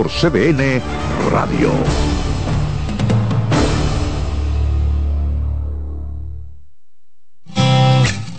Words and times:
por 0.00 0.08
CBN 0.08 0.80
Radio. 1.30 1.70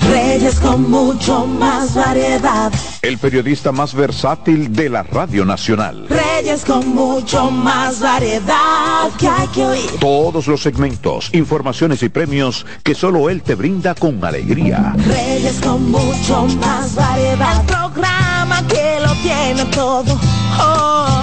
Reyes 0.10 0.60
con 0.60 0.90
mucho 0.90 1.46
más 1.46 1.94
variedad. 1.94 2.74
El 3.04 3.20
periodista 3.20 3.72
más 3.72 3.94
versátil 3.94 4.74
de 4.74 4.90
la 4.90 5.04
Radio 5.04 5.46
Nacional. 5.46 6.08
Reyes 6.10 6.66
con 6.66 6.96
mucho 6.96 7.52
más 7.52 8.00
variedad 8.00 9.12
que 9.20 9.28
hay 9.28 9.48
que 9.50 9.64
oír. 9.64 9.92
Todos 10.00 10.48
los 10.48 10.64
segmentos, 10.64 11.30
informaciones 11.32 12.02
y 12.02 12.10
premios 12.10 12.66
que 12.84 12.96
solo 12.96 13.30
él 13.30 13.44
te 13.44 13.54
brinda 13.54 13.94
con 13.94 14.26
alegría. 14.26 14.96
Reyes 14.98 15.60
con 15.62 15.92
mucho 15.92 16.48
más 16.60 16.96
variedad. 16.96 17.60
El 17.60 17.66
programa 17.68 18.68
que 18.68 19.00
lo 19.00 19.14
tiene 19.22 19.66
todo. 19.66 20.20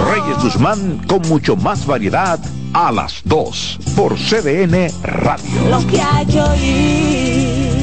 Reyes 0.05 0.43
Guzmán 0.43 1.05
con 1.07 1.21
mucho 1.23 1.55
más 1.55 1.85
variedad 1.85 2.39
a 2.73 2.91
las 2.91 3.21
2 3.25 3.79
por 3.95 4.15
CDN 4.15 4.89
Radio. 5.03 5.69
Lo 5.69 5.85
que 5.87 6.01
hay 6.01 6.25
que 6.25 6.41
oír. 6.41 7.79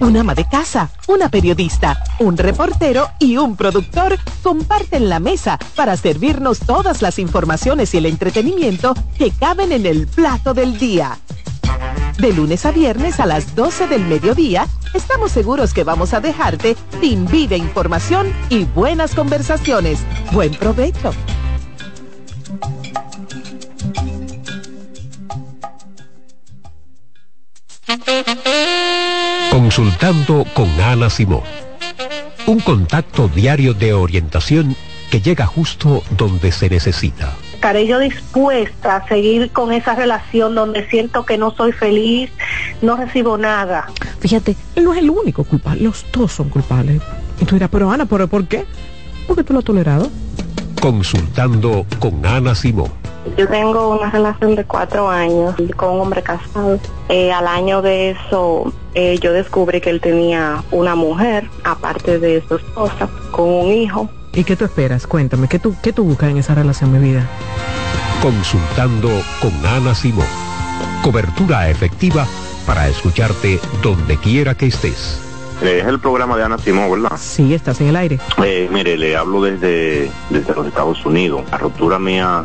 Un 0.00 0.16
ama 0.16 0.34
de 0.34 0.46
casa, 0.48 0.90
una 1.08 1.30
periodista, 1.30 2.02
un 2.18 2.36
reportero 2.36 3.08
y 3.18 3.38
un 3.38 3.56
productor 3.56 4.18
comparten 4.42 5.08
la 5.08 5.20
mesa 5.20 5.58
para 5.74 5.96
servirnos 5.96 6.60
todas 6.60 7.00
las 7.00 7.18
informaciones 7.18 7.94
y 7.94 7.96
el 7.96 8.06
entretenimiento 8.06 8.94
que 9.16 9.30
caben 9.30 9.72
en 9.72 9.86
el 9.86 10.06
plato 10.06 10.52
del 10.52 10.78
día. 10.78 11.18
De 12.18 12.32
lunes 12.32 12.64
a 12.64 12.72
viernes 12.72 13.20
a 13.20 13.26
las 13.26 13.54
12 13.54 13.88
del 13.88 14.02
mediodía, 14.06 14.66
estamos 14.94 15.32
seguros 15.32 15.74
que 15.74 15.84
vamos 15.84 16.14
a 16.14 16.20
dejarte 16.20 16.74
sin 17.00 17.26
vida 17.26 17.56
información 17.56 18.32
y 18.48 18.64
buenas 18.64 19.14
conversaciones. 19.14 19.98
Buen 20.32 20.54
provecho. 20.54 21.12
Consultando 29.50 30.46
con 30.54 30.68
Ana 30.80 31.10
Simón. 31.10 31.42
Un 32.46 32.60
contacto 32.60 33.28
diario 33.28 33.74
de 33.74 33.92
orientación 33.92 34.74
que 35.10 35.20
llega 35.20 35.44
justo 35.44 36.02
donde 36.16 36.50
se 36.50 36.70
necesita. 36.70 37.34
Estaré 37.56 37.86
yo 37.86 37.98
dispuesta 37.98 38.96
a 38.96 39.08
seguir 39.08 39.50
con 39.50 39.72
esa 39.72 39.94
relación 39.94 40.54
donde 40.54 40.86
siento 40.90 41.24
que 41.24 41.38
no 41.38 41.52
soy 41.52 41.72
feliz, 41.72 42.30
no 42.82 42.96
recibo 42.96 43.38
nada. 43.38 43.86
Fíjate, 44.20 44.54
él 44.74 44.84
no 44.84 44.92
es 44.92 44.98
el 44.98 45.08
único 45.08 45.42
culpable, 45.42 45.80
los 45.84 46.04
dos 46.12 46.32
son 46.32 46.50
culpables. 46.50 47.00
Y 47.40 47.46
tú 47.46 47.54
dirás, 47.54 47.70
pero 47.72 47.90
Ana, 47.90 48.04
¿pero 48.04 48.28
por 48.28 48.46
qué? 48.46 48.66
Porque 49.26 49.42
tú 49.42 49.54
lo 49.54 49.60
has 49.60 49.64
tolerado. 49.64 50.10
Consultando 50.82 51.86
con 51.98 52.24
Ana 52.26 52.54
Simón. 52.54 52.90
Yo 53.38 53.48
tengo 53.48 53.96
una 53.96 54.10
relación 54.10 54.54
de 54.54 54.64
cuatro 54.64 55.08
años 55.08 55.54
con 55.76 55.94
un 55.94 56.00
hombre 56.02 56.22
casado. 56.22 56.78
Eh, 57.08 57.32
al 57.32 57.46
año 57.46 57.80
de 57.80 58.10
eso, 58.10 58.70
eh, 58.94 59.18
yo 59.18 59.32
descubrí 59.32 59.80
que 59.80 59.88
él 59.88 60.02
tenía 60.02 60.62
una 60.70 60.94
mujer, 60.94 61.48
aparte 61.64 62.18
de 62.18 62.44
su 62.46 62.56
esposa, 62.56 63.08
con 63.30 63.48
un 63.48 63.72
hijo. 63.72 64.10
¿Y 64.36 64.44
qué 64.44 64.54
tú 64.54 64.66
esperas? 64.66 65.06
Cuéntame, 65.06 65.48
¿qué 65.48 65.58
tú, 65.58 65.74
qué 65.82 65.94
tú 65.94 66.04
buscas 66.04 66.28
en 66.30 66.36
esa 66.36 66.54
relación, 66.54 66.92
mi 66.92 66.98
vida? 66.98 67.26
Consultando 68.20 69.08
con 69.40 69.52
Ana 69.64 69.94
Simón. 69.94 70.26
Cobertura 71.02 71.70
efectiva 71.70 72.26
para 72.66 72.86
escucharte 72.86 73.58
donde 73.82 74.18
quiera 74.18 74.54
que 74.54 74.66
estés. 74.66 75.18
Es 75.62 75.86
el 75.86 75.98
programa 76.00 76.36
de 76.36 76.44
Ana 76.44 76.58
Simón, 76.58 76.90
¿verdad? 76.90 77.16
Sí, 77.18 77.54
estás 77.54 77.80
en 77.80 77.86
el 77.86 77.96
aire. 77.96 78.20
Eh, 78.44 78.68
mire, 78.70 78.98
le 78.98 79.16
hablo 79.16 79.40
desde, 79.40 80.10
desde 80.28 80.54
los 80.54 80.66
Estados 80.66 81.06
Unidos. 81.06 81.42
La 81.50 81.56
ruptura 81.56 81.98
mía 81.98 82.44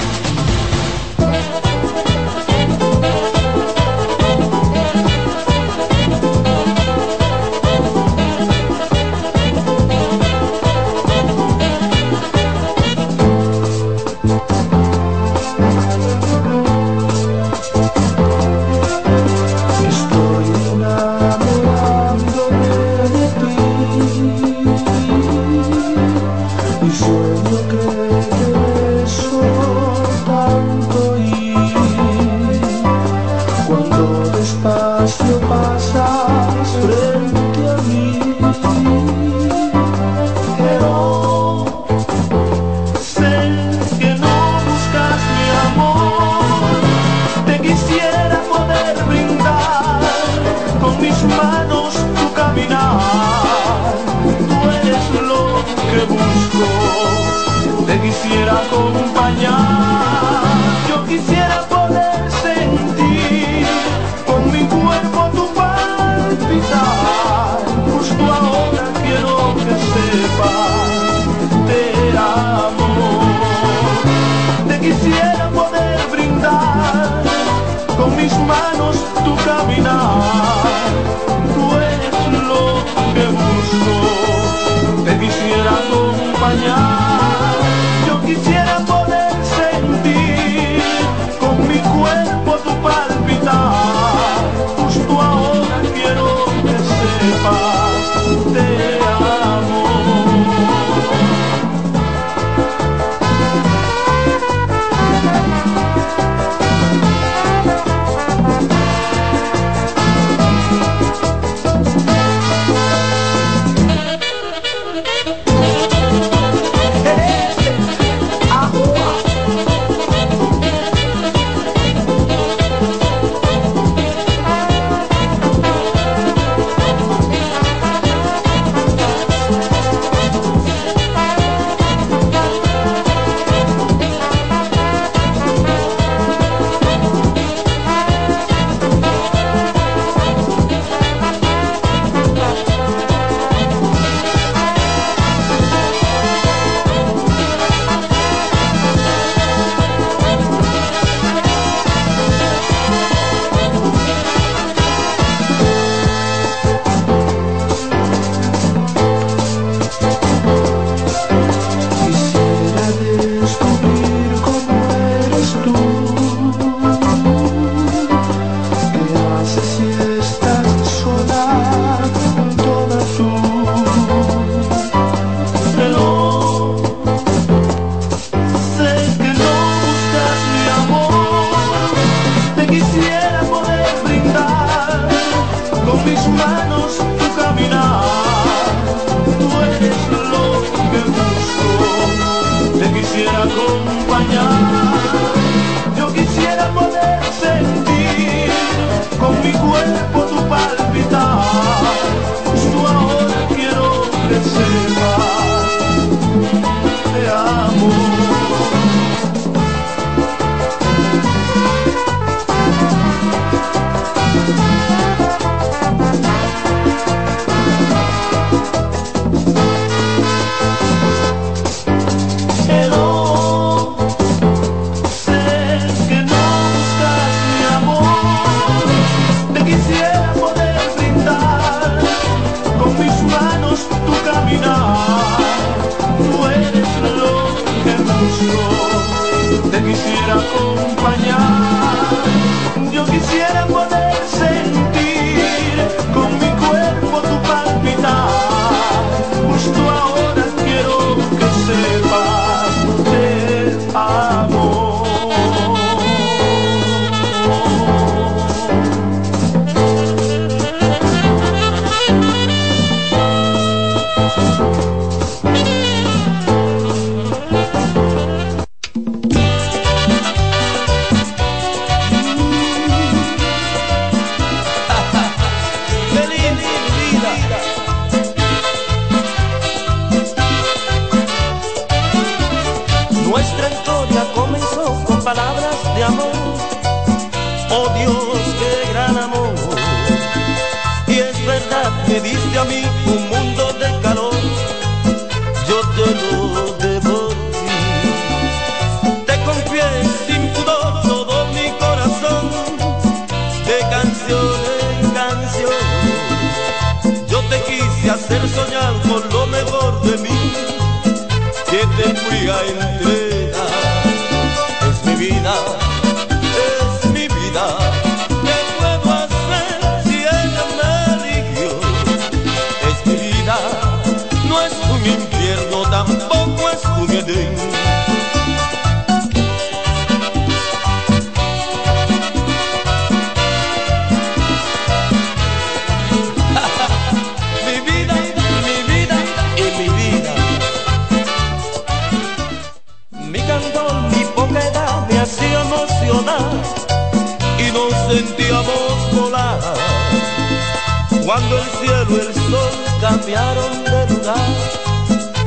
Cuando 351.25 351.57
el 351.57 351.63
cielo 351.63 352.09
y 352.09 352.19
el 352.27 352.33
sol 352.33 352.71
cambiaron 352.99 353.83
de 353.85 354.05
lugar, 354.09 354.49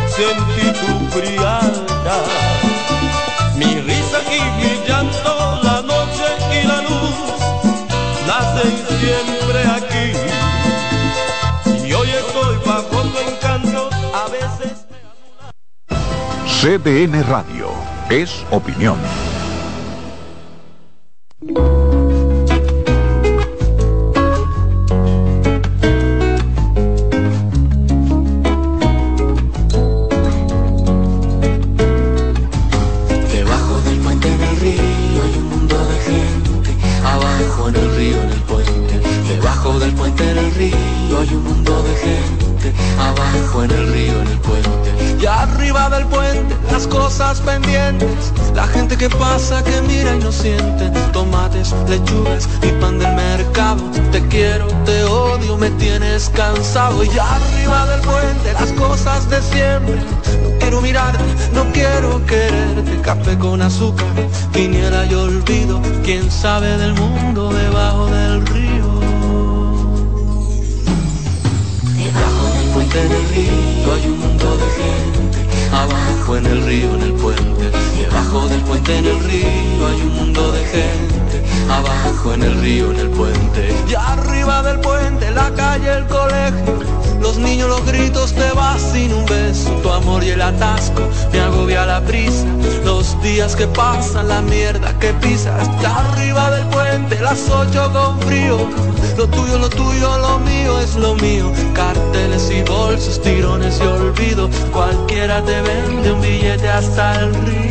sentí 0.09 0.73
tu 0.81 0.93
frialdad. 1.11 2.25
Mi 3.57 3.81
risa 3.83 4.19
y 4.33 4.41
mi 4.57 4.89
llanto, 4.89 5.61
la 5.63 5.83
noche 5.83 6.27
y 6.55 6.67
la 6.67 6.81
luz, 6.81 7.17
nacen 8.27 8.75
siempre 8.99 9.61
aquí. 9.77 10.07
Y 11.87 11.93
hoy 11.93 12.09
estoy 12.09 12.57
bajo 12.65 13.03
tu 13.03 13.19
encanto, 13.19 13.91
a 14.15 14.29
veces 14.31 14.87
CDN 16.47 17.23
Radio, 17.29 17.69
es 18.09 18.43
opinión. 18.51 18.99
Lechugas 51.95 52.49
y 52.63 52.69
pan 52.81 52.99
del 52.99 53.15
mercado. 53.15 53.83
Te 54.11 54.21
quiero, 54.29 54.67
te 54.85 55.05
odio, 55.05 55.57
me 55.57 55.71
tienes 55.71 56.31
cansado. 56.31 57.05
Y 57.05 57.11
arriba 57.19 57.87
del 57.87 58.01
puente 58.01 58.53
las 58.53 58.73
cosas 58.73 59.29
de 59.31 59.41
siempre. 59.43 59.97
No 60.43 60.59
quiero 60.59 60.81
mirarte, 60.81 61.25
no 61.53 61.65
quiero 61.73 62.25
quererte. 62.27 63.01
Café 63.03 63.39
con 63.39 63.63
azúcar, 63.63 64.07
quiniela 64.53 65.07
y 65.07 65.15
olvido. 65.15 65.81
Quién 66.05 66.31
sabe 66.31 66.77
del 66.79 66.95
mundo 66.95 67.53
debajo 67.53 68.07
del 68.07 68.47
río 68.47 68.95
Debajo 72.05 72.47
del 72.57 72.69
puente 72.75 73.09
del 73.09 73.29
río 73.35 73.93
hay 73.95 74.07
un 74.07 74.19
mundo 74.19 74.57
de 74.57 74.69
gente. 74.81 75.39
Abajo 75.73 76.37
en 76.37 76.47
el 76.47 76.65
río, 76.67 76.95
en 76.95 77.03
el 77.03 77.13
puente. 77.15 77.71
Debajo 77.99 78.49
del 78.49 78.61
puente 78.61 78.99
en 78.99 79.07
el 79.07 79.21
río 79.25 79.87
hay 79.89 80.01
un 80.03 80.15
mundo 80.17 80.53
de 80.53 80.65
gente. 80.67 81.14
Abajo 81.71 82.35
en 82.35 82.43
el 82.43 82.61
río, 82.61 82.91
en 82.93 83.01
el 83.01 83.11
puente. 83.11 83.75
Y 83.89 83.95
arriba 83.95 84.63
del 84.63 84.81
puente, 84.81 85.31
la 85.31 85.51
calle, 85.53 85.93
el 85.93 86.07
colegio. 86.07 86.79
Los 87.21 87.39
niños, 87.39 87.69
los 87.69 87.87
gritos, 87.87 88.33
te 88.35 88.51
vas 88.53 88.83
sin 88.93 89.13
un 89.13 89.25
beso. 89.25 89.71
Tu 89.83 89.91
amor 89.91 90.23
y 90.23 90.31
el 90.31 90.43
atasco 90.43 91.09
me 91.33 91.41
agobia 91.41 91.87
la 91.87 92.01
prisa. 92.03 92.45
Los 92.85 93.21
días 93.23 93.57
que 93.57 93.67
pasan, 93.67 94.29
la 94.29 94.43
mierda 94.43 94.99
que 94.99 95.13
pisas. 95.15 95.69
Y 95.81 95.85
arriba 95.85 96.51
del 96.51 96.67
puente, 96.69 97.19
las 97.21 97.49
ocho 97.49 97.91
con 97.93 98.21
frío. 98.21 98.59
Lo 99.17 99.27
tuyo, 99.29 99.59
lo 99.59 99.71
tuyo, 99.71 100.19
lo 100.19 100.39
mío 100.41 100.81
es 100.81 100.97
lo 100.97 101.15
mío. 101.15 101.51
Carteles 101.73 102.51
y 102.51 102.63
bolsos, 102.63 103.23
tirones 103.23 103.81
y 103.81 103.87
olvido. 103.87 104.51
Cualquiera 104.71 105.43
te 105.43 105.63
vende 105.63 106.13
un 106.13 106.21
billete 106.21 106.69
hasta 106.69 107.21
el 107.21 107.35
río. 107.47 107.64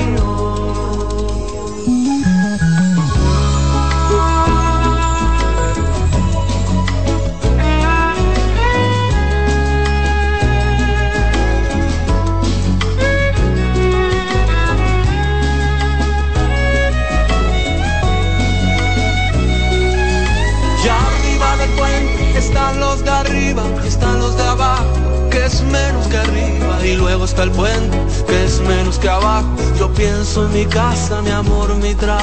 Mi 30.53 30.65
casa, 30.65 31.21
mi 31.21 31.31
amor, 31.31 31.75
mi 31.75 31.95
trabajo. 31.95 32.22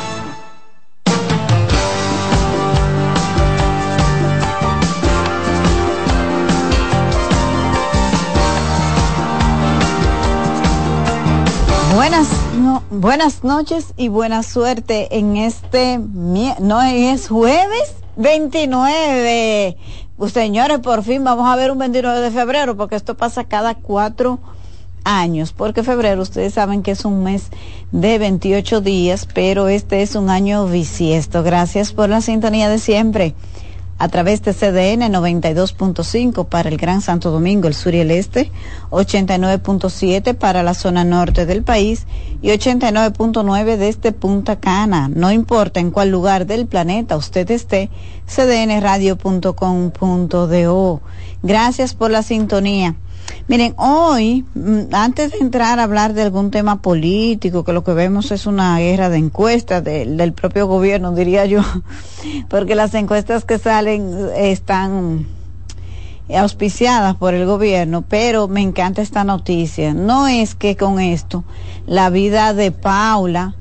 Buenas, 12.01 12.29
buenas 12.89 13.43
noches 13.43 13.93
y 13.95 14.07
buena 14.07 14.41
suerte 14.41 15.19
en 15.19 15.37
este, 15.37 15.99
no 15.99 16.81
es 16.81 17.27
jueves 17.27 17.93
29. 18.15 19.77
Pues 20.17 20.33
señores, 20.33 20.79
por 20.79 21.03
fin 21.03 21.23
vamos 21.23 21.47
a 21.47 21.55
ver 21.55 21.69
un 21.69 21.77
29 21.77 22.21
de 22.21 22.31
febrero 22.31 22.75
porque 22.75 22.95
esto 22.95 23.15
pasa 23.15 23.43
cada 23.43 23.75
cuatro 23.75 24.39
años, 25.03 25.53
porque 25.53 25.83
febrero 25.83 26.23
ustedes 26.23 26.55
saben 26.55 26.81
que 26.81 26.89
es 26.89 27.05
un 27.05 27.21
mes 27.21 27.49
de 27.91 28.17
28 28.17 28.81
días, 28.81 29.27
pero 29.31 29.67
este 29.67 30.01
es 30.01 30.15
un 30.15 30.31
año 30.31 30.65
bisiesto. 30.65 31.43
Gracias 31.43 31.93
por 31.93 32.09
la 32.09 32.21
sintonía 32.21 32.67
de 32.67 32.79
siempre 32.79 33.35
a 34.01 34.07
través 34.07 34.41
de 34.41 34.55
CDN 34.55 35.13
92.5 35.13 36.47
para 36.47 36.69
el 36.69 36.77
Gran 36.77 37.01
Santo 37.01 37.29
Domingo, 37.29 37.67
el 37.67 37.75
sur 37.75 37.93
y 37.93 37.99
el 37.99 38.09
este, 38.09 38.51
89.7 38.89 40.33
para 40.33 40.63
la 40.63 40.73
zona 40.73 41.03
norte 41.03 41.45
del 41.45 41.61
país 41.61 42.07
y 42.41 42.47
89.9 42.47 43.77
desde 43.77 44.11
Punta 44.11 44.59
Cana. 44.59 45.07
No 45.07 45.31
importa 45.31 45.79
en 45.79 45.91
cuál 45.91 46.09
lugar 46.09 46.47
del 46.47 46.65
planeta 46.65 47.15
usted 47.15 47.51
esté, 47.51 47.91
cdnradio.com.do. 48.25 51.01
Gracias 51.43 51.93
por 51.93 52.09
la 52.09 52.23
sintonía. 52.23 52.95
Miren, 53.47 53.73
hoy, 53.77 54.45
mm, 54.55 54.93
antes 54.93 55.31
de 55.31 55.39
entrar 55.39 55.79
a 55.79 55.83
hablar 55.83 56.13
de 56.13 56.21
algún 56.21 56.51
tema 56.51 56.81
político, 56.81 57.63
que 57.63 57.73
lo 57.73 57.83
que 57.83 57.93
vemos 57.93 58.31
es 58.31 58.45
una 58.45 58.79
guerra 58.79 59.09
de 59.09 59.17
encuestas 59.17 59.83
del 59.83 60.33
propio 60.33 60.67
gobierno, 60.67 61.11
diría 61.11 61.45
yo, 61.45 61.61
porque 62.49 62.75
las 62.75 62.93
encuestas 62.93 63.43
que 63.43 63.57
salen 63.57 64.29
están 64.35 65.27
auspiciadas 66.33 67.15
por 67.15 67.33
el 67.33 67.45
gobierno, 67.45 68.03
pero 68.03 68.47
me 68.47 68.61
encanta 68.61 69.01
esta 69.01 69.23
noticia. 69.23 69.93
No 69.93 70.27
es 70.27 70.55
que 70.55 70.77
con 70.77 70.99
esto 70.99 71.43
la 71.87 72.09
vida 72.09 72.53
de 72.53 72.71
Paula 72.71 73.55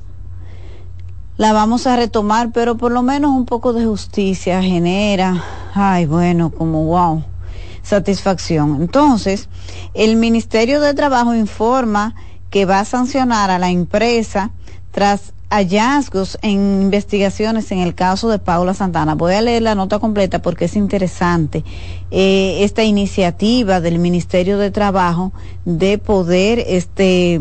la 1.37 1.53
vamos 1.53 1.87
a 1.87 1.97
retomar, 1.97 2.51
pero 2.53 2.77
por 2.77 2.93
lo 2.93 3.03
menos 3.03 3.33
un 3.33 3.47
poco 3.47 3.73
de 3.73 3.87
justicia 3.87 4.63
genera, 4.63 5.43
ay 5.75 6.07
bueno, 6.07 6.51
como 6.51 6.85
wow 6.85 7.25
satisfacción. 7.91 8.79
Entonces, 8.81 9.49
el 9.95 10.17
Ministerio 10.17 10.81
de 10.81 10.95
Trabajo 10.95 11.35
informa 11.35 12.15
que 12.49 12.65
va 12.65 12.81
a 12.81 12.85
sancionar 12.85 13.51
a 13.51 13.59
la 13.59 13.71
empresa 13.71 14.51
tras 14.93 15.35
hallazgos 15.51 16.39
en 16.43 16.83
investigaciones 16.83 17.73
en 17.73 17.81
el 17.81 17.95
caso 17.95 18.29
de 18.29 18.39
Paula 18.39 18.73
Santana. 18.73 19.17
Voy 19.17 19.35
a 19.35 19.43
leer 19.43 19.63
la 19.63 19.75
nota 19.75 19.99
completa 19.99 20.41
porque 20.41 20.67
es 20.67 20.77
interesante 20.77 21.65
eh, 22.13 22.59
esta 22.63 22.85
iniciativa 22.85 23.81
del 23.81 23.99
Ministerio 23.99 24.59
de 24.59 24.71
Trabajo 24.71 25.33
de 25.65 25.99
poder 25.99 26.65
este 26.67 27.41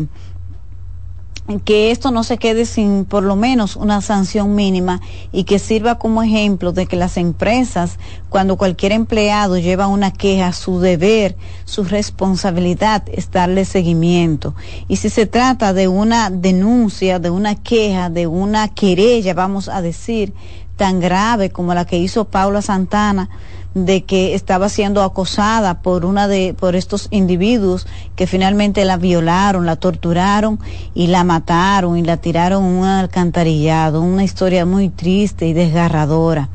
que 1.58 1.90
esto 1.90 2.12
no 2.12 2.22
se 2.22 2.38
quede 2.38 2.66
sin 2.66 3.04
por 3.04 3.24
lo 3.24 3.34
menos 3.34 3.74
una 3.74 4.00
sanción 4.00 4.54
mínima 4.54 5.00
y 5.32 5.44
que 5.44 5.58
sirva 5.58 5.98
como 5.98 6.22
ejemplo 6.22 6.72
de 6.72 6.86
que 6.86 6.96
las 6.96 7.16
empresas, 7.16 7.98
cuando 8.28 8.56
cualquier 8.56 8.92
empleado 8.92 9.58
lleva 9.58 9.88
una 9.88 10.12
queja, 10.12 10.52
su 10.52 10.78
deber, 10.78 11.36
su 11.64 11.82
responsabilidad 11.82 13.02
es 13.10 13.32
darle 13.32 13.64
seguimiento. 13.64 14.54
Y 14.86 14.96
si 14.96 15.08
se 15.08 15.26
trata 15.26 15.72
de 15.72 15.88
una 15.88 16.30
denuncia, 16.30 17.18
de 17.18 17.30
una 17.30 17.56
queja, 17.56 18.10
de 18.10 18.28
una 18.28 18.68
querella, 18.68 19.34
vamos 19.34 19.68
a 19.68 19.82
decir, 19.82 20.32
tan 20.76 21.00
grave 21.00 21.50
como 21.50 21.74
la 21.74 21.84
que 21.84 21.98
hizo 21.98 22.26
Paula 22.26 22.62
Santana, 22.62 23.28
de 23.74 24.04
que 24.04 24.34
estaba 24.34 24.68
siendo 24.68 25.02
acosada 25.02 25.80
por 25.82 26.04
una 26.04 26.26
de 26.26 26.54
por 26.58 26.74
estos 26.74 27.06
individuos 27.10 27.86
que 28.16 28.26
finalmente 28.26 28.84
la 28.84 28.96
violaron, 28.96 29.64
la 29.64 29.76
torturaron 29.76 30.58
y 30.92 31.06
la 31.06 31.22
mataron 31.22 31.96
y 31.96 32.02
la 32.02 32.16
tiraron 32.16 32.64
un 32.64 32.84
alcantarillado, 32.84 34.02
una 34.02 34.24
historia 34.24 34.66
muy 34.66 34.88
triste 34.88 35.46
y 35.46 35.52
desgarradora. 35.52 36.48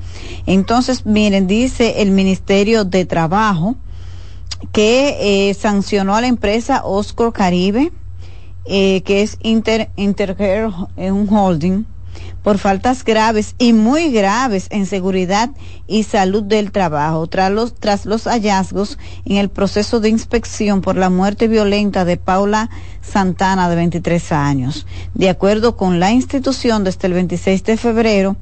Entonces, 0.45 1.05
miren, 1.05 1.47
dice 1.47 2.01
el 2.01 2.11
Ministerio 2.11 2.83
de 2.83 3.05
Trabajo 3.05 3.75
que 4.71 5.49
eh, 5.49 5.53
sancionó 5.53 6.15
a 6.15 6.21
la 6.21 6.27
empresa 6.27 6.81
Oscar 6.83 7.31
Caribe, 7.31 7.91
eh, 8.65 9.01
que 9.03 9.21
es 9.21 9.37
Inter, 9.41 9.89
Intercare, 9.95 10.69
un 10.97 11.27
holding, 11.29 11.85
por 12.43 12.57
faltas 12.57 13.03
graves 13.03 13.55
y 13.57 13.73
muy 13.73 14.11
graves 14.11 14.67
en 14.69 14.85
seguridad 14.85 15.49
y 15.87 16.03
salud 16.03 16.43
del 16.43 16.71
trabajo 16.71 17.25
tras 17.27 17.51
los, 17.51 17.75
tras 17.75 18.05
los 18.05 18.25
hallazgos 18.25 18.97
en 19.25 19.37
el 19.37 19.49
proceso 19.49 19.99
de 19.99 20.09
inspección 20.09 20.81
por 20.81 20.95
la 20.95 21.09
muerte 21.09 21.47
violenta 21.47 22.05
de 22.05 22.17
Paula 22.17 22.69
Santana 23.01 23.69
de 23.69 23.75
23 23.75 24.31
años. 24.31 24.85
De 25.13 25.29
acuerdo 25.29 25.75
con 25.75 25.99
la 25.99 26.11
institución, 26.11 26.83
desde 26.83 27.07
el 27.07 27.13
26 27.13 27.63
de 27.63 27.77
febrero 27.77 28.35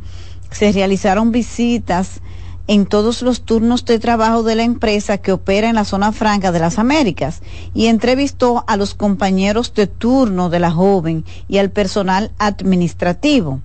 se 0.52 0.72
realizaron 0.72 1.32
visitas 1.32 2.22
en 2.68 2.86
todos 2.86 3.22
los 3.22 3.42
turnos 3.42 3.86
de 3.86 4.00
trabajo 4.00 4.44
de 4.44 4.56
la 4.56 4.64
empresa 4.64 5.18
que 5.18 5.34
opera 5.34 5.68
en 5.68 5.76
la 5.76 5.86
zona 5.86 6.12
franca 6.12 6.52
de 6.52 6.60
las 6.60 6.80
Américas 6.80 7.42
y 7.74 7.88
entrevistó 7.88 8.64
a 8.68 8.78
los 8.78 8.94
compañeros 8.94 9.74
de 9.74 9.88
turno 9.88 10.50
de 10.50 10.60
la 10.60 10.72
joven 10.72 11.26
y 11.48 11.58
al 11.58 11.72
personal 11.72 12.32
administrativo. 12.38 13.62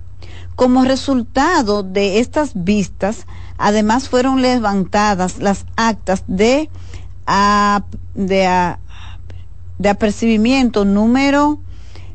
Como 0.55 0.83
resultado 0.83 1.83
de 1.83 2.19
estas 2.19 2.51
vistas, 2.53 3.25
además 3.57 4.09
fueron 4.09 4.41
levantadas 4.41 5.39
las 5.39 5.65
actas 5.77 6.25
de, 6.27 6.69
de, 8.15 8.75
de 9.77 9.89
apercibimiento 9.89 10.83
número 10.83 11.61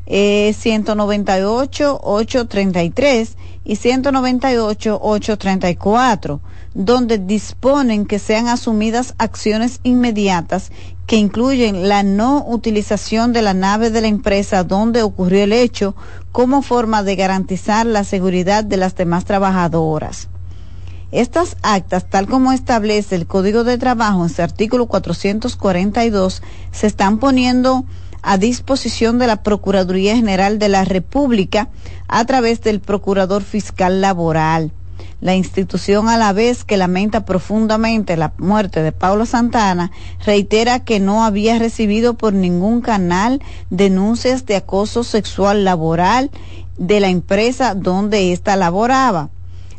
eh, 0.07 0.55
198-833 0.63 3.37
y 3.65 3.77
198-834, 3.77 6.41
donde 6.75 7.19
disponen 7.19 8.05
que 8.05 8.19
sean 8.19 8.49
asumidas 8.49 9.15
acciones 9.19 9.81
inmediatas 9.85 10.73
que 11.07 11.17
incluyen 11.17 11.89
la 11.89 12.03
no 12.03 12.45
utilización 12.47 13.33
de 13.33 13.43
la 13.43 13.55
nave 13.55 13.91
de 13.91 14.01
la 14.01 14.09
empresa 14.09 14.65
donde 14.65 15.03
ocurrió 15.03 15.45
el 15.45 15.53
hecho 15.53 15.95
como 16.33 16.63
forma 16.63 17.03
de 17.03 17.17
garantizar 17.17 17.87
la 17.87 18.05
seguridad 18.05 18.65
de 18.65 18.77
las 18.77 18.97
demás 18.97 19.25
trabajadoras. 19.25 20.29
Estas 21.13 21.57
actas, 21.63 22.11
tal 22.11 22.27
como 22.27 22.51
establece 22.51 23.15
el 23.15 23.29
Código 23.29 23.63
de 23.63 23.79
Trabajo 23.79 24.25
en 24.25 24.31
su 24.31 24.43
artículo 24.43 24.87
442, 24.87 26.43
se 26.73 26.87
están 26.89 27.19
poniendo 27.19 27.85
a 28.21 28.37
disposición 28.37 29.19
de 29.19 29.29
la 29.29 29.43
Procuraduría 29.45 30.17
General 30.17 30.59
de 30.59 30.69
la 30.69 30.85
República 30.85 31.69
a 32.09 32.25
través 32.25 32.63
del 32.63 32.81
Procurador 32.81 33.45
Fiscal 33.45 34.01
Laboral. 34.01 34.73
La 35.25 35.35
institución 35.35 36.09
a 36.11 36.19
la 36.19 36.35
vez 36.35 36.65
que 36.65 36.77
lamenta 36.77 37.25
profundamente 37.25 38.19
la 38.19 38.35
muerte 38.37 38.83
de 38.83 38.93
Paulo 38.93 39.25
Santana, 39.25 39.91
reitera 40.23 40.85
que 40.85 41.01
no 41.01 41.25
había 41.25 41.59
recibido 41.59 42.13
por 42.13 42.35
ningún 42.35 42.83
canal 42.83 43.41
denuncias 43.71 44.45
de 44.45 44.57
acoso 44.57 45.03
sexual 45.03 45.65
laboral 45.65 46.31
de 46.77 47.01
la 47.01 47.09
empresa 47.09 47.75
donde 47.75 48.35
ésta 48.35 48.55
laboraba. 48.57 49.31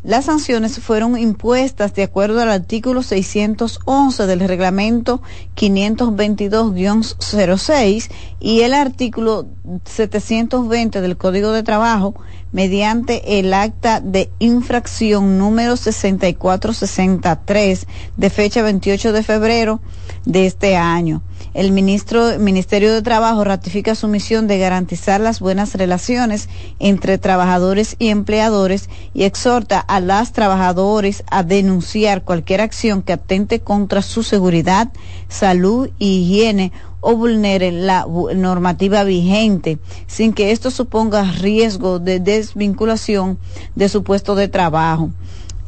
Las 0.05 0.25
sanciones 0.25 0.79
fueron 0.79 1.15
impuestas 1.15 1.93
de 1.93 2.01
acuerdo 2.01 2.41
al 2.41 2.49
artículo 2.49 3.03
611 3.03 4.25
del 4.25 4.39
reglamento 4.39 5.21
522-06 5.55 8.10
y 8.39 8.62
el 8.62 8.73
artículo 8.73 9.45
720 9.84 11.01
del 11.01 11.17
Código 11.17 11.51
de 11.51 11.62
Trabajo 11.62 12.15
mediante 12.55 13.37
el 13.37 13.53
acta 13.53 13.99
de 13.99 14.31
infracción 14.39 15.37
número 15.37 15.75
6463 15.75 17.85
de 18.15 18.29
fecha 18.29 18.61
28 18.61 19.11
de 19.11 19.23
febrero 19.23 19.81
de 20.23 20.45
este 20.45 20.77
año. 20.77 21.21
El 21.55 21.71
ministro, 21.71 22.37
Ministerio 22.37 22.93
de 22.93 23.01
Trabajo 23.01 23.45
ratifica 23.45 23.95
su 23.95 24.09
misión 24.09 24.45
de 24.45 24.59
garantizar 24.59 25.21
las 25.21 25.39
buenas 25.39 25.73
relaciones 25.75 26.49
entre 26.79 27.17
trabajadores 27.17 27.95
y 27.97 28.09
empleadores 28.09 28.89
y 29.13 29.23
exhorta 29.23 29.79
a 29.79 30.01
las 30.01 30.33
trabajadores 30.33 31.23
a 31.31 31.43
denunciar 31.43 32.23
cualquier 32.25 32.59
acción 32.59 33.01
que 33.01 33.13
atente 33.13 33.61
contra 33.61 34.01
su 34.01 34.21
seguridad, 34.21 34.91
salud 35.29 35.89
y 35.97 36.23
higiene 36.23 36.73
o 36.99 37.15
vulnere 37.15 37.71
la 37.71 38.05
normativa 38.35 39.05
vigente 39.05 39.79
sin 40.07 40.33
que 40.33 40.51
esto 40.51 40.71
suponga 40.71 41.23
riesgo 41.23 41.99
de 41.99 42.19
desvinculación 42.19 43.37
de 43.75 43.87
su 43.87 44.03
puesto 44.03 44.35
de 44.35 44.49
trabajo. 44.49 45.09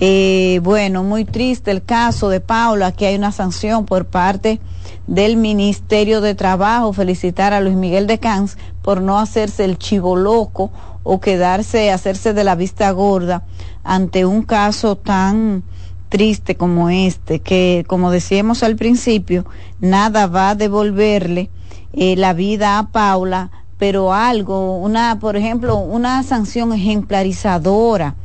Eh, 0.02 0.60
bueno, 0.64 1.04
muy 1.04 1.24
triste 1.24 1.72
el 1.72 1.82
caso 1.82 2.28
de 2.28 2.42
Paula, 2.42 2.92
que 2.92 3.08
hay 3.08 3.16
una 3.16 3.32
sanción 3.32 3.86
por 3.86 4.06
parte 4.06 4.60
del 5.08 5.38
Ministerio 5.38 6.22
de 6.22 6.36
Trabajo, 6.36 6.94
felicitar 6.94 7.54
a 7.54 7.62
Luis 7.62 7.76
Miguel 7.76 8.08
de 8.08 8.20
Cans 8.20 8.58
por 8.82 9.02
no 9.02 9.18
hacerse 9.18 9.66
el 9.66 9.78
chivo 9.78 10.16
loco 10.16 10.72
o 11.04 11.20
quedarse, 11.20 11.92
hacerse 11.92 12.34
de 12.34 12.44
la 12.44 12.56
vista 12.56 12.92
gorda 12.92 13.44
ante 13.84 14.26
un 14.26 14.44
caso 14.44 14.98
tan 14.98 15.64
triste 16.10 16.56
como 16.56 16.90
este, 16.90 17.40
que 17.40 17.86
como 17.88 18.12
decíamos 18.12 18.64
al 18.64 18.76
principio, 18.76 19.46
nada 19.80 20.28
va 20.28 20.50
a 20.50 20.56
devolverle 20.56 21.50
eh, 21.94 22.16
la 22.18 22.34
vida 22.34 22.78
a 22.78 22.90
Paula, 22.90 23.52
pero 23.78 24.14
algo, 24.14 24.78
una, 24.78 25.20
por 25.20 25.38
ejemplo, 25.38 25.78
una 25.78 26.24
sanción 26.24 26.74
ejemplarizadora 26.74 28.16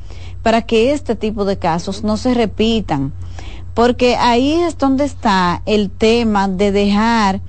para 0.42 0.62
que 0.62 0.92
este 0.92 1.14
tipo 1.14 1.44
de 1.44 1.58
casos 1.58 2.02
no 2.02 2.16
se 2.16 2.34
repitan. 2.34 3.12
Porque 3.74 4.16
ahí 4.16 4.52
es 4.52 4.76
donde 4.78 5.04
está 5.04 5.62
el 5.66 5.90
tema 5.90 6.48
de 6.48 6.72
dejar 6.72 7.40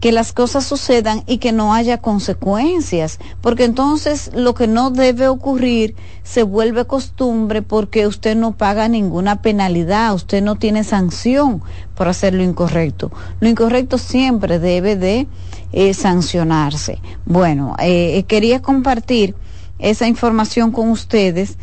que 0.00 0.12
las 0.12 0.32
cosas 0.32 0.64
sucedan 0.64 1.24
y 1.26 1.38
que 1.38 1.52
no 1.52 1.74
haya 1.74 1.98
consecuencias, 1.98 3.18
porque 3.40 3.64
entonces 3.64 4.30
lo 4.32 4.54
que 4.54 4.68
no 4.68 4.90
debe 4.90 5.26
ocurrir 5.26 5.96
se 6.22 6.44
vuelve 6.44 6.84
costumbre 6.84 7.62
porque 7.62 8.06
usted 8.06 8.36
no 8.36 8.52
paga 8.52 8.88
ninguna 8.88 9.42
penalidad, 9.42 10.14
usted 10.14 10.42
no 10.42 10.54
tiene 10.56 10.84
sanción 10.84 11.62
por 11.96 12.08
hacer 12.08 12.34
lo 12.34 12.44
incorrecto. 12.44 13.10
Lo 13.40 13.48
incorrecto 13.48 13.98
siempre 13.98 14.60
debe 14.60 14.94
de 14.94 15.26
eh, 15.72 15.94
sancionarse. 15.94 17.00
Bueno, 17.26 17.74
eh, 17.80 18.24
quería 18.28 18.62
compartir 18.62 19.34
esa 19.80 20.06
información 20.06 20.70
con 20.70 20.90
ustedes 20.90 21.56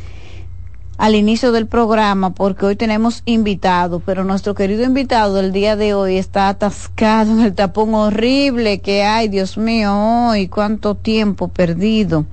al 0.97 1.15
inicio 1.15 1.51
del 1.51 1.67
programa 1.67 2.31
porque 2.31 2.65
hoy 2.65 2.75
tenemos 2.75 3.21
invitado, 3.25 3.99
pero 3.99 4.23
nuestro 4.23 4.55
querido 4.55 4.83
invitado 4.83 5.39
el 5.39 5.51
día 5.51 5.75
de 5.75 5.93
hoy 5.93 6.17
está 6.17 6.47
atascado 6.49 7.31
en 7.31 7.41
el 7.41 7.53
tapón 7.53 7.93
horrible 7.93 8.79
que 8.79 9.03
hay, 9.03 9.27
Dios 9.27 9.57
mío, 9.57 9.93
hoy 10.29 10.47
cuánto 10.47 10.95
tiempo 10.95 11.49
perdido 11.49 12.25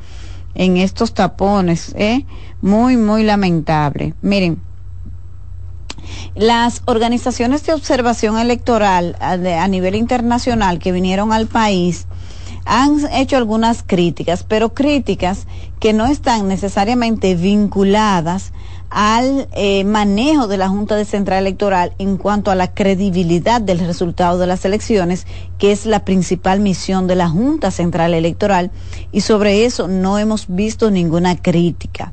en 0.54 0.76
estos 0.76 1.14
tapones, 1.14 1.94
¿eh? 1.96 2.24
Muy, 2.60 2.96
muy 2.96 3.24
lamentable. 3.24 4.14
Miren, 4.22 4.60
las 6.34 6.82
organizaciones 6.84 7.64
de 7.66 7.72
observación 7.72 8.38
electoral 8.38 9.16
a 9.20 9.68
nivel 9.68 9.94
internacional 9.94 10.78
que 10.78 10.92
vinieron 10.92 11.32
al 11.32 11.46
país, 11.46 12.06
han 12.64 13.00
hecho 13.12 13.36
algunas 13.36 13.82
críticas, 13.82 14.44
pero 14.44 14.72
críticas 14.72 15.46
que 15.82 15.92
no 15.92 16.06
están 16.06 16.46
necesariamente 16.46 17.34
vinculadas 17.34 18.52
al 18.88 19.48
eh, 19.50 19.82
manejo 19.82 20.46
de 20.46 20.56
la 20.56 20.68
Junta 20.68 20.94
de 20.94 21.04
Central 21.04 21.40
Electoral 21.40 21.92
en 21.98 22.18
cuanto 22.18 22.52
a 22.52 22.54
la 22.54 22.72
credibilidad 22.72 23.60
del 23.60 23.80
resultado 23.80 24.38
de 24.38 24.46
las 24.46 24.64
elecciones, 24.64 25.26
que 25.58 25.72
es 25.72 25.84
la 25.84 26.04
principal 26.04 26.60
misión 26.60 27.08
de 27.08 27.16
la 27.16 27.28
Junta 27.28 27.72
Central 27.72 28.14
Electoral, 28.14 28.70
y 29.10 29.22
sobre 29.22 29.64
eso 29.64 29.88
no 29.88 30.20
hemos 30.20 30.46
visto 30.46 30.88
ninguna 30.88 31.34
crítica. 31.34 32.12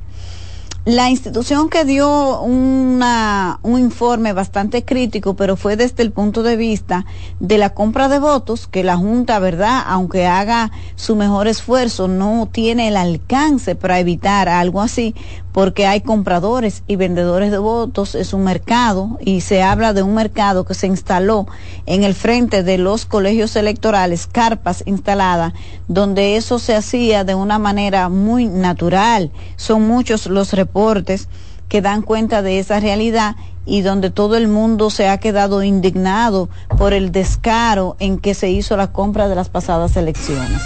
La 0.90 1.12
institución 1.12 1.70
que 1.70 1.86
dio 1.86 2.42
una, 2.42 3.60
un 3.62 3.80
informe 3.80 4.34
bastante 4.34 4.84
crítico, 4.84 5.36
pero 5.36 5.56
fue 5.56 5.76
desde 5.76 6.02
el 6.02 6.12
punto 6.12 6.42
de 6.42 6.58
vista 6.58 7.06
de 7.40 7.60
la 7.60 7.76
compra 7.76 8.10
de 8.10 8.18
votos, 8.18 8.66
que 8.66 8.84
la 8.84 8.98
Junta, 8.98 9.38
¿verdad? 9.38 9.84
Aunque 9.86 10.26
haga 10.26 10.72
su 10.96 11.16
mejor 11.16 11.48
esfuerzo, 11.48 12.08
no 12.08 12.50
tiene 12.52 12.88
el 12.88 12.98
alcance 12.98 13.76
para 13.76 14.00
evitar 14.00 14.50
algo 14.50 14.82
así, 14.82 15.14
porque 15.52 15.88
hay 15.88 16.02
compradores 16.02 16.84
y 16.88 16.96
vendedores 16.96 17.52
de 17.52 17.58
votos, 17.58 18.16
es 18.16 18.34
un 18.34 18.44
mercado 18.44 19.18
y 19.20 19.42
se 19.42 19.64
habla 19.64 19.94
de 19.94 20.04
un 20.04 20.14
mercado 20.14 20.66
que 20.66 20.74
se 20.74 20.88
instaló 20.88 21.48
en 21.86 22.04
el 22.04 22.14
frente 22.14 22.64
de 22.64 22.78
los 22.78 23.06
colegios 23.06 23.56
electorales, 23.56 24.28
carpas 24.28 24.84
instaladas, 24.86 25.54
donde 25.88 26.36
eso 26.36 26.60
se 26.60 26.76
hacía 26.76 27.24
de 27.24 27.36
una 27.36 27.60
manera 27.60 28.10
muy 28.10 28.46
natural. 28.46 29.32
Son 29.56 29.88
muchos 29.88 30.28
los 30.28 30.54
reportes 30.54 31.28
que 31.68 31.82
dan 31.82 32.02
cuenta 32.02 32.42
de 32.42 32.60
esa 32.60 32.80
realidad 32.80 33.36
y 33.66 33.82
donde 33.82 34.10
todo 34.10 34.36
el 34.36 34.48
mundo 34.48 34.90
se 34.90 35.08
ha 35.08 35.20
quedado 35.20 35.64
indignado 35.64 36.50
por 36.78 36.94
el 36.94 37.12
descaro 37.12 37.96
en 38.00 38.18
que 38.18 38.34
se 38.34 38.50
hizo 38.50 38.76
la 38.76 38.92
compra 38.92 39.28
de 39.30 39.36
las 39.36 39.50
pasadas 39.50 39.96
elecciones. 39.96 40.62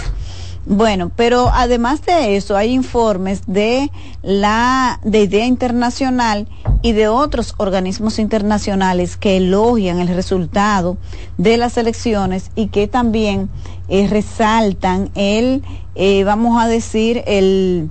Bueno, 0.66 1.10
pero 1.14 1.50
además 1.52 2.00
de 2.06 2.36
eso 2.36 2.56
hay 2.56 2.72
informes 2.72 3.42
de 3.46 3.90
la 4.22 4.98
de 5.04 5.24
Idea 5.24 5.44
Internacional 5.44 6.48
y 6.80 6.92
de 6.92 7.08
otros 7.08 7.54
organismos 7.58 8.18
internacionales 8.18 9.18
que 9.18 9.36
elogian 9.36 10.00
el 10.00 10.08
resultado 10.08 10.96
de 11.36 11.58
las 11.58 11.76
elecciones 11.76 12.50
y 12.54 12.68
que 12.68 12.88
también 12.88 13.50
eh, 13.88 14.06
resaltan 14.08 15.10
el, 15.14 15.62
eh, 15.96 16.24
vamos 16.24 16.62
a 16.62 16.66
decir, 16.66 17.22
el 17.26 17.90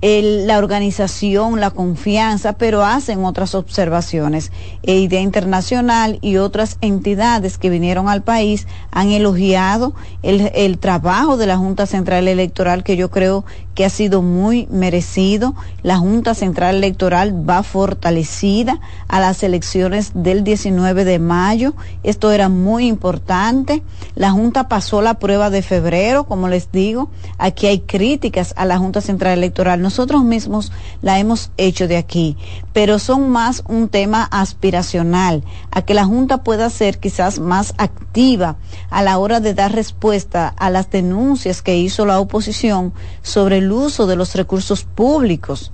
el, 0.00 0.46
la 0.46 0.58
organización, 0.58 1.60
la 1.60 1.70
confianza, 1.70 2.54
pero 2.54 2.84
hacen 2.84 3.24
otras 3.24 3.54
observaciones. 3.54 4.50
E 4.82 4.98
Idea 4.98 5.20
Internacional 5.20 6.18
y 6.22 6.36
otras 6.36 6.78
entidades 6.80 7.58
que 7.58 7.70
vinieron 7.70 8.08
al 8.08 8.22
país 8.22 8.66
han 8.90 9.10
elogiado 9.10 9.94
el, 10.22 10.50
el 10.54 10.78
trabajo 10.78 11.36
de 11.36 11.46
la 11.46 11.56
Junta 11.56 11.86
Central 11.86 12.28
Electoral, 12.28 12.82
que 12.82 12.96
yo 12.96 13.10
creo 13.10 13.44
que 13.74 13.84
ha 13.84 13.90
sido 13.90 14.22
muy 14.22 14.66
merecido. 14.70 15.54
La 15.82 15.98
Junta 15.98 16.34
Central 16.34 16.76
Electoral 16.76 17.48
va 17.48 17.62
fortalecida 17.62 18.80
a 19.08 19.20
las 19.20 19.42
elecciones 19.42 20.12
del 20.14 20.44
19 20.44 21.04
de 21.04 21.18
mayo. 21.18 21.74
Esto 22.02 22.32
era 22.32 22.48
muy 22.48 22.86
importante. 22.86 23.82
La 24.14 24.30
Junta 24.32 24.68
pasó 24.68 25.02
la 25.02 25.14
prueba 25.14 25.50
de 25.50 25.62
febrero, 25.62 26.24
como 26.24 26.48
les 26.48 26.72
digo. 26.72 27.10
Aquí 27.38 27.66
hay 27.66 27.80
críticas 27.80 28.54
a 28.56 28.64
la 28.64 28.78
Junta 28.78 29.00
Central 29.00 29.38
Electoral. 29.38 29.80
Nosotros 29.80 30.24
mismos 30.24 30.72
la 31.02 31.18
hemos 31.18 31.50
hecho 31.56 31.88
de 31.88 31.96
aquí, 31.96 32.36
pero 32.72 32.98
son 32.98 33.30
más 33.30 33.62
un 33.68 33.88
tema 33.88 34.24
aspiracional, 34.30 35.44
a 35.70 35.82
que 35.82 35.94
la 35.94 36.04
Junta 36.04 36.42
pueda 36.42 36.68
ser 36.70 36.98
quizás 36.98 37.38
más 37.38 37.74
activa 37.78 38.56
a 38.90 39.02
la 39.02 39.18
hora 39.18 39.40
de 39.40 39.54
dar 39.54 39.72
respuesta 39.72 40.48
a 40.48 40.70
las 40.70 40.90
denuncias 40.90 41.62
que 41.62 41.76
hizo 41.76 42.06
la 42.06 42.20
oposición 42.20 42.92
sobre 43.22 43.58
el 43.58 43.69
uso 43.72 44.06
de 44.06 44.16
los 44.16 44.34
recursos 44.34 44.84
públicos. 44.84 45.72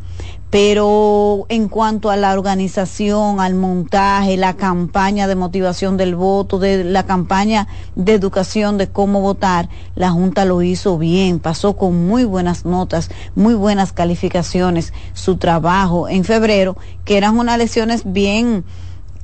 pero 0.51 1.45
en 1.49 1.69
cuanto 1.69 2.09
a 2.09 2.17
la 2.17 2.33
organización, 2.33 3.41
al 3.41 3.55
montaje, 3.55 4.37
la 4.37 4.55
campaña 4.55 5.27
de 5.27 5.35
motivación 5.35 5.97
del 5.97 6.15
voto, 6.15 6.59
de 6.59 6.85
la 6.85 7.05
campaña 7.05 7.67
de 7.97 8.15
educación 8.15 8.79
de 8.79 8.89
cómo 8.89 9.21
votar, 9.21 9.69
la 9.97 10.11
Junta 10.11 10.45
lo 10.45 10.63
hizo 10.63 10.99
bien, 10.99 11.41
pasó 11.41 11.77
con 11.77 12.07
muy 12.07 12.25
buenas 12.25 12.65
notas, 12.65 13.11
muy 13.35 13.55
buenas 13.55 13.93
calificaciones 13.93 14.93
su 15.15 15.37
trabajo 15.37 16.09
en 16.09 16.25
febrero, 16.25 16.77
que 17.05 17.17
eran 17.17 17.39
unas 17.39 17.57
elecciones 17.57 18.03
bien 18.05 18.65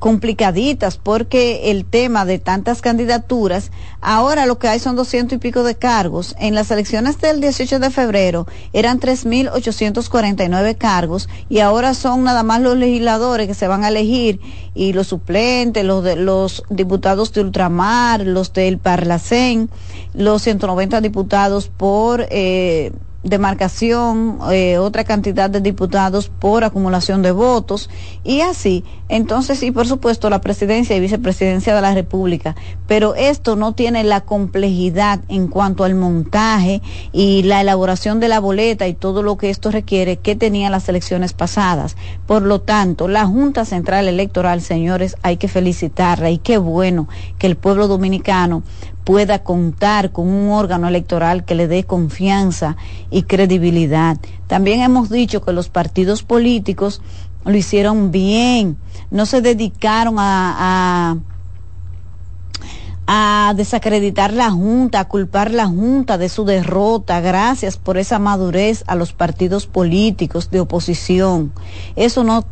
complicaditas 0.02 0.96
porque 0.96 1.70
el 1.70 1.84
tema 1.84 2.24
de 2.24 2.40
tantas 2.40 2.80
candidaturas, 2.80 3.70
ahora 4.00 4.46
lo 4.46 4.58
que 4.58 4.66
hay 4.66 4.80
son 4.80 4.96
doscientos 4.96 5.36
y 5.36 5.38
pico 5.38 5.62
de 5.62 5.76
cargos. 5.76 6.34
En 6.40 6.56
las 6.56 6.72
elecciones 6.72 7.20
del 7.20 7.40
18 7.40 7.78
de 7.78 7.88
febrero 7.88 8.48
eran 8.72 8.98
3.849 8.98 10.76
cargos 10.76 11.28
y 11.48 11.60
ahora 11.60 11.94
son 11.94 12.24
nada 12.24 12.42
más 12.42 12.60
los 12.60 12.76
legisladores 12.76 13.46
que 13.46 13.54
se 13.54 13.68
van 13.68 13.84
a 13.84 13.90
elegir 13.90 14.40
y 14.74 14.92
los 14.92 15.06
suplentes, 15.06 15.84
los, 15.84 16.02
de, 16.02 16.16
los 16.16 16.64
diputados 16.68 17.32
de 17.32 17.42
ultramar, 17.42 18.26
los 18.26 18.52
del 18.52 18.78
Parlacén, 18.78 19.70
los 20.14 20.42
190 20.42 21.00
diputados 21.00 21.68
por... 21.68 22.26
Eh, 22.28 22.90
demarcación, 23.22 24.38
eh, 24.50 24.78
otra 24.78 25.04
cantidad 25.04 25.48
de 25.48 25.60
diputados 25.60 26.28
por 26.28 26.64
acumulación 26.64 27.22
de 27.22 27.30
votos 27.32 27.88
y 28.24 28.40
así. 28.40 28.84
Entonces, 29.08 29.62
y 29.62 29.70
por 29.70 29.86
supuesto, 29.86 30.30
la 30.30 30.40
presidencia 30.40 30.96
y 30.96 31.00
vicepresidencia 31.00 31.74
de 31.74 31.82
la 31.82 31.94
República. 31.94 32.56
Pero 32.86 33.14
esto 33.14 33.56
no 33.56 33.74
tiene 33.74 34.04
la 34.04 34.22
complejidad 34.22 35.20
en 35.28 35.48
cuanto 35.48 35.84
al 35.84 35.94
montaje 35.94 36.82
y 37.12 37.42
la 37.42 37.60
elaboración 37.60 38.20
de 38.20 38.28
la 38.28 38.40
boleta 38.40 38.88
y 38.88 38.94
todo 38.94 39.22
lo 39.22 39.36
que 39.36 39.50
esto 39.50 39.70
requiere 39.70 40.16
que 40.16 40.34
tenían 40.34 40.72
las 40.72 40.88
elecciones 40.88 41.32
pasadas. 41.32 41.96
Por 42.26 42.42
lo 42.42 42.60
tanto, 42.60 43.06
la 43.06 43.26
Junta 43.26 43.64
Central 43.64 44.08
Electoral, 44.08 44.62
señores, 44.62 45.16
hay 45.22 45.36
que 45.36 45.48
felicitarla 45.48 46.30
y 46.30 46.38
qué 46.38 46.58
bueno 46.58 47.08
que 47.38 47.46
el 47.46 47.56
pueblo 47.56 47.88
dominicano 47.88 48.62
pueda 49.04 49.42
contar 49.42 50.12
con 50.12 50.28
un 50.28 50.50
órgano 50.50 50.88
electoral 50.88 51.44
que 51.44 51.54
le 51.54 51.68
dé 51.68 51.84
confianza 51.84 52.76
y 53.10 53.22
credibilidad. 53.22 54.16
También 54.46 54.80
hemos 54.80 55.10
dicho 55.10 55.42
que 55.42 55.52
los 55.52 55.68
partidos 55.68 56.22
políticos 56.22 57.02
lo 57.44 57.56
hicieron 57.56 58.12
bien, 58.12 58.76
no 59.10 59.26
se 59.26 59.40
dedicaron 59.40 60.16
a, 60.18 61.16
a 63.06 63.52
desacreditar 63.56 64.32
la 64.32 64.50
Junta, 64.50 65.00
a 65.00 65.08
culpar 65.08 65.50
la 65.50 65.66
Junta 65.66 66.18
de 66.18 66.28
su 66.28 66.44
derrota. 66.44 67.20
Gracias 67.20 67.76
por 67.76 67.98
esa 67.98 68.18
madurez 68.18 68.84
a 68.86 68.94
los 68.94 69.12
partidos 69.12 69.66
políticos 69.66 70.50
de 70.50 70.60
oposición. 70.60 71.52
Eso 71.96 72.22
no, 72.22 72.44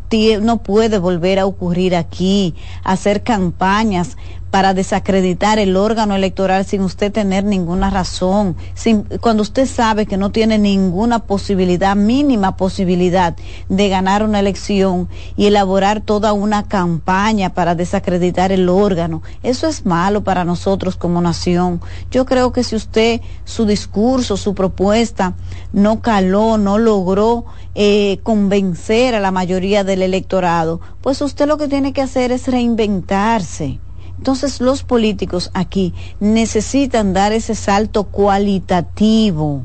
no 0.42 0.58
puede 0.58 0.98
volver 0.98 1.38
a 1.38 1.46
ocurrir 1.46 1.94
aquí. 1.94 2.54
Hacer 2.82 3.22
campañas 3.22 4.16
para 4.50 4.74
desacreditar 4.74 5.58
el 5.58 5.76
órgano 5.76 6.14
electoral 6.14 6.64
sin 6.64 6.82
usted 6.82 7.12
tener 7.12 7.44
ninguna 7.44 7.88
razón, 7.90 8.56
sin, 8.74 9.02
cuando 9.20 9.42
usted 9.42 9.66
sabe 9.66 10.06
que 10.06 10.16
no 10.16 10.30
tiene 10.30 10.58
ninguna 10.58 11.20
posibilidad, 11.20 11.94
mínima 11.94 12.56
posibilidad 12.56 13.36
de 13.68 13.88
ganar 13.88 14.24
una 14.24 14.40
elección 14.40 15.08
y 15.36 15.46
elaborar 15.46 16.00
toda 16.00 16.32
una 16.32 16.66
campaña 16.66 17.54
para 17.54 17.74
desacreditar 17.74 18.50
el 18.52 18.68
órgano. 18.68 19.22
Eso 19.42 19.68
es 19.68 19.86
malo 19.86 20.24
para 20.24 20.44
nosotros 20.44 20.96
como 20.96 21.20
nación. 21.20 21.80
Yo 22.10 22.26
creo 22.26 22.52
que 22.52 22.64
si 22.64 22.74
usted, 22.76 23.20
su 23.44 23.66
discurso, 23.66 24.36
su 24.36 24.54
propuesta 24.54 25.34
no 25.72 26.00
caló, 26.00 26.58
no 26.58 26.78
logró 26.78 27.44
eh, 27.74 28.18
convencer 28.24 29.14
a 29.14 29.20
la 29.20 29.30
mayoría 29.30 29.84
del 29.84 30.02
electorado, 30.02 30.80
pues 31.00 31.20
usted 31.22 31.46
lo 31.46 31.56
que 31.56 31.68
tiene 31.68 31.92
que 31.92 32.02
hacer 32.02 32.32
es 32.32 32.48
reinventarse 32.48 33.78
entonces 34.20 34.60
los 34.60 34.82
políticos 34.82 35.50
aquí 35.54 35.94
necesitan 36.20 37.14
dar 37.14 37.32
ese 37.32 37.54
salto 37.54 38.04
cualitativo. 38.04 39.62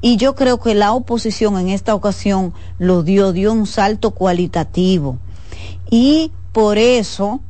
Y 0.00 0.16
yo 0.16 0.34
creo 0.34 0.58
que 0.58 0.74
la 0.74 0.94
oposición 0.94 1.58
en 1.58 1.68
esta 1.68 1.94
ocasión 1.94 2.54
lo 2.78 3.02
dio, 3.02 3.30
dio 3.32 3.52
un 3.52 3.66
salto 3.66 4.12
cualitativo. 4.12 5.18
Y 5.90 6.32
por 6.52 6.78
eso 6.78 7.42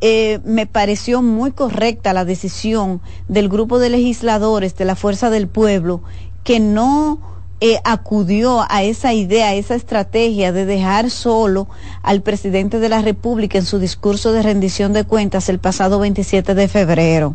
eh, 0.00 0.40
me 0.46 0.64
pareció 0.64 1.20
muy 1.20 1.52
correcta 1.52 2.14
la 2.14 2.24
decisión 2.24 3.02
del 3.28 3.50
grupo 3.50 3.78
de 3.78 3.90
legisladores 3.90 4.74
de 4.74 4.86
la 4.86 4.96
Fuerza 4.96 5.28
del 5.28 5.48
Pueblo 5.48 6.00
que 6.44 6.60
no 6.60 7.20
eh, 7.60 7.78
acudió 7.84 8.64
a 8.70 8.82
esa 8.82 9.12
idea, 9.12 9.48
a 9.48 9.54
esa 9.54 9.74
estrategia 9.74 10.50
de 10.50 10.64
dejar 10.64 11.10
solo 11.10 11.68
al 12.02 12.22
presidente 12.22 12.78
de 12.78 12.88
la 12.88 13.02
República 13.02 13.58
en 13.58 13.66
su 13.66 13.78
discurso 13.78 14.32
de 14.32 14.42
rendición 14.42 14.94
de 14.94 15.04
cuentas 15.04 15.48
el 15.50 15.58
pasado 15.58 15.98
27 15.98 16.54
de 16.54 16.68
febrero. 16.68 17.34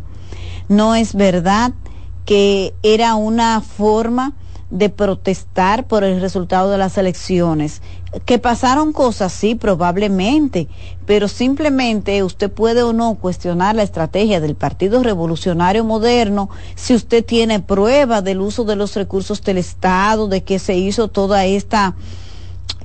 No 0.68 0.96
es 0.96 1.14
verdad 1.14 1.72
que 2.24 2.74
era 2.82 3.14
una 3.14 3.60
forma 3.60 4.32
de 4.70 4.88
protestar 4.88 5.86
por 5.86 6.02
el 6.02 6.20
resultado 6.20 6.70
de 6.70 6.78
las 6.78 6.98
elecciones. 6.98 7.80
Que 8.24 8.38
pasaron 8.38 8.92
cosas, 8.92 9.32
sí, 9.32 9.54
probablemente, 9.54 10.68
pero 11.04 11.28
simplemente 11.28 12.22
usted 12.22 12.50
puede 12.50 12.82
o 12.82 12.92
no 12.92 13.14
cuestionar 13.16 13.74
la 13.74 13.82
estrategia 13.82 14.40
del 14.40 14.54
Partido 14.54 15.02
Revolucionario 15.02 15.84
Moderno 15.84 16.48
si 16.74 16.94
usted 16.94 17.24
tiene 17.24 17.60
prueba 17.60 18.22
del 18.22 18.40
uso 18.40 18.64
de 18.64 18.76
los 18.76 18.94
recursos 18.94 19.42
del 19.42 19.58
Estado, 19.58 20.28
de 20.28 20.42
que 20.42 20.58
se 20.58 20.76
hizo 20.76 21.08
toda 21.08 21.44
esta 21.44 21.94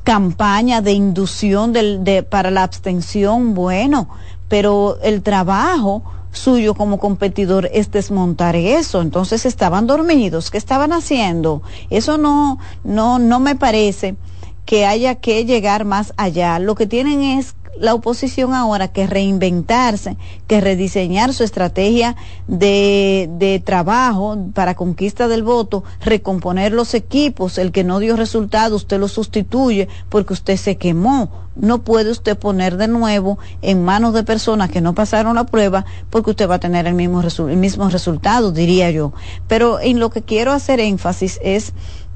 campaña 0.03 0.81
de 0.81 0.93
inducción 0.93 1.73
del, 1.73 2.03
de, 2.03 2.23
para 2.23 2.51
la 2.51 2.63
abstención, 2.63 3.53
bueno, 3.53 4.09
pero 4.47 4.97
el 5.01 5.21
trabajo 5.21 6.03
suyo 6.31 6.73
como 6.75 6.97
competidor 6.97 7.69
es 7.73 7.91
desmontar 7.91 8.55
eso. 8.55 9.01
Entonces 9.01 9.45
estaban 9.45 9.87
dormidos, 9.87 10.49
¿qué 10.49 10.57
estaban 10.57 10.93
haciendo? 10.93 11.61
Eso 11.89 12.17
no, 12.17 12.59
no, 12.83 13.19
no 13.19 13.39
me 13.39 13.55
parece 13.55 14.15
que 14.65 14.85
haya 14.85 15.15
que 15.15 15.45
llegar 15.45 15.85
más 15.85 16.13
allá. 16.17 16.59
Lo 16.59 16.75
que 16.75 16.87
tienen 16.87 17.21
es 17.21 17.55
la 17.77 17.93
oposición 17.93 18.53
ahora 18.53 18.89
que 18.89 19.07
reinventarse, 19.07 20.17
que 20.47 20.61
rediseñar 20.61 21.33
su 21.33 21.43
estrategia 21.43 22.15
de, 22.47 23.29
de, 23.37 23.59
trabajo 23.59 24.37
para 24.53 24.75
conquista 24.75 25.27
del 25.27 25.43
voto, 25.43 25.83
recomponer 26.01 26.73
los 26.73 26.93
equipos, 26.93 27.57
el 27.57 27.71
que 27.71 27.83
no 27.83 27.99
dio 27.99 28.15
resultado, 28.15 28.75
usted 28.75 28.99
lo 28.99 29.07
sustituye 29.07 29.87
porque 30.09 30.33
usted 30.33 30.57
se 30.57 30.77
quemó. 30.77 31.31
No 31.55 31.79
puede 31.81 32.11
usted 32.11 32.37
poner 32.37 32.77
de 32.77 32.87
nuevo 32.87 33.37
en 33.61 33.83
manos 33.83 34.13
de 34.13 34.23
personas 34.23 34.71
que 34.71 34.79
no 34.79 34.95
pasaron 34.95 35.35
la 35.35 35.45
prueba 35.45 35.85
porque 36.09 36.29
usted 36.29 36.49
va 36.49 36.55
a 36.55 36.59
tener 36.59 36.87
el 36.87 36.93
mismo, 36.93 37.21
el 37.21 37.57
mismo 37.57 37.89
resultado, 37.89 38.51
diría 38.51 38.89
yo. 38.89 39.11
Pero 39.47 39.79
en 39.81 39.99
lo 39.99 40.09
que 40.11 40.21
quiero 40.21 40.53
hacer 40.53 40.79
énfasis 40.79 41.39
es 41.43 41.73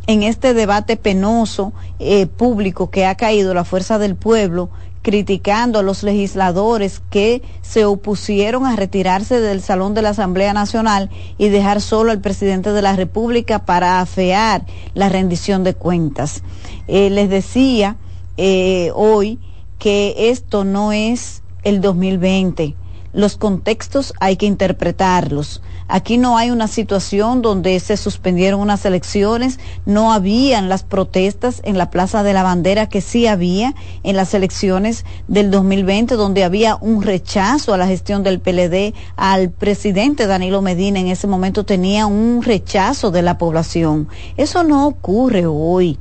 en 0.07 0.23
este 0.23 0.53
debate 0.53 0.97
penoso 0.97 1.73
eh, 1.99 2.27
público 2.27 2.89
que 2.89 3.05
ha 3.05 3.15
caído 3.15 3.53
la 3.53 3.63
fuerza 3.63 3.97
del 3.97 4.15
pueblo 4.15 4.69
criticando 5.05 5.77
a 5.77 5.83
los 5.83 6.01
legisladores 6.01 6.99
que 7.11 7.43
se 7.61 7.85
opusieron 7.85 8.65
a 8.65 8.75
retirarse 8.75 9.39
del 9.39 9.61
Salón 9.61 9.93
de 9.93 10.01
la 10.01 10.09
Asamblea 10.09 10.51
Nacional 10.51 11.11
y 11.37 11.49
dejar 11.49 11.79
solo 11.79 12.11
al 12.11 12.21
presidente 12.21 12.71
de 12.71 12.81
la 12.81 12.95
República 12.95 13.65
para 13.65 14.01
afear 14.01 14.65
la 14.95 15.09
rendición 15.09 15.63
de 15.63 15.75
cuentas. 15.75 16.41
Eh, 16.87 17.11
les 17.11 17.29
decía 17.29 17.97
eh, 18.37 18.91
hoy 18.95 19.37
que 19.77 20.31
esto 20.31 20.63
no 20.63 20.91
es 20.91 21.43
el 21.63 21.81
2020. 21.81 22.75
Los 23.13 23.37
contextos 23.37 24.11
hay 24.19 24.37
que 24.37 24.47
interpretarlos. 24.47 25.61
Aquí 25.87 26.17
no 26.17 26.37
hay 26.37 26.49
una 26.49 26.67
situación 26.67 27.43
donde 27.43 27.79
se 27.79 27.95
suspendieron 27.95 28.59
unas 28.59 28.85
elecciones, 28.85 29.59
no 29.85 30.11
habían 30.11 30.67
las 30.67 30.83
protestas 30.83 31.61
en 31.63 31.77
la 31.77 31.91
Plaza 31.91 32.23
de 32.23 32.33
la 32.33 32.41
Bandera 32.41 32.89
que 32.89 33.01
sí 33.01 33.27
había 33.27 33.75
en 34.03 34.15
las 34.15 34.33
elecciones 34.33 35.05
del 35.27 35.51
2020, 35.51 36.15
donde 36.15 36.43
había 36.43 36.75
un 36.75 37.03
rechazo 37.03 37.73
a 37.73 37.77
la 37.77 37.87
gestión 37.87 38.23
del 38.23 38.39
PLD, 38.39 38.95
al 39.15 39.51
presidente 39.51 40.25
Danilo 40.25 40.63
Medina 40.63 40.99
en 40.99 41.07
ese 41.07 41.27
momento 41.27 41.65
tenía 41.65 42.07
un 42.07 42.41
rechazo 42.41 43.11
de 43.11 43.21
la 43.21 43.37
población. 43.37 44.07
Eso 44.37 44.63
no 44.63 44.87
ocurre 44.87 45.45
hoy. 45.45 45.99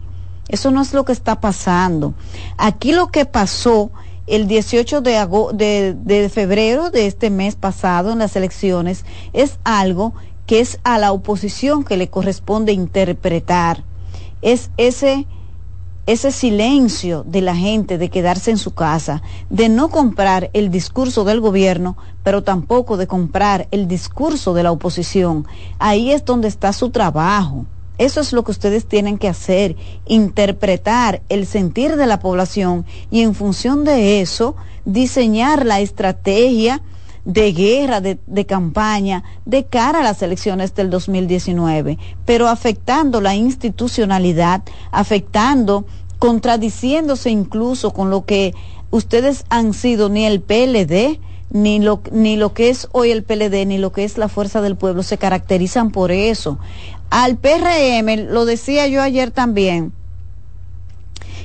Eso 0.48 0.70
no 0.70 0.82
es 0.82 0.92
lo 0.92 1.04
que 1.04 1.12
está 1.12 1.40
pasando. 1.40 2.14
Aquí 2.56 2.92
lo 2.92 3.08
que 3.08 3.24
pasó 3.24 3.90
el 4.26 4.48
18 4.48 5.02
de, 5.02 5.94
de, 5.94 6.28
febrero 6.28 6.90
de 6.90 7.06
este 7.06 7.30
mes 7.30 7.56
pasado 7.56 8.12
en 8.12 8.18
las 8.20 8.36
elecciones 8.36 9.04
es 9.32 9.58
algo 9.64 10.14
que 10.46 10.60
es 10.60 10.78
a 10.84 10.98
la 10.98 11.12
oposición 11.12 11.84
que 11.84 11.96
le 11.96 12.08
corresponde 12.08 12.72
interpretar. 12.72 13.84
Es 14.42 14.70
ese, 14.76 15.26
ese 16.06 16.32
silencio 16.32 17.24
de 17.26 17.40
la 17.40 17.54
gente 17.54 17.98
de 17.98 18.10
quedarse 18.10 18.50
en 18.50 18.58
su 18.58 18.74
casa, 18.74 19.22
de 19.50 19.68
no 19.68 19.88
comprar 19.88 20.50
el 20.52 20.70
discurso 20.70 21.24
del 21.24 21.40
gobierno, 21.40 21.96
pero 22.22 22.42
tampoco 22.42 22.96
de 22.96 23.06
comprar 23.06 23.68
el 23.70 23.88
discurso 23.88 24.54
de 24.54 24.62
la 24.62 24.72
oposición. 24.72 25.46
Ahí 25.78 26.12
es 26.12 26.24
donde 26.24 26.48
está 26.48 26.72
su 26.72 26.90
trabajo. 26.90 27.66
Eso 27.98 28.20
es 28.20 28.32
lo 28.32 28.42
que 28.44 28.50
ustedes 28.50 28.86
tienen 28.86 29.18
que 29.18 29.28
hacer, 29.28 29.76
interpretar 30.06 31.22
el 31.28 31.46
sentir 31.46 31.96
de 31.96 32.06
la 32.06 32.18
población 32.18 32.84
y 33.10 33.20
en 33.20 33.34
función 33.34 33.84
de 33.84 34.20
eso 34.20 34.56
diseñar 34.84 35.64
la 35.64 35.80
estrategia 35.80 36.82
de 37.24 37.52
guerra, 37.52 38.00
de, 38.00 38.46
campaña, 38.46 39.24
de 39.46 39.64
cara 39.64 40.00
a 40.00 40.02
las 40.02 40.20
elecciones 40.22 40.74
del 40.74 40.90
2019, 40.90 41.98
pero 42.26 42.48
afectando 42.48 43.20
la 43.20 43.34
institucionalidad, 43.34 44.62
afectando, 44.90 45.86
contradiciéndose 46.18 47.30
incluso 47.30 47.92
con 47.92 48.10
lo 48.10 48.26
que 48.26 48.54
ustedes 48.90 49.44
han 49.48 49.72
sido 49.72 50.10
ni 50.10 50.26
el 50.26 50.42
PLD, 50.42 51.18
ni 51.50 51.78
lo, 51.78 52.02
ni 52.10 52.36
lo 52.36 52.52
que 52.52 52.68
es 52.68 52.88
hoy 52.92 53.10
el 53.10 53.22
PLD, 53.22 53.64
ni 53.66 53.78
lo 53.78 53.92
que 53.92 54.04
es 54.04 54.18
la 54.18 54.28
Fuerza 54.28 54.60
del 54.60 54.76
Pueblo, 54.76 55.02
se 55.02 55.18
caracterizan 55.18 55.92
por 55.92 56.12
eso. 56.12 56.58
Al 57.16 57.36
PRM, 57.36 58.32
lo 58.32 58.44
decía 58.44 58.88
yo 58.88 59.00
ayer 59.00 59.30
también, 59.30 59.92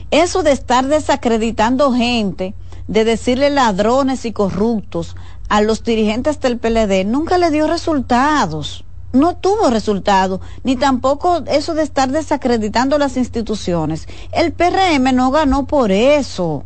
eso 0.09 0.41
de 0.41 0.51
estar 0.51 0.87
desacreditando 0.87 1.93
gente, 1.93 2.55
de 2.87 3.05
decirle 3.05 3.51
ladrones 3.51 4.25
y 4.25 4.31
corruptos 4.31 5.15
a 5.47 5.61
los 5.61 5.83
dirigentes 5.83 6.39
del 6.39 6.57
PLD, 6.57 7.05
nunca 7.05 7.37
le 7.37 7.51
dio 7.51 7.67
resultados. 7.67 8.83
No 9.13 9.37
tuvo 9.37 9.69
resultados, 9.69 10.39
ni 10.63 10.75
tampoco 10.75 11.43
eso 11.45 11.75
de 11.75 11.83
estar 11.83 12.09
desacreditando 12.09 12.97
las 12.97 13.15
instituciones. 13.15 14.07
El 14.31 14.53
PRM 14.53 15.13
no 15.13 15.29
ganó 15.29 15.67
por 15.67 15.91
eso. 15.91 16.63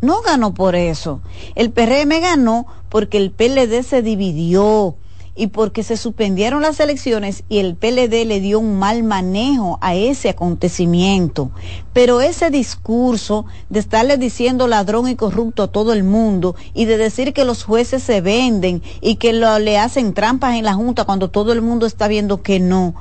No 0.00 0.22
ganó 0.22 0.54
por 0.54 0.76
eso. 0.76 1.22
El 1.56 1.72
PRM 1.72 2.20
ganó 2.20 2.68
porque 2.88 3.18
el 3.18 3.32
PLD 3.32 3.82
se 3.82 4.00
dividió 4.00 4.94
y 5.38 5.46
porque 5.46 5.84
se 5.84 5.96
suspendieron 5.96 6.62
las 6.62 6.80
elecciones 6.80 7.44
y 7.48 7.58
el 7.58 7.76
PLD 7.76 8.26
le 8.26 8.40
dio 8.40 8.58
un 8.58 8.76
mal 8.76 9.04
manejo 9.04 9.78
a 9.80 9.94
ese 9.94 10.28
acontecimiento. 10.28 11.52
Pero 11.92 12.20
ese 12.20 12.50
discurso 12.50 13.46
de 13.70 13.78
estarle 13.78 14.16
diciendo 14.16 14.66
ladrón 14.66 15.06
y 15.08 15.14
corrupto 15.14 15.62
a 15.62 15.68
todo 15.68 15.92
el 15.92 16.02
mundo 16.02 16.56
y 16.74 16.86
de 16.86 16.98
decir 16.98 17.32
que 17.32 17.44
los 17.44 17.62
jueces 17.62 18.02
se 18.02 18.20
venden 18.20 18.82
y 19.00 19.14
que 19.14 19.32
le 19.32 19.78
hacen 19.78 20.12
trampas 20.12 20.56
en 20.56 20.64
la 20.64 20.74
Junta 20.74 21.04
cuando 21.04 21.30
todo 21.30 21.52
el 21.52 21.62
mundo 21.62 21.86
está 21.86 22.08
viendo 22.08 22.42
que 22.42 22.58
no. 22.58 22.96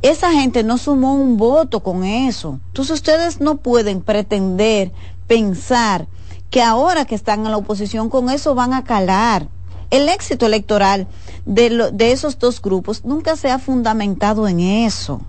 Esa 0.00 0.30
gente 0.30 0.62
no 0.62 0.78
sumó 0.78 1.14
un 1.14 1.36
voto 1.36 1.80
con 1.80 2.04
eso. 2.04 2.60
Entonces 2.68 2.94
ustedes 2.94 3.40
no 3.40 3.56
pueden 3.56 4.00
pretender 4.00 4.92
pensar 5.26 6.06
que 6.50 6.62
ahora 6.62 7.04
que 7.04 7.16
están 7.16 7.44
en 7.44 7.50
la 7.50 7.56
oposición 7.56 8.10
con 8.10 8.30
eso 8.30 8.54
van 8.54 8.74
a 8.74 8.84
calar. 8.84 9.48
El 9.90 10.08
éxito 10.08 10.46
electoral 10.46 11.08
de, 11.44 11.90
de 11.92 12.12
esos 12.12 12.38
dos 12.38 12.60
grupos 12.60 13.04
nunca 13.04 13.36
se 13.36 13.50
ha 13.50 13.58
fundamentado 13.58 14.48
en 14.48 14.60
eso. 14.60 15.20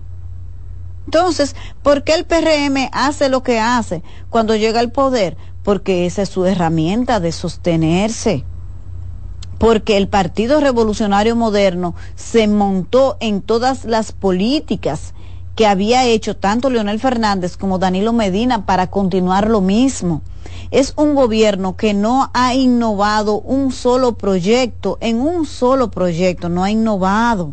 Entonces, 1.06 1.56
¿por 1.82 2.04
qué 2.04 2.14
el 2.14 2.24
PRM 2.24 2.88
hace 2.92 3.28
lo 3.28 3.42
que 3.42 3.58
hace 3.58 4.02
cuando 4.30 4.54
llega 4.54 4.80
al 4.80 4.92
poder? 4.92 5.36
Porque 5.62 6.06
esa 6.06 6.22
es 6.22 6.28
su 6.28 6.44
herramienta 6.44 7.20
de 7.20 7.32
sostenerse. 7.32 8.44
Porque 9.58 9.96
el 9.96 10.08
Partido 10.08 10.60
Revolucionario 10.60 11.36
Moderno 11.36 11.94
se 12.14 12.48
montó 12.48 13.16
en 13.20 13.42
todas 13.42 13.84
las 13.84 14.12
políticas 14.12 15.14
que 15.54 15.66
había 15.66 16.04
hecho 16.06 16.36
tanto 16.36 16.70
Leonel 16.70 16.98
Fernández 16.98 17.56
como 17.56 17.78
Danilo 17.78 18.12
Medina 18.12 18.64
para 18.64 18.88
continuar 18.88 19.48
lo 19.48 19.60
mismo 19.60 20.22
es 20.72 20.94
un 20.96 21.14
gobierno 21.14 21.76
que 21.76 21.92
no 21.92 22.30
ha 22.32 22.54
innovado 22.54 23.40
un 23.40 23.70
solo 23.72 24.14
proyecto, 24.14 24.96
en 25.00 25.20
un 25.20 25.44
solo 25.44 25.90
proyecto, 25.90 26.48
no 26.48 26.64
ha 26.64 26.70
innovado. 26.70 27.52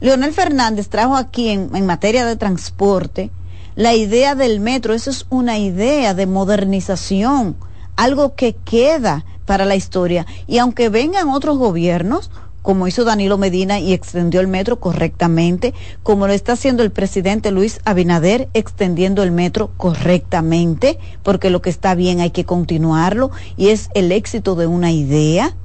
Leonel 0.00 0.32
Fernández 0.32 0.88
trajo 0.88 1.16
aquí 1.16 1.50
en, 1.50 1.84
materia 1.84 2.24
de 2.24 2.36
transporte 2.36 3.30
la 3.76 3.94
idea 3.94 4.34
del 4.34 4.58
metro, 4.58 4.94
eso 4.94 5.10
es 5.10 5.26
una 5.28 5.58
idea 5.58 6.14
de 6.14 6.26
modernización, 6.26 7.56
algo 7.94 8.34
que 8.34 8.56
queda 8.56 9.24
para 9.44 9.66
la 9.66 9.76
historia. 9.76 10.26
Y 10.46 10.58
aunque 10.58 10.88
vengan 10.88 11.28
otros 11.28 11.58
gobiernos, 11.58 12.30
como 12.62 12.86
hizo 12.86 13.04
Danilo 13.04 13.38
Medina 13.38 13.78
y 13.78 13.92
extendió 13.92 14.40
el 14.40 14.48
metro 14.48 14.80
correctamente, 14.80 15.74
como 16.02 16.26
lo 16.26 16.32
está 16.32 16.52
haciendo 16.52 16.82
el 16.82 16.90
presidente 16.90 17.50
Luis 17.50 17.80
Abinader 17.84 18.48
extendiendo 18.54 19.22
el 19.22 19.30
metro 19.30 19.70
correctamente, 19.76 20.98
porque 21.22 21.50
lo 21.50 21.62
que 21.62 21.70
está 21.70 21.94
bien 21.94 22.20
hay 22.20 22.30
que 22.30 22.44
continuarlo 22.44 23.30
y 23.56 23.68
es 23.68 23.90
el 23.94 24.12
éxito 24.12 24.54
de 24.54 24.66
una 24.66 24.92
idea. 24.92 25.56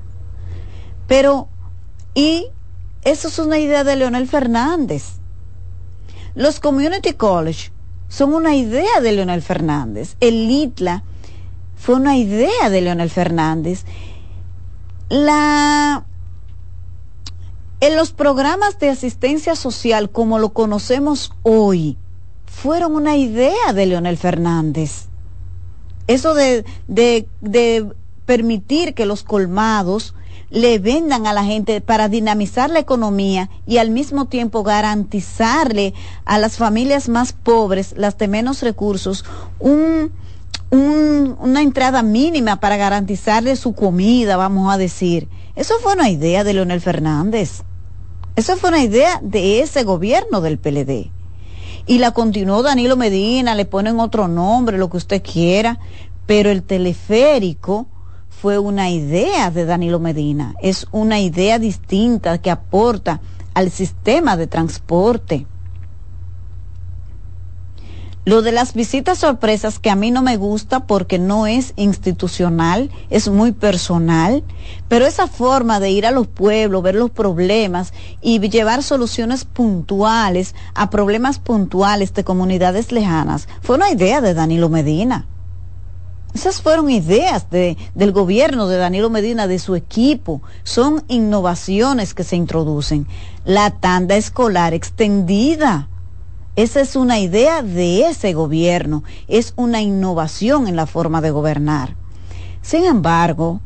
Pero, 1.08 1.48
y 2.14 2.48
eso 3.04 3.28
es 3.28 3.40
una 3.40 3.60
idea 3.60 3.84
de 3.84 3.96
Leonel 3.96 4.28
Fernández. 4.28 5.20
Los 6.34 6.60
community 6.60 7.14
college 7.14 7.72
son 8.08 8.34
una 8.34 8.56
idea 8.56 9.02
de 9.02 9.12
Leonel 9.12 9.42
Fernández. 9.42 10.16
El 10.20 10.50
ITLA 10.50 11.04
fue 11.76 11.96
una 11.96 12.18
idea 12.18 12.70
de 12.70 12.82
Leonel 12.82 13.10
Fernández. 13.10 13.86
La 15.10 16.06
en 17.86 17.96
los 17.96 18.14
programas 18.14 18.80
de 18.80 18.90
asistencia 18.90 19.56
social 19.56 20.10
como 20.10 20.40
lo 20.40 20.54
conocemos 20.54 21.32
hoy, 21.44 21.98
fueron 22.48 22.96
una 22.96 23.16
idea 23.16 23.74
de 23.74 23.86
Leonel 23.86 24.18
Fernández. 24.18 25.06
Eso 26.08 26.34
de, 26.34 26.66
de, 26.88 27.28
de 27.42 27.88
permitir 28.26 28.96
que 28.96 29.06
los 29.06 29.22
colmados 29.22 30.16
le 30.50 30.80
vendan 30.80 31.28
a 31.28 31.34
la 31.34 31.44
gente 31.44 31.80
para 31.80 32.10
dinamizar 32.10 32.72
la 32.72 32.80
economía 32.80 33.52
y 33.68 33.78
al 33.78 33.92
mismo 33.92 34.26
tiempo 34.26 34.64
garantizarle 34.64 35.94
a 36.26 36.40
las 36.40 36.58
familias 36.58 37.08
más 37.08 37.34
pobres, 37.34 37.94
las 37.98 38.18
de 38.18 38.28
menos 38.28 38.64
recursos, 38.64 39.26
un, 39.60 40.12
un, 40.72 41.38
una 41.40 41.62
entrada 41.62 42.02
mínima 42.02 42.60
para 42.60 42.78
garantizarle 42.78 43.56
su 43.56 43.74
comida, 43.74 44.38
vamos 44.38 44.74
a 44.74 44.78
decir. 44.78 45.28
Eso 45.56 45.76
fue 45.84 45.94
una 45.94 46.10
idea 46.10 46.44
de 46.44 46.56
Leonel 46.56 46.82
Fernández. 46.82 47.62
Esa 48.36 48.58
fue 48.58 48.70
una 48.70 48.84
idea 48.84 49.20
de 49.22 49.62
ese 49.62 49.84
gobierno 49.84 50.42
del 50.42 50.58
PLD. 50.58 51.10
Y 51.88 52.00
la 52.00 52.12
continuó 52.12 52.64
Danilo 52.64 52.98
Medina, 52.98 53.56
le 53.56 53.66
ponen 53.66 54.00
otro 54.00 54.28
nombre, 54.28 54.78
lo 54.78 54.90
que 54.90 54.98
usted 54.98 55.24
quiera, 55.24 55.80
pero 56.26 56.50
el 56.50 56.64
teleférico 56.64 57.88
fue 58.30 58.60
una 58.60 58.90
idea 58.90 59.52
de 59.52 59.66
Danilo 59.66 60.00
Medina, 60.00 60.56
es 60.62 60.88
una 60.92 61.20
idea 61.20 61.60
distinta 61.60 62.38
que 62.40 62.52
aporta 62.52 63.22
al 63.54 63.72
sistema 63.72 64.36
de 64.36 64.48
transporte. 64.48 65.48
Lo 68.26 68.42
de 68.42 68.52
las 68.52 68.74
visitas 68.74 69.20
sorpresas 69.20 69.78
que 69.78 69.92
a 69.92 69.96
mí 69.96 70.10
no 70.10 70.24
me 70.24 70.36
gusta 70.36 70.88
porque 70.88 71.20
no 71.20 71.46
es 71.46 71.74
institucional, 71.76 72.90
es 73.12 73.30
muy 73.30 73.52
personal, 73.52 74.44
pero 74.88 75.06
esa 75.06 75.28
forma 75.28 75.80
de 75.80 75.92
ir 75.92 76.08
a 76.08 76.12
los 76.12 76.26
pueblos, 76.26 76.82
ver 76.82 76.96
los 76.96 77.12
problemas 77.12 77.94
y 78.24 78.40
llevar 78.50 78.82
soluciones 78.82 79.46
puntuales 79.46 80.56
a 80.74 80.90
problemas 80.90 81.38
puntuales 81.38 82.16
de 82.16 82.24
comunidades 82.24 82.92
lejanas 82.92 83.48
fue 83.62 83.76
una 83.76 83.92
idea 83.92 84.22
de 84.22 84.34
Danilo 84.34 84.70
Medina. 84.70 85.28
Esas 86.34 86.64
fueron 86.64 86.90
ideas 86.90 87.52
de, 87.52 87.78
del 87.94 88.12
gobierno 88.12 88.68
de 88.68 88.78
Danilo 88.78 89.12
Medina, 89.12 89.48
de 89.48 89.60
su 89.60 89.76
equipo. 89.76 90.42
Son 90.64 91.04
innovaciones 91.08 92.16
que 92.16 92.24
se 92.24 92.36
introducen. 92.36 93.08
La 93.46 93.70
tanda 93.70 94.16
escolar 94.16 94.74
extendida 94.74 95.90
esa 96.56 96.80
es 96.80 96.96
una 96.96 97.20
idea 97.20 97.62
de 97.62 98.08
ese 98.08 98.34
gobierno, 98.34 99.04
es 99.28 99.54
una 99.58 99.82
innovación 99.82 100.68
en 100.68 100.76
la 100.76 100.86
forma 100.86 101.22
de 101.22 101.32
gobernar. 101.32 101.96
Sin 102.62 102.86
embargo, 102.86 103.60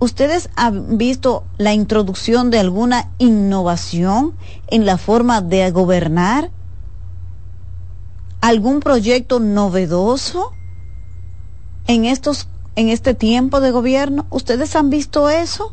¿ustedes 0.00 0.50
han 0.56 0.98
visto 0.98 1.44
la 1.58 1.74
introducción 1.74 2.50
de 2.50 2.58
alguna 2.58 3.10
innovación 3.18 4.34
en 4.66 4.84
la 4.84 4.98
forma 4.98 5.40
de 5.40 5.70
gobernar? 5.70 6.50
¿Algún 8.40 8.80
proyecto 8.80 9.38
novedoso 9.38 10.52
en 11.86 12.04
estos 12.04 12.48
en 12.74 12.88
este 12.88 13.14
tiempo 13.14 13.60
de 13.60 13.70
gobierno? 13.70 14.26
¿Ustedes 14.30 14.74
han 14.74 14.90
visto 14.90 15.30
eso? 15.30 15.72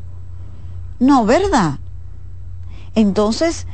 No, 0.99 1.25
¿verdad? 1.25 1.79
Entonces, 2.93 3.65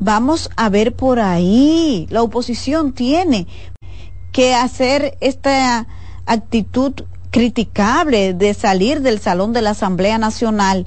Vamos 0.00 0.48
a 0.56 0.70
ver 0.70 0.96
por 0.96 1.20
ahí. 1.20 2.06
La 2.10 2.22
oposición 2.22 2.92
tiene 2.92 3.46
que 4.32 4.54
hacer 4.54 5.18
esta 5.20 5.86
actitud 6.24 6.94
criticable 7.30 8.32
de 8.32 8.54
salir 8.54 9.02
del 9.02 9.20
salón 9.20 9.52
de 9.52 9.60
la 9.60 9.70
Asamblea 9.70 10.16
Nacional 10.16 10.86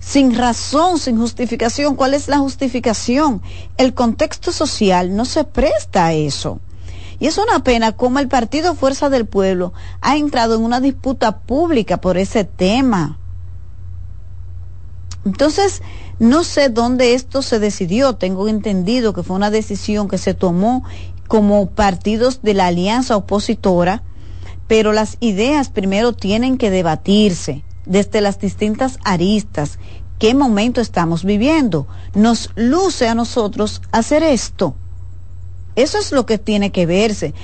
sin 0.00 0.34
razón, 0.34 0.98
sin 0.98 1.18
justificación. 1.18 1.94
¿Cuál 1.94 2.14
es 2.14 2.26
la 2.28 2.38
justificación? 2.38 3.42
El 3.76 3.92
contexto 3.92 4.50
social 4.50 5.14
no 5.14 5.26
se 5.26 5.44
presta 5.44 6.06
a 6.06 6.12
eso. 6.14 6.58
Y 7.20 7.26
es 7.26 7.36
una 7.36 7.62
pena 7.62 7.92
como 7.92 8.18
el 8.18 8.28
Partido 8.28 8.74
Fuerza 8.74 9.10
del 9.10 9.26
Pueblo 9.26 9.74
ha 10.00 10.16
entrado 10.16 10.56
en 10.56 10.62
una 10.62 10.80
disputa 10.80 11.38
pública 11.40 12.00
por 12.00 12.16
ese 12.16 12.44
tema. 12.44 13.18
Entonces, 15.24 15.82
no 16.18 16.44
sé 16.44 16.68
dónde 16.68 17.14
esto 17.14 17.42
se 17.42 17.58
decidió. 17.58 18.14
Tengo 18.14 18.48
entendido 18.48 19.12
que 19.12 19.22
fue 19.22 19.36
una 19.36 19.50
decisión 19.50 20.08
que 20.08 20.18
se 20.18 20.34
tomó 20.34 20.84
como 21.28 21.66
partidos 21.70 22.42
de 22.42 22.54
la 22.54 22.66
alianza 22.66 23.16
opositora, 23.16 24.02
pero 24.66 24.92
las 24.92 25.16
ideas 25.20 25.68
primero 25.68 26.12
tienen 26.12 26.58
que 26.58 26.70
debatirse 26.70 27.64
desde 27.86 28.20
las 28.20 28.38
distintas 28.38 28.98
aristas. 29.04 29.78
¿Qué 30.18 30.34
momento 30.34 30.80
estamos 30.80 31.24
viviendo? 31.24 31.86
Nos 32.14 32.50
luce 32.54 33.08
a 33.08 33.14
nosotros 33.14 33.82
hacer 33.90 34.22
esto. 34.22 34.74
Eso 35.76 35.98
es 35.98 36.12
lo 36.12 36.24
que 36.24 36.38
tiene 36.38 36.70
que 36.70 36.86
verse. 36.86 37.34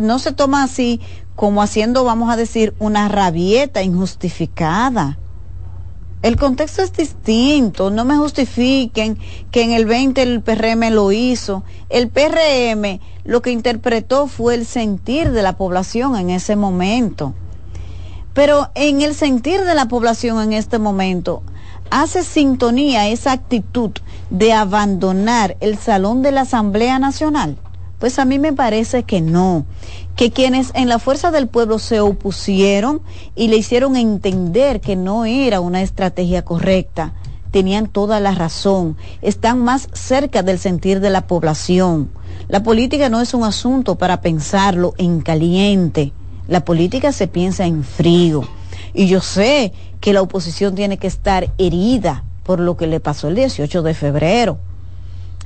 no 0.00 0.18
se 0.18 0.32
toma 0.32 0.64
así 0.64 1.00
como 1.36 1.62
haciendo, 1.62 2.02
vamos 2.02 2.30
a 2.30 2.36
decir, 2.36 2.74
una 2.80 3.08
rabieta 3.08 3.82
injustificada. 3.82 5.18
El 6.20 6.36
contexto 6.36 6.82
es 6.82 6.92
distinto, 6.92 7.90
no 7.90 8.04
me 8.04 8.16
justifiquen 8.16 9.18
que 9.52 9.62
en 9.62 9.70
el 9.70 9.86
20 9.86 10.20
el 10.20 10.42
PRM 10.42 10.90
lo 10.90 11.12
hizo. 11.12 11.62
El 11.90 12.08
PRM 12.08 12.98
lo 13.24 13.40
que 13.40 13.52
interpretó 13.52 14.26
fue 14.26 14.54
el 14.54 14.66
sentir 14.66 15.30
de 15.30 15.42
la 15.42 15.56
población 15.56 16.16
en 16.16 16.30
ese 16.30 16.56
momento. 16.56 17.34
Pero 18.34 18.70
en 18.74 19.00
el 19.02 19.14
sentir 19.14 19.64
de 19.64 19.76
la 19.76 19.86
población 19.86 20.40
en 20.40 20.52
este 20.54 20.80
momento, 20.80 21.42
hace 21.90 22.24
sintonía 22.24 23.08
esa 23.08 23.32
actitud 23.32 23.92
de 24.30 24.52
abandonar 24.52 25.56
el 25.60 25.78
salón 25.78 26.22
de 26.22 26.32
la 26.32 26.40
Asamblea 26.40 26.98
Nacional. 26.98 27.58
Pues 27.98 28.18
a 28.18 28.24
mí 28.24 28.38
me 28.38 28.52
parece 28.52 29.02
que 29.02 29.20
no, 29.20 29.66
que 30.18 30.32
quienes 30.32 30.72
en 30.74 30.88
la 30.88 30.98
fuerza 30.98 31.30
del 31.30 31.46
pueblo 31.46 31.78
se 31.78 32.00
opusieron 32.00 33.00
y 33.36 33.46
le 33.46 33.56
hicieron 33.56 33.94
entender 33.94 34.80
que 34.80 34.96
no 34.96 35.24
era 35.26 35.60
una 35.60 35.80
estrategia 35.80 36.44
correcta, 36.44 37.12
tenían 37.52 37.86
toda 37.86 38.18
la 38.18 38.32
razón, 38.32 38.96
están 39.22 39.62
más 39.62 39.86
cerca 39.92 40.42
del 40.42 40.58
sentir 40.58 40.98
de 40.98 41.10
la 41.10 41.28
población. 41.28 42.10
La 42.48 42.64
política 42.64 43.08
no 43.08 43.20
es 43.20 43.32
un 43.32 43.44
asunto 43.44 43.94
para 43.94 44.20
pensarlo 44.20 44.92
en 44.98 45.20
caliente, 45.20 46.12
la 46.48 46.64
política 46.64 47.12
se 47.12 47.28
piensa 47.28 47.66
en 47.66 47.84
frío. 47.84 48.42
Y 48.94 49.06
yo 49.06 49.20
sé 49.20 49.72
que 50.00 50.12
la 50.12 50.22
oposición 50.22 50.74
tiene 50.74 50.96
que 50.96 51.06
estar 51.06 51.52
herida 51.58 52.24
por 52.42 52.58
lo 52.58 52.76
que 52.76 52.88
le 52.88 52.98
pasó 52.98 53.28
el 53.28 53.36
18 53.36 53.82
de 53.82 53.94
febrero 53.94 54.58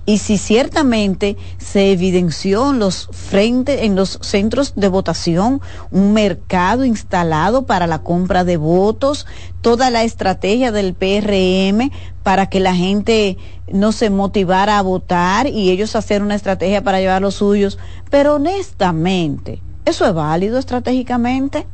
y 0.04 0.18
si 0.18 0.36
ciertamente 0.36 1.36
se 1.58 1.92
evidenció 1.92 2.70
en 2.70 2.80
los 2.80 3.08
frentes, 3.12 3.82
en 3.82 3.94
los 3.94 4.18
centros 4.20 4.74
de 4.74 4.88
votación, 4.88 5.60
un 5.90 6.12
mercado 6.12 6.84
instalado 6.84 7.66
para 7.66 7.86
la 7.86 8.00
compra 8.00 8.44
de 8.44 8.56
votos, 8.56 9.26
toda 9.60 9.90
la 9.90 10.02
estrategia 10.02 10.72
del 10.72 10.94
PRM 10.94 11.90
para 12.22 12.46
que 12.46 12.58
la 12.58 12.74
gente 12.74 13.36
no 13.72 13.92
se 13.92 14.10
motivara 14.10 14.78
a 14.78 14.82
votar 14.82 15.46
y 15.46 15.70
ellos 15.70 15.94
hacer 15.94 16.22
una 16.22 16.34
estrategia 16.34 16.82
para 16.82 17.00
llevar 17.00 17.22
los 17.22 17.36
suyos, 17.36 17.78
pero 18.10 18.34
honestamente, 18.34 19.62
¿eso 19.84 20.06
es 20.06 20.14
válido 20.14 20.58
estratégicamente? 20.58 21.66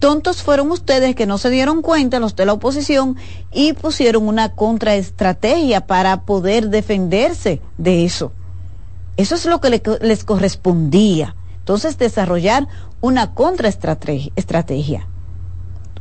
Tontos 0.00 0.42
fueron 0.42 0.72
ustedes 0.72 1.14
que 1.14 1.26
no 1.26 1.38
se 1.38 1.50
dieron 1.50 1.82
cuenta, 1.82 2.18
los 2.18 2.34
de 2.34 2.46
la 2.46 2.54
oposición, 2.54 3.16
y 3.52 3.74
pusieron 3.74 4.26
una 4.26 4.54
contraestrategia 4.56 5.86
para 5.86 6.22
poder 6.22 6.70
defenderse 6.70 7.60
de 7.78 8.04
eso. 8.04 8.32
Eso 9.16 9.36
es 9.36 9.44
lo 9.44 9.60
que 9.60 9.80
les 10.00 10.24
correspondía. 10.24 11.36
Entonces, 11.58 11.98
desarrollar 11.98 12.66
una 13.00 13.34
contraestrategia. 13.34 15.06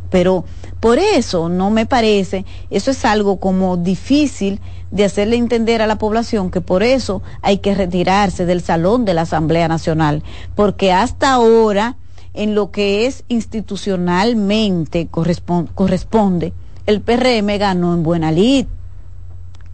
Pero 0.09 0.45
por 0.79 0.97
eso 0.97 1.49
no 1.49 1.69
me 1.69 1.85
parece, 1.85 2.45
eso 2.71 2.89
es 2.91 3.05
algo 3.05 3.39
como 3.39 3.77
difícil 3.77 4.59
de 4.89 5.05
hacerle 5.05 5.35
entender 5.35 5.81
a 5.81 5.87
la 5.87 5.99
población 5.99 6.49
que 6.49 6.61
por 6.61 6.81
eso 6.81 7.21
hay 7.43 7.59
que 7.59 7.75
retirarse 7.75 8.45
del 8.45 8.61
salón 8.61 9.05
de 9.05 9.13
la 9.13 9.21
Asamblea 9.21 9.67
Nacional, 9.67 10.23
porque 10.55 10.91
hasta 10.91 11.33
ahora 11.33 11.97
en 12.33 12.55
lo 12.55 12.71
que 12.71 13.05
es 13.05 13.23
institucionalmente 13.27 15.07
corresponde, 15.07 16.53
el 16.85 17.01
PRM 17.01 17.57
ganó 17.57 17.93
en 17.93 18.03
buena 18.03 18.31
lid. 18.31 18.65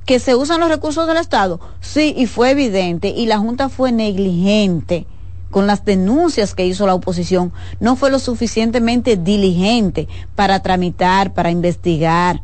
Que 0.06 0.20
se 0.20 0.36
usan 0.36 0.60
los 0.60 0.70
recursos 0.70 1.08
del 1.08 1.18
Estado, 1.18 1.60
sí, 1.80 2.14
y 2.16 2.28
fue 2.28 2.51
evidente, 2.51 3.10
y 3.10 3.26
la 3.26 3.39
Junta 3.39 3.70
fue 3.70 3.91
negligente 3.91 5.08
con 5.49 5.68
las 5.68 5.84
denuncias 5.86 6.53
que 6.53 6.66
hizo 6.66 6.86
la 6.86 6.93
oposición, 6.93 7.53
no 7.80 7.95
fue 7.95 8.12
lo 8.12 8.20
suficientemente 8.20 9.16
diligente 9.16 10.08
para 10.36 10.62
tramitar, 10.62 11.34
para 11.34 11.49
investigar 11.49 12.41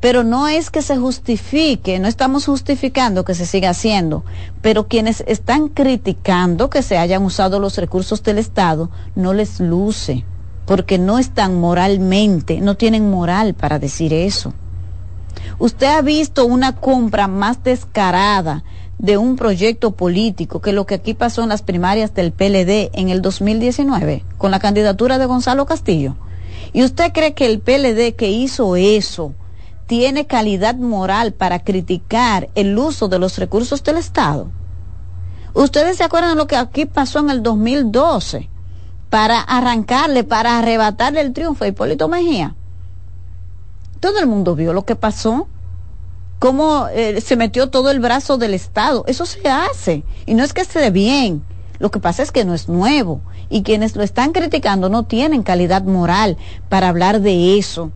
pero 0.00 0.24
no 0.24 0.48
es 0.48 0.70
que 0.70 0.82
se 0.82 0.96
justifique, 0.96 1.98
no 1.98 2.08
estamos 2.08 2.46
justificando 2.46 3.24
que 3.24 3.34
se 3.34 3.46
siga 3.46 3.70
haciendo, 3.70 4.24
pero 4.60 4.88
quienes 4.88 5.24
están 5.26 5.68
criticando 5.68 6.70
que 6.70 6.82
se 6.82 6.98
hayan 6.98 7.22
usado 7.24 7.58
los 7.60 7.76
recursos 7.78 8.22
del 8.22 8.38
Estado 8.38 8.90
no 9.14 9.32
les 9.32 9.58
luce, 9.60 10.24
porque 10.66 10.98
no 10.98 11.18
están 11.18 11.58
moralmente, 11.58 12.60
no 12.60 12.76
tienen 12.76 13.10
moral 13.10 13.54
para 13.54 13.78
decir 13.78 14.12
eso. 14.12 14.52
Usted 15.58 15.86
ha 15.86 16.02
visto 16.02 16.44
una 16.44 16.76
compra 16.76 17.28
más 17.28 17.62
descarada 17.62 18.64
de 18.98 19.18
un 19.18 19.36
proyecto 19.36 19.92
político 19.92 20.60
que 20.60 20.72
lo 20.72 20.86
que 20.86 20.94
aquí 20.94 21.14
pasó 21.14 21.42
en 21.42 21.50
las 21.50 21.62
primarias 21.62 22.14
del 22.14 22.32
PLD 22.32 22.90
en 22.94 23.10
el 23.10 23.22
2019 23.22 24.24
con 24.38 24.50
la 24.50 24.58
candidatura 24.58 25.18
de 25.18 25.26
Gonzalo 25.26 25.66
Castillo. 25.66 26.16
¿Y 26.72 26.82
usted 26.82 27.12
cree 27.12 27.34
que 27.34 27.46
el 27.46 27.60
PLD 27.60 28.16
que 28.16 28.30
hizo 28.30 28.76
eso, 28.76 29.34
tiene 29.86 30.26
calidad 30.26 30.74
moral 30.74 31.32
para 31.32 31.60
criticar 31.60 32.48
el 32.54 32.76
uso 32.76 33.08
de 33.08 33.18
los 33.18 33.38
recursos 33.38 33.82
del 33.84 33.96
Estado. 33.96 34.50
Ustedes 35.54 35.96
se 35.96 36.04
acuerdan 36.04 36.30
de 36.30 36.36
lo 36.36 36.46
que 36.46 36.56
aquí 36.56 36.86
pasó 36.86 37.20
en 37.20 37.30
el 37.30 37.42
2012 37.42 38.50
para 39.08 39.40
arrancarle, 39.40 40.24
para 40.24 40.58
arrebatarle 40.58 41.20
el 41.20 41.32
triunfo 41.32 41.64
a 41.64 41.68
Hipólito 41.68 42.08
Mejía. 42.08 42.54
Todo 44.00 44.18
el 44.18 44.26
mundo 44.26 44.54
vio 44.54 44.72
lo 44.72 44.84
que 44.84 44.96
pasó, 44.96 45.48
cómo 46.38 46.88
eh, 46.92 47.20
se 47.20 47.36
metió 47.36 47.70
todo 47.70 47.90
el 47.90 48.00
brazo 48.00 48.36
del 48.36 48.54
Estado. 48.54 49.04
Eso 49.06 49.24
se 49.24 49.48
hace 49.48 50.04
y 50.26 50.34
no 50.34 50.42
es 50.44 50.52
que 50.52 50.60
esté 50.60 50.90
bien. 50.90 51.42
Lo 51.78 51.90
que 51.90 52.00
pasa 52.00 52.22
es 52.22 52.32
que 52.32 52.44
no 52.44 52.54
es 52.54 52.68
nuevo 52.68 53.20
y 53.48 53.62
quienes 53.62 53.96
lo 53.96 54.02
están 54.02 54.32
criticando 54.32 54.88
no 54.88 55.04
tienen 55.04 55.42
calidad 55.42 55.84
moral 55.84 56.36
para 56.68 56.88
hablar 56.88 57.20
de 57.20 57.58
eso 57.58 57.92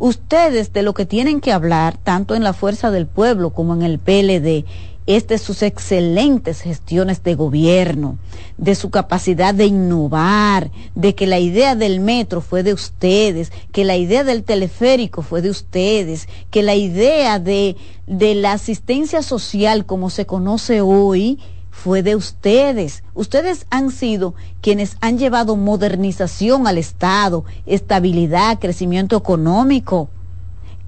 Ustedes 0.00 0.72
de 0.72 0.82
lo 0.82 0.94
que 0.94 1.04
tienen 1.04 1.42
que 1.42 1.52
hablar, 1.52 1.98
tanto 1.98 2.34
en 2.34 2.42
la 2.42 2.54
Fuerza 2.54 2.90
del 2.90 3.06
Pueblo 3.06 3.50
como 3.50 3.74
en 3.74 3.82
el 3.82 3.98
PLD, 3.98 4.64
es 5.04 5.28
de 5.28 5.36
sus 5.36 5.62
excelentes 5.62 6.62
gestiones 6.62 7.22
de 7.22 7.34
gobierno, 7.34 8.16
de 8.56 8.76
su 8.76 8.88
capacidad 8.88 9.54
de 9.54 9.66
innovar, 9.66 10.70
de 10.94 11.14
que 11.14 11.26
la 11.26 11.38
idea 11.38 11.74
del 11.74 12.00
metro 12.00 12.40
fue 12.40 12.62
de 12.62 12.72
ustedes, 12.72 13.52
que 13.72 13.84
la 13.84 13.98
idea 13.98 14.24
del 14.24 14.42
teleférico 14.42 15.20
fue 15.20 15.42
de 15.42 15.50
ustedes, 15.50 16.28
que 16.50 16.62
la 16.62 16.76
idea 16.76 17.38
de, 17.38 17.76
de 18.06 18.34
la 18.34 18.52
asistencia 18.52 19.22
social 19.22 19.84
como 19.84 20.08
se 20.08 20.24
conoce 20.24 20.80
hoy, 20.80 21.38
fue 21.82 22.02
de 22.02 22.14
ustedes. 22.14 23.02
Ustedes 23.14 23.66
han 23.70 23.90
sido 23.90 24.34
quienes 24.60 24.98
han 25.00 25.18
llevado 25.18 25.56
modernización 25.56 26.66
al 26.66 26.76
Estado, 26.76 27.44
estabilidad, 27.64 28.58
crecimiento 28.58 29.16
económico. 29.16 30.10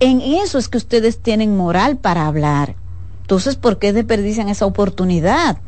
En 0.01 0.21
eso 0.21 0.59
es 0.59 0.69
que 0.69 0.77
ustedes 0.77 1.21
tienen 1.21 1.57
moral 1.57 1.97
para 1.97 2.27
hablar. 2.27 2.77
Entonces, 3.23 3.57
¿por 3.57 3.79
qué 3.79 3.95
desperdician 3.95 4.51
esa 4.51 4.67
oportunidad? 4.67 5.59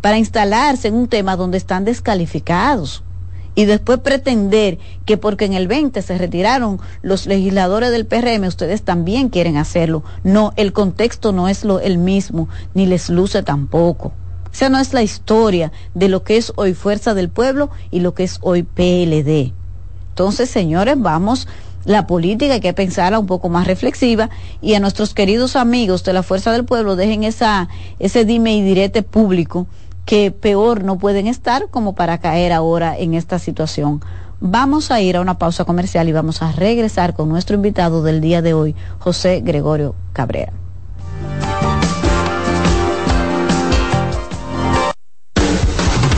Para 0.00 0.18
instalarse 0.18 0.88
en 0.88 0.94
un 0.94 1.06
tema 1.06 1.36
donde 1.36 1.58
están 1.58 1.84
descalificados. 1.84 3.04
Y 3.54 3.66
después 3.66 4.00
pretender 4.00 4.78
que 5.04 5.16
porque 5.16 5.44
en 5.44 5.52
el 5.52 5.68
20 5.68 6.02
se 6.02 6.18
retiraron 6.18 6.80
los 7.02 7.26
legisladores 7.26 7.92
del 7.92 8.06
PRM, 8.06 8.48
ustedes 8.48 8.82
también 8.82 9.28
quieren 9.28 9.58
hacerlo. 9.58 10.02
No, 10.24 10.52
el 10.56 10.72
contexto 10.72 11.30
no 11.30 11.48
es 11.48 11.62
lo, 11.62 11.78
el 11.78 11.98
mismo, 11.98 12.48
ni 12.74 12.86
les 12.86 13.10
luce 13.10 13.44
tampoco. 13.44 14.12
Esa 14.52 14.68
no 14.68 14.78
es 14.78 14.92
la 14.92 15.02
historia 15.02 15.72
de 15.94 16.08
lo 16.08 16.22
que 16.22 16.36
es 16.36 16.52
hoy 16.56 16.74
Fuerza 16.74 17.14
del 17.14 17.30
Pueblo 17.30 17.70
y 17.90 18.00
lo 18.00 18.14
que 18.14 18.24
es 18.24 18.38
hoy 18.42 18.62
PLD. 18.62 19.52
Entonces, 20.10 20.50
señores, 20.50 20.96
vamos, 20.98 21.48
la 21.84 22.06
política 22.06 22.54
hay 22.54 22.60
que 22.60 22.74
pensarla 22.74 23.18
un 23.18 23.26
poco 23.26 23.48
más 23.48 23.66
reflexiva 23.66 24.28
y 24.60 24.74
a 24.74 24.80
nuestros 24.80 25.14
queridos 25.14 25.56
amigos 25.56 26.04
de 26.04 26.12
la 26.12 26.22
Fuerza 26.22 26.52
del 26.52 26.64
Pueblo 26.64 26.96
dejen 26.96 27.24
esa, 27.24 27.68
ese 27.98 28.24
dime 28.24 28.54
y 28.54 28.62
direte 28.62 29.02
público 29.02 29.66
que 30.04 30.30
peor 30.30 30.84
no 30.84 30.98
pueden 30.98 31.26
estar 31.26 31.68
como 31.70 31.94
para 31.94 32.18
caer 32.18 32.52
ahora 32.52 32.98
en 32.98 33.14
esta 33.14 33.38
situación. 33.38 34.02
Vamos 34.40 34.90
a 34.90 35.00
ir 35.00 35.16
a 35.16 35.20
una 35.20 35.38
pausa 35.38 35.64
comercial 35.64 36.08
y 36.08 36.12
vamos 36.12 36.42
a 36.42 36.52
regresar 36.52 37.14
con 37.14 37.28
nuestro 37.28 37.56
invitado 37.56 38.02
del 38.02 38.20
día 38.20 38.42
de 38.42 38.54
hoy, 38.54 38.74
José 38.98 39.40
Gregorio 39.40 39.94
Cabrera. 40.12 40.52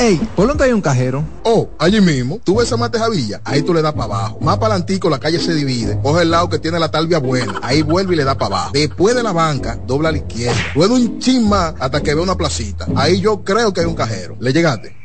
Ey, 0.00 0.16
¿por 0.34 0.48
dónde 0.48 0.64
hay 0.64 0.72
un 0.72 0.80
cajero? 0.80 1.22
Oh, 1.44 1.68
allí 1.78 2.00
mismo. 2.00 2.40
Tú 2.42 2.56
ves 2.56 2.72
a 2.72 2.78
Mate 2.78 2.98
Javilla, 2.98 3.42
ahí 3.44 3.60
tú 3.60 3.74
le 3.74 3.82
das 3.82 3.92
para 3.92 4.04
abajo. 4.04 4.38
Más 4.40 4.56
para 4.56 4.72
adelantico 4.72 5.10
la 5.10 5.18
calle 5.18 5.38
se 5.38 5.52
divide. 5.52 5.98
Coge 6.02 6.22
el 6.22 6.30
lado 6.30 6.48
que 6.48 6.58
tiene 6.58 6.78
la 6.78 6.90
talvia 6.90 7.18
buena. 7.18 7.60
Ahí 7.60 7.82
vuelve 7.82 8.14
y 8.14 8.16
le 8.16 8.24
da 8.24 8.34
para 8.38 8.46
abajo. 8.46 8.70
Después 8.72 9.14
de 9.14 9.22
la 9.22 9.32
banca, 9.32 9.78
dobla 9.86 10.08
a 10.08 10.12
la 10.12 10.18
izquierda. 10.18 10.58
Luego 10.74 10.94
un 10.94 11.18
chin 11.18 11.46
más 11.46 11.74
hasta 11.78 12.02
que 12.02 12.14
ve 12.14 12.22
una 12.22 12.34
placita. 12.34 12.86
Ahí 12.96 13.20
yo 13.20 13.44
creo 13.44 13.74
que 13.74 13.80
hay 13.82 13.86
un 13.86 13.94
cajero. 13.94 14.36
¿Le 14.40 14.54
llegaste? 14.54 14.96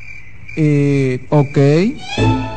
Eh, 0.56 1.26
ok. 1.30 2.55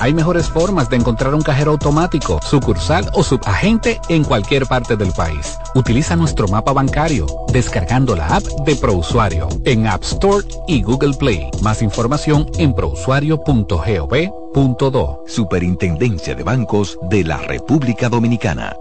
Hay 0.00 0.12
mejores 0.14 0.48
formas 0.48 0.88
de 0.88 0.96
encontrar 0.96 1.34
un 1.34 1.42
cajero 1.42 1.72
automático, 1.72 2.40
sucursal 2.42 3.10
o 3.12 3.22
subagente 3.22 4.00
en 4.08 4.24
cualquier 4.24 4.64
parte 4.66 4.96
del 4.96 5.12
país. 5.12 5.58
Utiliza 5.74 6.16
nuestro 6.16 6.48
mapa 6.48 6.72
bancario 6.72 7.26
descargando 7.52 8.16
la 8.16 8.28
app 8.28 8.44
de 8.64 8.76
ProUsuario 8.76 9.46
en 9.66 9.86
App 9.86 10.02
Store 10.02 10.46
y 10.66 10.80
Google 10.82 11.12
Play. 11.18 11.50
Más 11.60 11.82
información 11.82 12.46
en 12.56 12.74
prousuario.gov.do. 12.74 15.24
Superintendencia 15.26 16.34
de 16.34 16.44
Bancos 16.44 16.98
de 17.10 17.22
la 17.22 17.36
República 17.36 18.08
Dominicana. 18.08 18.74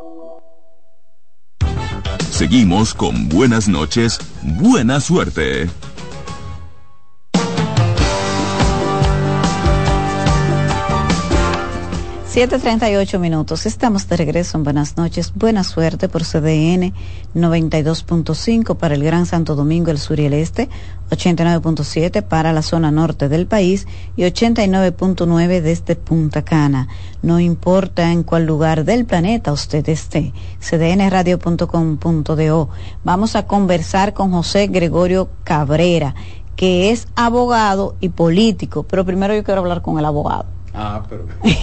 Seguimos 2.31 2.93
con 2.93 3.27
buenas 3.27 3.67
noches, 3.67 4.19
buena 4.41 5.01
suerte. 5.01 5.69
7.38 12.39 13.19
minutos. 13.19 13.65
Estamos 13.65 14.07
de 14.07 14.15
regreso 14.15 14.57
en 14.57 14.63
Buenas 14.63 14.95
noches. 14.95 15.33
Buena 15.35 15.65
suerte 15.65 16.07
por 16.07 16.23
CDN 16.23 16.93
92.5 17.35 18.77
para 18.77 18.95
el 18.95 19.03
Gran 19.03 19.25
Santo 19.25 19.55
Domingo, 19.55 19.91
el 19.91 19.97
sur 19.97 20.21
y 20.21 20.25
el 20.25 20.31
este, 20.31 20.69
89.7 21.09 22.23
para 22.23 22.53
la 22.53 22.61
zona 22.61 22.91
norte 22.91 23.27
del 23.27 23.45
país 23.45 23.87
y 24.15 24.21
89.9 24.21 25.59
desde 25.59 25.97
Punta 25.97 26.45
Cana. 26.45 26.87
No 27.21 27.41
importa 27.41 28.09
en 28.09 28.23
cuál 28.23 28.45
lugar 28.45 28.85
del 28.85 29.03
planeta 29.03 29.51
usted 29.51 29.89
esté. 29.89 30.31
cdnradio.com.do. 30.61 32.69
Vamos 33.03 33.35
a 33.35 33.47
conversar 33.47 34.13
con 34.13 34.31
José 34.31 34.67
Gregorio 34.67 35.29
Cabrera, 35.43 36.15
que 36.55 36.91
es 36.91 37.09
abogado 37.17 37.97
y 37.99 38.07
político. 38.07 38.83
Pero 38.83 39.03
primero 39.03 39.35
yo 39.35 39.43
quiero 39.43 39.59
hablar 39.59 39.81
con 39.81 39.99
el 39.99 40.05
abogado. 40.05 40.58
Ah, 40.73 41.03
pero. 41.09 41.25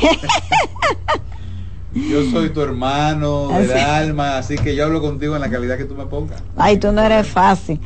yo 1.95 2.31
soy 2.31 2.51
tu 2.51 2.61
hermano 2.61 3.49
del 3.49 3.73
alma, 3.73 4.39
así 4.39 4.57
que 4.57 4.75
yo 4.75 4.85
hablo 4.85 5.01
contigo 5.01 5.35
en 5.35 5.41
la 5.41 5.51
calidad 5.51 5.77
que 5.77 5.85
tú 5.85 5.95
me 5.95 6.07
pongas. 6.07 6.43
Ay, 6.57 6.79
tú 6.79 6.93
no 6.93 7.03
eres 7.03 7.27
fácil. 7.29 7.81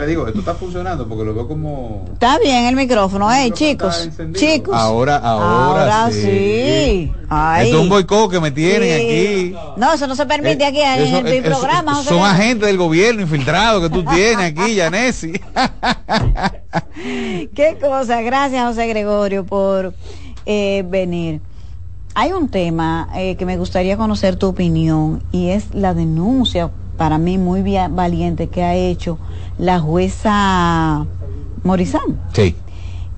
Le 0.00 0.06
digo, 0.08 0.26
esto 0.26 0.40
está 0.40 0.54
funcionando 0.54 1.06
porque 1.08 1.24
lo 1.24 1.34
veo 1.34 1.46
como. 1.46 2.04
Está 2.12 2.38
bien 2.40 2.64
el 2.64 2.74
micrófono, 2.74 3.32
eh, 3.32 3.52
chicos. 3.52 4.10
Chicos. 4.32 4.74
Ahora, 4.74 5.18
ahora, 5.18 6.10
sí. 6.10 7.12
Esto 7.22 7.62
es 7.62 7.74
un 7.74 7.88
boicot 7.88 8.30
que 8.30 8.40
me 8.40 8.50
tienen 8.50 8.94
aquí. 8.94 9.54
No, 9.76 9.92
eso 9.92 10.06
no 10.06 10.16
se 10.16 10.26
permite 10.26 10.64
eh, 10.64 10.66
aquí 10.66 10.80
en, 10.80 11.26
el 11.26 11.42
programa. 11.42 12.02
son 12.02 12.22
agentes 12.22 12.66
del 12.66 12.76
gobierno 12.76 13.22
infiltrados 13.22 13.82
que 13.82 13.90
tú 13.90 14.04
tienes 14.04 14.52
aquí, 14.52 14.74
Yanesi. 14.76 15.32
Qué 17.54 17.78
cosa. 17.80 18.20
Gracias, 18.22 18.66
José 18.66 18.88
Gregorio, 18.88 19.44
por 19.44 19.94
eh, 20.44 20.84
venir. 20.88 21.40
Hay 22.16 22.32
un 22.32 22.48
tema 22.48 23.08
eh, 23.16 23.36
que 23.36 23.44
me 23.46 23.56
gustaría 23.56 23.96
conocer 23.96 24.36
tu 24.36 24.48
opinión 24.48 25.22
y 25.32 25.50
es 25.50 25.74
la 25.74 25.94
denuncia 25.94 26.70
para 26.96 27.18
mí 27.18 27.38
muy 27.38 27.62
valiente 27.90 28.48
que 28.48 28.62
ha 28.62 28.74
hecho 28.74 29.18
la 29.58 29.80
jueza 29.80 31.06
Morizán. 31.62 32.20
Sí. 32.32 32.54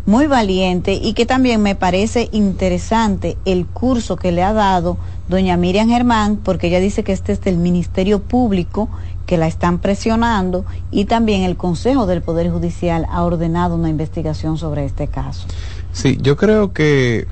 Muy 0.07 0.29
valiente 0.29 0.95
y 0.95 1.15
que 1.15 1.27
también 1.27 1.63
me 1.63 1.75
parece 1.75 2.29
interesante 2.31 3.37
el 3.45 3.67
curso 3.67 4.17
que 4.17 4.31
le 4.31 4.43
ha 4.43 4.53
dado 4.53 4.99
doña 5.29 5.57
Miriam 5.57 5.89
Germán, 5.89 6.37
porque 6.37 6.69
ella 6.69 6.79
dice 6.79 7.03
que 7.03 7.13
este 7.13 7.33
es 7.33 7.41
del 7.41 7.57
Ministerio 7.57 8.23
Público, 8.23 8.89
que 9.27 9.37
la 9.37 9.49
están 9.49 9.81
presionando, 9.81 10.65
y 10.93 11.07
también 11.07 11.43
el 11.43 11.57
Consejo 11.57 12.07
del 12.07 12.23
Poder 12.23 12.51
Judicial 12.51 13.07
ha 13.11 13.25
ordenado 13.25 13.75
una 13.75 13.89
investigación 13.89 14.57
sobre 14.57 14.85
este 14.85 15.09
caso. 15.09 15.49
Sí, 15.93 16.17
yo 16.23 16.37
creo 16.37 16.73
que 16.73 17.27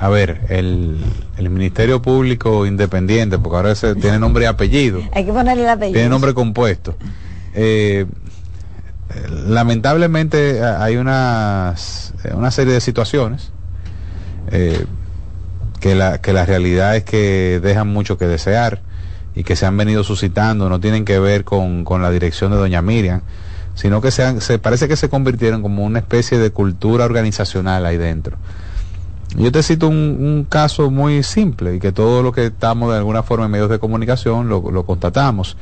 a 0.00 0.08
ver, 0.08 0.40
el, 0.48 0.98
Ministerio 1.50 2.00
Público 2.00 2.64
Independiente, 2.64 3.38
porque 3.38 3.56
ahora 3.56 3.72
ese 3.72 3.94
tiene 3.94 4.18
nombre 4.18 4.44
y 4.44 4.46
apellido. 4.46 5.02
Hay 5.12 5.26
que 5.26 5.32
ponerle 5.32 5.64
el 5.64 5.68
apellido. 5.68 5.92
Tiene 5.92 6.08
nombre 6.08 6.32
compuesto. 6.32 6.96
Eh, 7.54 8.06
lamentablemente 9.46 10.64
hay 10.64 10.96
una 10.96 11.74
serie 11.76 12.72
de 12.72 12.80
situaciones 12.80 13.52
eh, 14.50 14.86
que, 15.80 15.94
la, 15.94 16.18
que 16.22 16.32
la 16.32 16.46
realidad 16.46 16.96
es 16.96 17.04
que 17.04 17.60
dejan 17.62 17.88
mucho 17.88 18.16
que 18.16 18.26
desear 18.26 18.80
y 19.34 19.44
que 19.44 19.54
se 19.54 19.66
han 19.66 19.76
venido 19.76 20.02
suscitando, 20.02 20.70
no 20.70 20.80
tienen 20.80 21.04
que 21.04 21.18
ver 21.18 21.44
con, 21.44 21.84
con 21.84 22.00
la 22.00 22.10
dirección 22.10 22.50
de 22.52 22.56
doña 22.56 22.80
Miriam, 22.80 23.20
sino 23.74 24.00
que 24.00 24.10
se, 24.10 24.40
se 24.40 24.58
parece 24.58 24.88
que 24.88 24.96
se 24.96 25.10
convirtieron 25.10 25.60
como 25.60 25.84
una 25.84 25.98
especie 25.98 26.38
de 26.38 26.50
cultura 26.52 27.04
organizacional 27.04 27.84
ahí 27.84 27.98
dentro 27.98 28.38
yo 29.36 29.52
te 29.52 29.62
cito 29.62 29.88
un, 29.88 30.46
caso 30.48 30.90
muy 30.90 31.22
simple 31.22 31.76
y 31.76 31.78
que 31.78 31.92
todo 31.92 32.22
lo 32.22 32.32
que 32.32 32.46
estamos 32.46 32.90
de 32.90 32.98
alguna 32.98 33.22
forma 33.22 33.46
en 33.46 33.50
medios 33.52 33.70
de 33.70 33.78
comunicación 33.78 34.48
lo, 34.48 34.84
constatamos. 34.84 35.56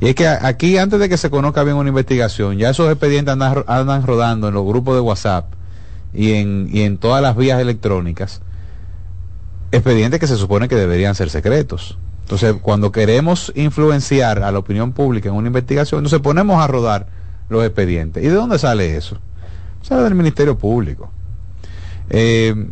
Y 0.00 0.08
es 0.08 0.14
que 0.14 0.28
aquí, 0.28 0.76
antes 0.76 1.00
de 1.00 1.08
que 1.08 1.16
se 1.16 1.30
conozca 1.30 1.64
bien 1.64 1.76
una 1.76 1.88
investigación, 1.88 2.58
ya 2.58 2.70
esos 2.70 2.90
expedientes 2.90 3.32
andan, 3.32 3.64
andan 3.66 4.06
rodando 4.06 4.48
en 4.48 4.54
los 4.54 4.66
grupos 4.66 4.94
de 4.94 5.00
WhatsApp 5.00 5.46
y 6.12 6.32
en, 6.32 6.68
y 6.70 6.82
en 6.82 6.98
todas 6.98 7.22
las 7.22 7.36
vías 7.36 7.60
electrónicas, 7.60 8.42
expedientes 9.72 10.20
que 10.20 10.26
se 10.26 10.36
supone 10.36 10.68
que 10.68 10.76
deberían 10.76 11.14
ser 11.14 11.30
secretos. 11.30 11.98
Entonces, 12.26 12.56
cuando 12.60 12.92
queremos 12.92 13.52
influenciar 13.54 14.42
a 14.42 14.50
la 14.50 14.58
opinión 14.58 14.92
pública 14.92 15.28
en 15.28 15.36
una 15.36 15.46
investigación, 15.46 16.00
entonces 16.00 16.20
ponemos 16.20 16.62
a 16.62 16.66
rodar 16.66 17.06
los 17.48 17.64
expedientes. 17.64 18.22
¿Y 18.22 18.26
de 18.26 18.34
dónde 18.34 18.58
sale 18.58 18.96
eso? 18.96 19.18
Sale 19.80 20.02
del 20.02 20.16
Ministerio 20.16 20.58
Público. 20.58 21.10
Eh, 22.10 22.66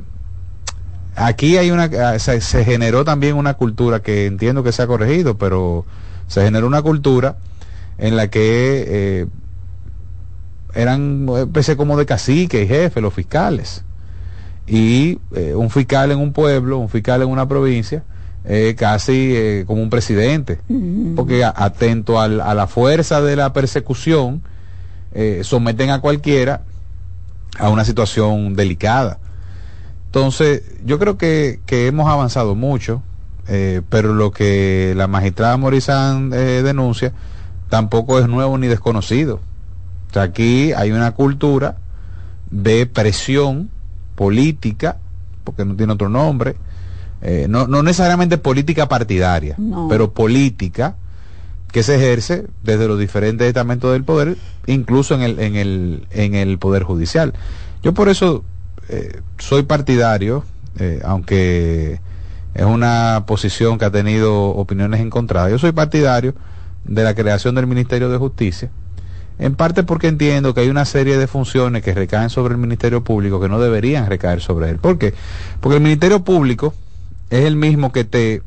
aquí 1.17 1.57
hay 1.57 1.71
una 1.71 1.85
ah, 1.85 2.19
se, 2.19 2.41
generó 2.65 3.05
también 3.05 3.37
una 3.37 3.55
cultura 3.55 4.01
que 4.01 4.27
entiendo 4.27 4.63
que 4.63 4.73
se 4.73 4.83
ha 4.83 4.87
corregido 4.87 5.37
pero 5.39 5.85
se 6.27 6.43
generó 6.43 6.67
una 6.67 6.83
cultura 6.83 7.37
en 7.99 8.17
la 8.17 8.29
que 8.29 8.85
eh, 8.87 9.27
eran 10.75 11.29
especie 11.37 11.77
como 11.77 11.97
de 11.97 12.07
cacique 12.07 12.63
y 12.63 12.67
jefe 12.67 13.01
los 13.01 13.15
fiscales. 13.15 13.85
Y 14.67 15.19
eh, 15.35 15.55
un 15.55 15.71
fiscal 15.71 16.11
en 16.11 16.19
un 16.19 16.33
pueblo 16.33 16.79
un 16.79 16.89
fiscal 16.89 17.23
en 17.23 17.29
una 17.29 17.47
provincia 17.47 18.03
eh, 18.47 18.75
casi 18.77 19.33
eh, 19.35 19.65
como 19.67 19.81
un 19.81 19.89
presidente, 19.89 20.59
porque 21.17 21.43
atento 21.45 22.21
a 22.21 22.29
la 22.29 22.67
fuerza 22.67 23.23
de 23.23 23.37
la 23.37 23.55
persecución, 23.55 24.43
eh, 25.15 25.41
someten 25.45 25.89
a 25.89 26.03
cualquiera 26.03 26.61
a 27.59 27.71
una 27.71 27.87
situación 27.87 28.55
delicada. 28.55 29.19
Entonces, 30.15 30.63
yo 30.85 31.01
creo 31.01 31.19
que, 31.19 31.59
que 31.67 31.89
hemos 31.89 32.09
avanzado 32.09 32.55
mucho, 32.55 33.03
pero 33.89 34.15
lo 34.15 34.31
que 34.31 34.95
la 34.97 35.09
magistrada 35.09 35.57
Morizán 35.57 36.31
denuncia 36.31 37.13
tampoco 37.69 38.21
es 38.21 38.29
nuevo 38.29 38.57
ni 38.57 38.69
desconocido. 38.69 39.41
O 40.11 40.13
sea, 40.15 40.23
aquí 40.23 40.73
hay 40.73 40.93
una 40.93 41.11
cultura 41.11 41.79
de 42.53 42.87
presión 42.87 43.71
política, 44.15 44.99
porque 45.43 45.65
no 45.65 45.75
tiene 45.75 45.95
otro 45.95 46.09
nombre, 46.09 46.55
eh, 47.21 47.47
no, 47.49 47.67
no, 47.67 47.83
necesariamente 47.83 48.39
política 48.39 48.87
partidaria, 48.87 49.57
pero 49.89 50.13
política 50.13 50.95
que 51.73 51.83
se 51.83 51.97
ejerce 51.97 52.47
desde 52.63 52.87
los 52.87 53.01
diferentes 53.01 53.49
estamentos 53.49 53.93
del 53.93 54.05
poder, 54.05 54.37
incluso 54.67 55.17
en 55.17 55.23
el, 55.23 55.41
en 55.41 55.57
el, 55.57 56.07
en 56.13 56.37
el 56.37 56.59
poder 56.59 56.85
judicial. 56.85 57.35
Yo 57.83 57.93
por 57.95 58.09
eso 58.09 58.45
eh, 58.89 59.21
soy 59.39 59.63
partidario, 59.65 60.45
eh, 60.79 61.01
aunque 61.05 62.01
es 62.55 62.65
una 62.65 63.25
posición 63.27 63.79
que 63.79 63.85
ha 63.85 63.91
tenido 63.91 64.49
opiniones 64.49 65.01
encontradas, 65.01 65.51
yo 65.51 65.59
soy 65.59 65.73
partidario 65.73 66.35
de 66.85 67.03
la 67.03 67.15
creación 67.15 67.55
del 67.55 67.67
Ministerio 67.67 68.09
de 68.09 68.19
Justicia, 68.19 68.71
en 69.39 69.57
parte 69.57 69.83
porque 69.83 70.09
entiendo 70.09 70.55
que 70.55 70.61
hay 70.61 70.69
una 70.69 70.85
serie 70.85 71.19
de 71.19 71.27
funciones 71.27 71.83
que 71.83 71.95
recaen 71.95 72.31
sobre 72.31 72.55
el 72.55 72.61
Ministerio 72.61 73.03
Público 73.03 73.41
que 73.41 73.49
no 73.49 73.61
deberían 73.61 74.07
recaer 74.07 74.41
sobre 74.41 74.71
él. 74.71 74.79
¿Por 74.79 74.99
qué? 74.99 75.15
Porque 75.61 75.77
el 75.77 75.83
Ministerio 75.83 76.23
Público 76.23 76.75
es 77.31 77.45
el 77.45 77.57
mismo 77.57 77.91
que 77.91 78.05
te 78.05 78.43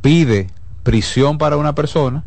pide 0.00 0.48
prisión 0.82 1.38
para 1.38 1.56
una 1.56 1.74
persona 1.74 2.24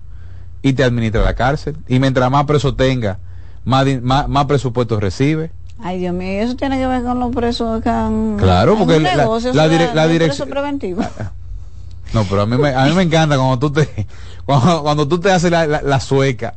y 0.62 0.74
te 0.74 0.84
administra 0.84 1.24
la 1.24 1.36
cárcel. 1.36 1.76
Y 1.88 2.00
mientras 2.00 2.32
más 2.32 2.46
preso 2.46 2.74
tenga, 2.74 3.20
más, 3.66 3.86
más, 4.02 4.46
presupuesto 4.46 5.00
recibe. 5.00 5.52
Ay, 5.82 6.00
Dios 6.00 6.14
mío, 6.14 6.42
eso 6.42 6.56
tiene 6.56 6.78
que 6.78 6.88
ver 6.88 7.04
con 7.04 7.20
los 7.20 7.36
presos 7.36 7.82
que 7.82 7.90
han... 7.90 8.38
Claro, 8.38 8.78
porque 8.78 9.00
la, 9.00 9.16
la, 9.94 10.08
dirección... 10.08 10.50
Ah, 10.56 11.10
ah. 11.20 11.32
No, 12.14 12.24
pero 12.24 12.44
a 12.44 12.46
mí 12.46 12.58
me, 12.58 12.74
a 12.74 12.86
mí 12.86 12.94
me 12.94 13.04
encanta 13.04 13.36
cuando 13.36 13.60
tú 13.60 13.72
te, 13.72 14.08
cuando, 14.46 14.84
cuando 14.84 15.08
tú 15.08 15.20
te 15.20 15.32
haces 15.32 15.52
la, 15.52 15.68
la, 15.68 16.00
sueca. 16.00 16.56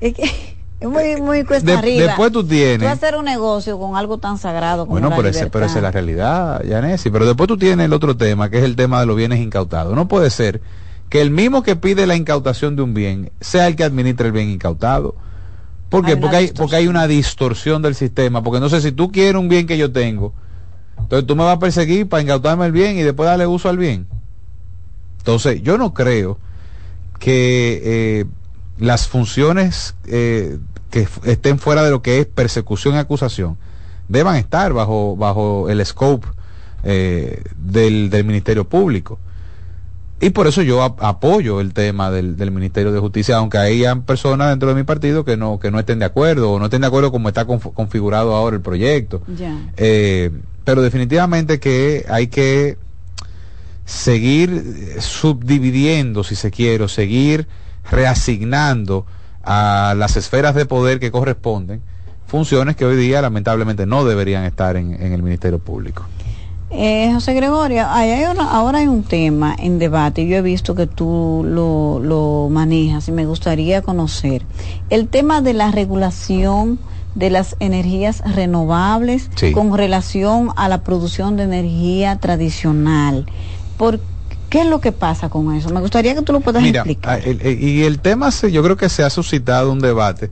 Es 0.00 0.14
que... 0.14 0.52
Es 0.82 0.88
muy, 0.88 1.22
muy 1.22 1.44
cuesta 1.44 1.78
arriba. 1.78 2.08
Después 2.08 2.32
tú 2.32 2.42
tienes. 2.42 2.80
Tú 2.80 2.86
hacer 2.88 3.14
un 3.14 3.24
negocio 3.24 3.78
con 3.78 3.94
algo 3.94 4.18
tan 4.18 4.36
sagrado 4.36 4.84
como 4.84 4.94
Bueno, 4.94 5.10
la 5.10 5.16
pero, 5.16 5.28
ese, 5.28 5.46
pero 5.46 5.66
esa 5.66 5.76
es 5.76 5.82
la 5.82 5.92
realidad, 5.92 6.60
Yanesi. 6.64 7.08
Pero 7.08 7.24
después 7.24 7.46
tú 7.46 7.56
tienes 7.56 7.86
el 7.86 7.92
otro 7.92 8.16
tema, 8.16 8.50
que 8.50 8.58
es 8.58 8.64
el 8.64 8.74
tema 8.74 8.98
de 8.98 9.06
los 9.06 9.14
bienes 9.14 9.38
incautados. 9.38 9.94
No 9.94 10.08
puede 10.08 10.28
ser 10.30 10.60
que 11.08 11.20
el 11.20 11.30
mismo 11.30 11.62
que 11.62 11.76
pide 11.76 12.04
la 12.08 12.16
incautación 12.16 12.74
de 12.74 12.82
un 12.82 12.94
bien 12.94 13.30
sea 13.40 13.68
el 13.68 13.76
que 13.76 13.84
administra 13.84 14.26
el 14.26 14.32
bien 14.32 14.50
incautado. 14.50 15.14
¿Por 15.92 16.06
qué? 16.06 16.16
porque, 16.16 16.36
hay, 16.36 16.48
porque 16.48 16.76
hay 16.76 16.88
una 16.88 17.06
distorsión 17.06 17.82
del 17.82 17.94
sistema. 17.94 18.42
Porque 18.42 18.60
no 18.60 18.70
sé 18.70 18.80
si 18.80 18.92
tú 18.92 19.12
quieres 19.12 19.38
un 19.38 19.48
bien 19.48 19.66
que 19.66 19.76
yo 19.76 19.92
tengo, 19.92 20.32
entonces 20.98 21.26
tú 21.26 21.36
me 21.36 21.44
vas 21.44 21.56
a 21.56 21.58
perseguir 21.58 22.08
para 22.08 22.22
incautarme 22.22 22.64
el 22.64 22.72
bien 22.72 22.96
y 22.96 23.02
después 23.02 23.26
darle 23.26 23.46
uso 23.46 23.68
al 23.68 23.76
bien. 23.76 24.06
Entonces, 25.18 25.62
yo 25.62 25.76
no 25.76 25.92
creo 25.92 26.38
que 27.18 27.82
eh, 27.84 28.24
las 28.78 29.06
funciones 29.06 29.94
eh, 30.06 30.58
que 30.90 31.06
estén 31.24 31.58
fuera 31.58 31.84
de 31.84 31.90
lo 31.90 32.00
que 32.00 32.20
es 32.20 32.26
persecución 32.26 32.94
y 32.94 32.98
acusación 32.98 33.58
deban 34.08 34.36
estar 34.36 34.72
bajo, 34.72 35.14
bajo 35.14 35.68
el 35.68 35.84
scope 35.84 36.26
eh, 36.84 37.42
del, 37.56 38.08
del, 38.08 38.24
Ministerio 38.24 38.66
Público. 38.66 39.18
Y 40.22 40.30
por 40.30 40.46
eso 40.46 40.62
yo 40.62 40.84
apoyo 40.84 41.60
el 41.60 41.74
tema 41.74 42.12
del, 42.12 42.36
del, 42.36 42.52
Ministerio 42.52 42.92
de 42.92 43.00
Justicia, 43.00 43.38
aunque 43.38 43.58
hayan 43.58 44.02
personas 44.02 44.50
dentro 44.50 44.68
de 44.68 44.76
mi 44.76 44.84
partido 44.84 45.24
que 45.24 45.36
no, 45.36 45.58
que 45.58 45.72
no 45.72 45.80
estén 45.80 45.98
de 45.98 46.04
acuerdo 46.04 46.52
o 46.52 46.58
no 46.60 46.66
estén 46.66 46.82
de 46.82 46.86
acuerdo 46.86 47.10
como 47.10 47.26
está 47.26 47.44
configurado 47.44 48.36
ahora 48.36 48.54
el 48.54 48.62
proyecto. 48.62 49.20
Eh, 49.76 50.30
pero 50.62 50.80
definitivamente 50.80 51.58
que 51.58 52.06
hay 52.08 52.28
que 52.28 52.78
seguir 53.84 54.94
subdividiendo, 55.00 56.22
si 56.22 56.36
se 56.36 56.52
quiere, 56.52 56.84
o 56.84 56.88
seguir 56.88 57.48
reasignando 57.90 59.06
a 59.42 59.94
las 59.96 60.16
esferas 60.16 60.54
de 60.54 60.66
poder 60.66 61.00
que 61.00 61.10
corresponden, 61.10 61.82
funciones 62.28 62.76
que 62.76 62.84
hoy 62.84 62.94
día 62.94 63.22
lamentablemente 63.22 63.86
no 63.86 64.04
deberían 64.04 64.44
estar 64.44 64.76
en, 64.76 64.92
el 65.02 65.20
Ministerio 65.20 65.58
Público. 65.58 66.06
Eh, 66.74 67.10
José 67.12 67.34
Gregorio, 67.34 67.86
hay 67.88 68.24
ahora 68.24 68.78
hay 68.78 68.86
un 68.86 69.02
tema 69.02 69.54
en 69.58 69.78
debate, 69.78 70.26
yo 70.26 70.38
he 70.38 70.42
visto 70.42 70.74
que 70.74 70.86
tú 70.86 71.44
lo, 71.46 72.00
lo 72.00 72.48
manejas 72.50 73.08
y 73.08 73.12
me 73.12 73.26
gustaría 73.26 73.82
conocer 73.82 74.42
el 74.88 75.08
tema 75.08 75.42
de 75.42 75.52
la 75.52 75.70
regulación 75.70 76.78
de 77.14 77.28
las 77.28 77.56
energías 77.60 78.22
renovables 78.24 79.28
con 79.52 79.76
relación 79.76 80.48
a 80.56 80.70
la 80.70 80.82
producción 80.82 81.36
de 81.36 81.42
energía 81.42 82.16
tradicional. 82.16 83.26
¿Por 83.76 84.00
¿Qué 84.48 84.60
es 84.60 84.66
lo 84.66 84.82
que 84.82 84.92
pasa 84.92 85.30
con 85.30 85.54
eso? 85.54 85.70
Me 85.70 85.80
gustaría 85.80 86.14
que 86.14 86.20
tú 86.20 86.34
lo 86.34 86.40
puedas 86.40 86.62
explicar. 86.62 87.22
Ah, 87.24 87.28
y 87.28 87.84
el 87.84 88.00
tema, 88.00 88.28
yo 88.28 88.62
creo 88.62 88.76
que 88.76 88.90
se 88.90 89.02
ha 89.02 89.08
suscitado 89.08 89.72
un 89.72 89.78
debate 89.78 90.30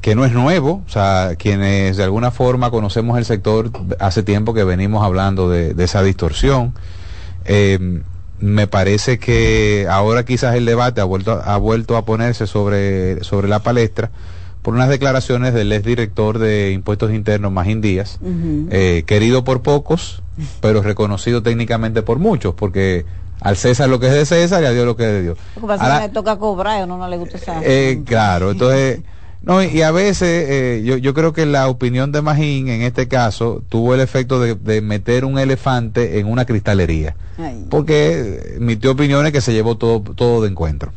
que 0.00 0.14
no 0.14 0.24
es 0.24 0.32
nuevo, 0.32 0.82
o 0.86 0.90
sea, 0.90 1.34
quienes 1.38 1.96
de 1.96 2.04
alguna 2.04 2.30
forma 2.30 2.70
conocemos 2.70 3.18
el 3.18 3.24
sector, 3.24 3.70
hace 3.98 4.22
tiempo 4.22 4.54
que 4.54 4.64
venimos 4.64 5.04
hablando 5.04 5.48
de, 5.48 5.74
esa 5.78 6.02
distorsión. 6.02 6.72
Eh, 7.44 8.00
me 8.38 8.66
parece 8.66 9.18
que 9.18 9.86
ahora 9.90 10.24
quizás 10.24 10.54
el 10.54 10.64
debate 10.64 11.00
ha 11.00 11.04
vuelto, 11.04 11.42
ha 11.44 11.56
vuelto 11.58 11.96
a 11.96 12.04
ponerse 12.04 12.46
sobre, 12.46 13.22
sobre 13.22 13.48
la 13.48 13.60
palestra 13.60 14.10
por 14.62 14.74
unas 14.74 14.88
declaraciones 14.88 15.54
del 15.54 15.72
ex 15.72 15.84
director 15.84 16.38
de 16.38 16.72
Impuestos 16.72 17.12
Internos, 17.12 17.50
Magín 17.50 17.80
Díaz, 17.80 18.18
eh, 18.70 19.04
querido 19.06 19.42
por 19.42 19.62
pocos, 19.62 20.22
pero 20.60 20.82
reconocido 20.82 21.42
técnicamente 21.42 22.02
por 22.02 22.18
muchos, 22.18 22.54
porque 22.54 23.06
al 23.40 23.56
César 23.56 23.88
lo 23.88 24.00
que 24.00 24.08
es 24.08 24.12
de 24.12 24.26
César 24.26 24.62
y 24.62 24.66
a 24.66 24.70
Dios 24.72 24.84
lo 24.84 24.96
que 24.96 25.04
es 25.04 25.12
de 25.12 25.22
Dios. 25.22 25.38
Porque 25.58 25.76
Ahora, 25.80 26.00
le 26.00 26.08
toca 26.10 26.36
cobrar 26.36 26.82
o 26.82 26.86
no, 26.86 26.98
no 26.98 27.08
le 27.08 27.16
gusta 27.16 27.38
esa. 27.38 27.60
Eh, 27.62 28.02
claro, 28.04 28.50
entonces, 28.50 29.00
no, 29.42 29.62
y 29.62 29.80
a 29.80 29.90
veces 29.90 30.46
eh, 30.50 30.82
yo, 30.84 30.98
yo 30.98 31.14
creo 31.14 31.32
que 31.32 31.46
la 31.46 31.68
opinión 31.68 32.12
de 32.12 32.20
Magín 32.20 32.68
en 32.68 32.82
este 32.82 33.08
caso 33.08 33.62
tuvo 33.70 33.94
el 33.94 34.00
efecto 34.00 34.38
de, 34.38 34.80
meter 34.82 35.24
un 35.24 35.38
elefante 35.38 36.18
en 36.18 36.26
una 36.26 36.44
cristalería, 36.44 37.16
porque 37.70 38.56
emitió 38.56 38.90
opiniones 38.90 39.32
que 39.32 39.40
se 39.40 39.54
llevó 39.54 39.78
todo, 39.78 40.00
todo 40.00 40.42
de 40.42 40.48
encuentro. 40.48 40.92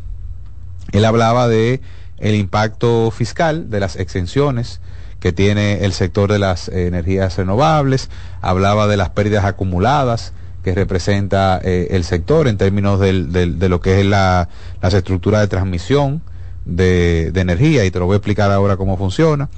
Él 0.92 1.06
hablaba 1.06 1.48
de 1.48 1.80
el 2.18 2.36
impacto 2.36 3.12
fiscal 3.12 3.70
de 3.70 3.80
las 3.80 3.96
exenciones 3.96 4.82
que 5.22 5.32
tiene 5.32 5.86
el 5.86 5.94
sector 5.94 6.30
de 6.30 6.40
las 6.40 6.68
energías 6.68 7.38
renovables, 7.38 8.10
hablaba 8.42 8.88
de 8.88 8.98
las 8.98 9.10
pérdidas 9.12 9.46
acumuladas 9.46 10.34
que 10.66 10.76
representa 10.76 11.62
eh, 11.64 11.88
el 11.92 12.04
sector 12.04 12.50
en 12.50 12.58
términos 12.58 13.00
del, 13.00 13.32
de 13.32 13.70
lo 13.70 13.80
que 13.80 14.02
es 14.02 14.06
la, 14.06 14.50
las 14.82 14.94
estructuras 14.94 15.40
de 15.40 15.48
transmisión 15.48 16.22
de, 16.66 17.28
energía 17.36 17.86
y 17.86 17.92
te 17.92 18.00
lo 18.00 18.06
voy 18.06 18.16
a 18.16 18.18
explicar 18.18 18.52
ahora 18.52 18.78
cómo 18.78 18.98
funciona. 18.98 19.50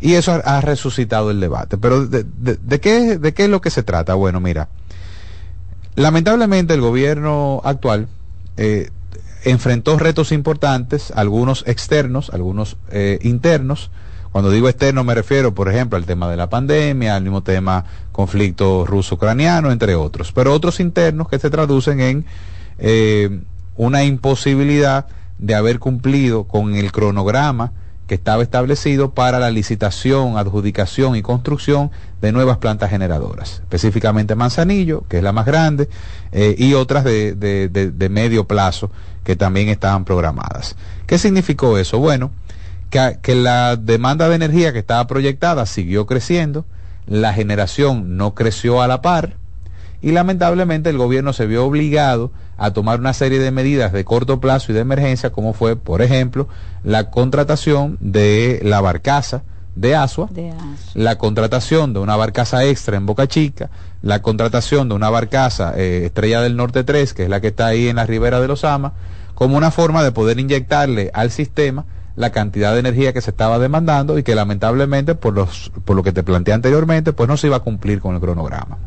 Y 0.00 0.14
eso 0.14 0.40
ha, 0.44 0.60
resucitado 0.60 1.30
el 1.30 1.40
debate. 1.40 1.76
Pero 1.76 2.06
de, 2.06 2.24
de, 2.24 2.80
qué, 2.80 3.18
¿de 3.18 3.34
qué 3.34 3.44
es 3.44 3.50
lo 3.50 3.60
que 3.60 3.70
se 3.70 3.82
trata? 3.82 4.14
Bueno, 4.14 4.40
mira, 4.40 4.68
lamentablemente 5.96 6.74
el 6.74 6.80
gobierno 6.80 7.60
actual 7.64 8.06
eh, 8.56 8.90
enfrentó 9.44 9.98
retos 9.98 10.32
importantes, 10.32 11.12
algunos 11.14 11.64
externos, 11.66 12.30
algunos 12.30 12.76
eh, 12.90 13.18
internos, 13.22 13.90
cuando 14.30 14.50
digo 14.50 14.68
externo 14.68 15.04
me 15.04 15.14
refiero, 15.14 15.54
por 15.54 15.68
ejemplo, 15.68 15.96
al 15.96 16.04
tema 16.04 16.28
de 16.30 16.36
la 16.36 16.50
pandemia, 16.50 17.16
al 17.16 17.22
mismo 17.22 17.42
tema 17.42 17.84
conflicto 18.12 18.84
ruso-ucraniano, 18.86 19.72
entre 19.72 19.94
otros, 19.94 20.32
pero 20.32 20.52
otros 20.52 20.80
internos 20.80 21.28
que 21.28 21.38
se 21.38 21.50
traducen 21.50 22.00
en 22.00 22.26
eh, 22.78 23.40
una 23.76 24.04
imposibilidad 24.04 25.06
de 25.38 25.54
haber 25.54 25.78
cumplido 25.78 26.44
con 26.44 26.74
el 26.74 26.92
cronograma 26.92 27.72
que 28.06 28.14
estaba 28.14 28.42
establecido 28.42 29.10
para 29.10 29.38
la 29.38 29.50
licitación, 29.50 30.38
adjudicación 30.38 31.14
y 31.14 31.22
construcción 31.22 31.90
de 32.22 32.32
nuevas 32.32 32.56
plantas 32.56 32.90
generadoras, 32.90 33.60
específicamente 33.60 34.34
Manzanillo, 34.34 35.04
que 35.08 35.18
es 35.18 35.22
la 35.22 35.32
más 35.32 35.44
grande, 35.44 35.90
eh, 36.32 36.54
y 36.56 36.72
otras 36.72 37.04
de, 37.04 37.34
de, 37.34 37.68
de 37.68 38.08
medio 38.08 38.46
plazo 38.46 38.90
que 39.24 39.36
también 39.36 39.68
estaban 39.68 40.06
programadas. 40.06 40.74
¿Qué 41.06 41.18
significó 41.18 41.76
eso? 41.76 41.98
Bueno, 41.98 42.30
que, 42.90 43.34
la 43.34 43.76
demanda 43.76 44.28
de 44.28 44.36
energía 44.36 44.72
que 44.72 44.78
estaba 44.78 45.06
proyectada 45.06 45.66
siguió 45.66 46.06
creciendo, 46.06 46.64
la 47.06 47.32
generación 47.32 48.16
no 48.16 48.34
creció 48.34 48.82
a 48.82 48.88
la 48.88 49.02
par 49.02 49.34
y 50.00 50.12
lamentablemente 50.12 50.90
el 50.90 50.98
gobierno 50.98 51.32
se 51.32 51.46
vio 51.46 51.64
obligado 51.66 52.30
a 52.58 52.72
tomar 52.72 52.98
una 52.98 53.12
serie 53.12 53.38
de 53.38 53.50
medidas 53.50 53.92
de 53.92 54.04
corto 54.04 54.40
plazo 54.40 54.72
y 54.72 54.74
de 54.74 54.80
emergencia, 54.80 55.30
como 55.30 55.52
fue, 55.52 55.76
por 55.76 56.02
ejemplo, 56.02 56.48
la 56.82 57.10
contratación 57.10 57.96
de 58.00 58.60
la 58.64 58.80
barcaza 58.80 59.42
de 59.76 59.94
Asua, 59.94 60.28
la 60.94 61.18
contratación 61.18 61.92
de 61.92 62.00
una 62.00 62.16
barcaza 62.16 62.64
extra 62.64 62.96
en 62.96 63.06
Boca 63.06 63.28
Chica, 63.28 63.70
la 64.02 64.22
contratación 64.22 64.88
de 64.88 64.96
una 64.96 65.08
barcaza 65.08 65.72
eh, 65.76 66.06
Estrella 66.06 66.40
del 66.40 66.56
Norte 66.56 66.82
3, 66.82 67.14
que 67.14 67.22
es 67.24 67.28
la 67.28 67.40
que 67.40 67.48
está 67.48 67.66
ahí 67.66 67.86
en 67.86 67.96
la 67.96 68.04
ribera 68.04 68.40
de 68.40 68.48
los 68.48 68.64
Ama, 68.64 68.94
como 69.36 69.56
una 69.56 69.70
forma 69.70 70.02
de 70.02 70.10
poder 70.10 70.40
inyectarle 70.40 71.12
al 71.14 71.30
sistema 71.30 71.84
la 72.16 72.30
cantidad 72.30 72.72
de 72.72 72.80
energía 72.80 73.12
que 73.12 73.20
se 73.20 73.30
estaba 73.30 73.60
demandando 73.60 74.18
y 74.18 74.24
que 74.24 74.34
lamentablemente 74.34 75.14
por 75.14 75.32
los 75.32 75.70
por 75.84 75.94
lo 75.94 76.02
que 76.02 76.10
te 76.10 76.24
planteé 76.24 76.52
anteriormente 76.52 77.12
pues 77.12 77.28
no 77.28 77.36
se 77.36 77.46
iba 77.46 77.58
a 77.58 77.60
cumplir 77.60 78.00
con 78.00 78.16
el 78.16 78.20
cronograma. 78.20 78.78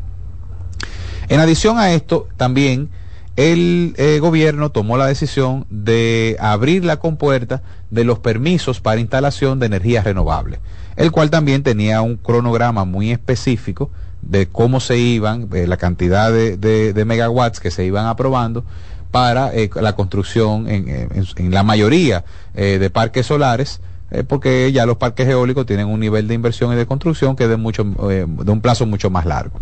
En 1.28 1.40
adición 1.40 1.78
a 1.78 1.92
esto, 1.94 2.28
también 2.36 2.90
el 3.36 3.94
eh, 3.96 4.18
gobierno 4.20 4.70
tomó 4.70 4.98
la 4.98 5.06
decisión 5.06 5.66
de 5.70 6.36
abrir 6.38 6.84
la 6.84 6.98
compuerta 6.98 7.62
de 7.90 8.04
los 8.04 8.18
permisos 8.18 8.80
para 8.80 9.00
instalación 9.00 9.58
de 9.58 9.66
energías 9.66 10.04
renovables, 10.04 10.60
el 10.96 11.10
cual 11.10 11.30
también 11.30 11.62
tenía 11.62 12.02
un 12.02 12.16
cronograma 12.16 12.84
muy 12.84 13.10
específico 13.10 13.90
de 14.20 14.46
cómo 14.48 14.80
se 14.80 14.98
iban, 14.98 15.48
eh, 15.54 15.66
la 15.66 15.78
cantidad 15.78 16.30
de, 16.30 17.04
megawatts 17.06 17.58
que 17.58 17.70
se 17.70 17.84
iban 17.84 18.06
aprobando 18.06 18.64
para 19.10 19.54
eh, 19.54 19.70
la 19.74 19.94
construcción 19.94 20.68
en, 20.68 21.52
la 21.52 21.62
mayoría 21.62 22.24
de 22.54 22.90
parques 22.90 23.26
solares, 23.26 23.80
porque 24.28 24.70
ya 24.72 24.84
los 24.84 24.98
parques 24.98 25.26
eólicos 25.26 25.64
tienen 25.64 25.88
un 25.88 26.00
nivel 26.00 26.28
de 26.28 26.34
inversión 26.34 26.72
y 26.72 26.76
de 26.76 26.86
construcción 26.86 27.34
que 27.34 27.44
es 27.44 27.50
de, 27.50 27.56
mucho, 27.56 27.84
de 27.84 28.24
un 28.24 28.60
plazo 28.60 28.86
mucho 28.86 29.08
más 29.10 29.24
largo. 29.24 29.58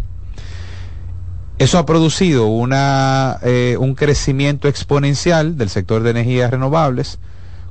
Eso 1.61 1.77
ha 1.77 1.85
producido 1.85 2.49
eh, 3.43 3.77
un 3.79 3.95
crecimiento 3.95 4.67
exponencial 4.67 5.59
del 5.59 5.69
sector 5.69 6.03
de 6.03 6.09
energías 6.09 6.51
renovables, 6.51 7.19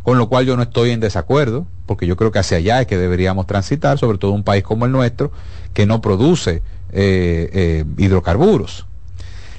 con 0.04 0.20
lo 0.20 0.30
cual 0.30 0.46
yo 0.46 0.56
no 0.56 0.62
estoy 0.62 0.92
en 0.92 1.00
desacuerdo, 1.00 1.66
porque 1.88 2.06
yo 2.06 2.16
creo 2.16 2.32
que 2.32 2.38
hacia 2.38 2.58
allá 2.58 2.82
es 2.82 2.86
que 2.86 3.00
deberíamos 3.00 3.48
transitar, 3.48 3.98
sobre 3.98 4.20
todo 4.20 4.30
un 4.30 4.44
país 4.44 4.64
como 4.64 4.86
el 4.86 4.92
nuestro, 4.92 5.32
que 5.74 5.88
no 5.88 6.02
produce 6.02 6.62
eh, 6.92 7.50
eh, 7.52 7.86
hidrocarburos. 7.98 8.86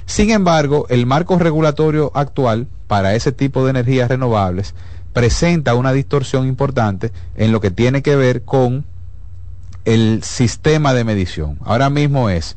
Sin 0.05 0.31
embargo, 0.31 0.85
el 0.87 1.05
marco 1.05 1.37
regulatorio 1.37 2.13
actual 2.15 2.67
para 2.87 3.15
ese 3.15 3.33
tipo 3.33 3.65
de 3.65 3.71
energías 3.71 4.07
renovables 4.07 4.75
presenta 5.11 5.75
una 5.75 5.91
distorsión 5.91 6.47
importante 6.47 7.11
en 7.35 7.51
lo 7.51 7.59
que 7.59 7.69
tiene 7.69 8.01
que 8.01 8.15
ver 8.15 8.43
con 8.43 8.85
el 9.83 10.23
sistema 10.23 10.93
de 10.93 11.03
medición. 11.03 11.57
Ahora 11.65 11.89
mismo 11.89 12.29
es 12.29 12.55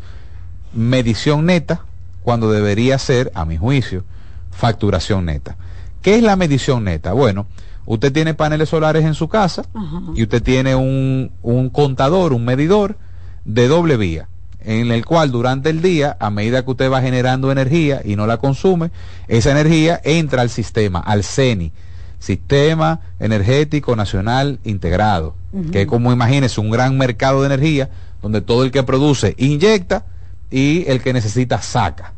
medición 0.75 1.47
neta 1.47 1.83
cuando 2.22 2.51
debería 2.51 2.99
ser, 2.99 3.31
a 3.35 3.45
mi 3.45 3.57
juicio, 3.57 4.05
facturación 4.51 5.27
neta. 5.27 5.57
¿Qué 6.03 6.16
es 6.16 6.22
la 6.22 6.37
medición 6.37 6.85
neta? 6.85 7.12
Bueno, 7.12 7.47
usted 7.87 8.12
tiene 8.12 8.35
paneles 8.35 8.68
solares 8.68 9.05
en 9.05 9.14
su 9.14 9.29
casa 9.29 9.64
y 10.14 10.22
usted 10.22 10.43
tiene 10.43 10.75
un, 10.75 11.31
un 11.43 11.70
contador, 11.70 12.33
un 12.33 12.45
medidor 12.45 12.97
de 13.45 13.68
doble 13.68 13.97
vía 13.97 14.29
en 14.64 14.91
el 14.91 15.05
cual 15.05 15.31
durante 15.31 15.70
el 15.70 15.83
día, 15.83 16.16
a 16.18 16.31
medida 16.31 16.64
que 16.64 16.70
usted 16.70 16.91
va 16.91 17.03
generando 17.03 17.53
energía 17.53 18.01
y 18.03 18.16
no 18.16 18.27
la 18.27 18.39
consume, 18.39 18.91
esa 19.29 19.51
energía 19.51 20.01
entra 20.05 20.43
al 20.43 20.51
sistema, 20.51 21.01
al 21.01 21.22
CENI, 21.22 21.72
Sistema 22.18 23.01
Energético 23.20 23.95
Nacional 23.97 24.59
Integrado, 24.64 25.35
que 25.70 25.83
es 25.83 25.87
como 25.87 26.11
imagínese 26.11 26.59
un 26.59 26.70
gran 26.70 26.97
mercado 26.97 27.43
de 27.43 27.47
energía 27.47 27.91
donde 28.22 28.41
todo 28.41 28.64
el 28.64 28.70
que 28.70 28.83
produce 28.83 29.35
inyecta 29.37 30.07
y 30.55 30.84
el 30.88 31.02
que 31.02 31.12
necesita 31.12 31.61
saca. 31.61 32.12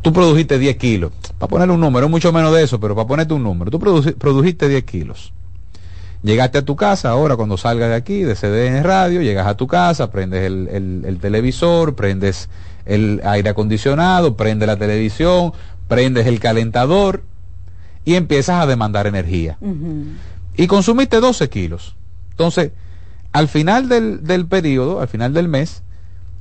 Tú 0.00 0.10
produjiste 0.10 0.58
10 0.58 0.76
kilos. 0.78 1.12
Para 1.38 1.50
poner 1.50 1.70
un 1.70 1.78
número, 1.78 2.08
mucho 2.08 2.32
menos 2.32 2.54
de 2.54 2.62
eso, 2.62 2.80
pero 2.80 2.94
para 2.94 3.06
ponerte 3.06 3.34
un 3.34 3.42
número. 3.42 3.70
Tú 3.70 3.78
produjiste 3.78 4.66
10 4.66 4.84
kilos. 4.84 5.34
Llegaste 6.22 6.56
a 6.56 6.64
tu 6.64 6.74
casa, 6.74 7.10
ahora 7.10 7.36
cuando 7.36 7.58
salgas 7.58 7.90
de 7.90 7.94
aquí, 7.94 8.22
de 8.22 8.34
CDN 8.34 8.82
Radio, 8.84 9.20
llegas 9.20 9.46
a 9.46 9.58
tu 9.58 9.66
casa, 9.66 10.10
prendes 10.10 10.46
el, 10.46 11.18
televisor, 11.20 11.94
prendes 11.94 12.48
el 12.86 13.20
aire 13.22 13.50
acondicionado, 13.50 14.34
prendes 14.34 14.66
la 14.66 14.78
televisión, 14.78 15.52
prendes 15.88 16.26
el 16.26 16.40
calentador 16.40 17.22
y 18.06 18.14
empiezas 18.14 18.62
a 18.62 18.66
demandar 18.66 19.06
energía. 19.06 19.58
Y 20.56 20.66
consumiste 20.68 21.20
12 21.20 21.50
kilos. 21.50 21.96
Entonces, 22.30 22.72
al 23.32 23.48
final 23.48 23.90
del, 23.90 24.24
del 24.24 24.46
periodo, 24.46 25.02
al 25.02 25.08
final 25.08 25.34
del 25.34 25.48
mes, 25.48 25.82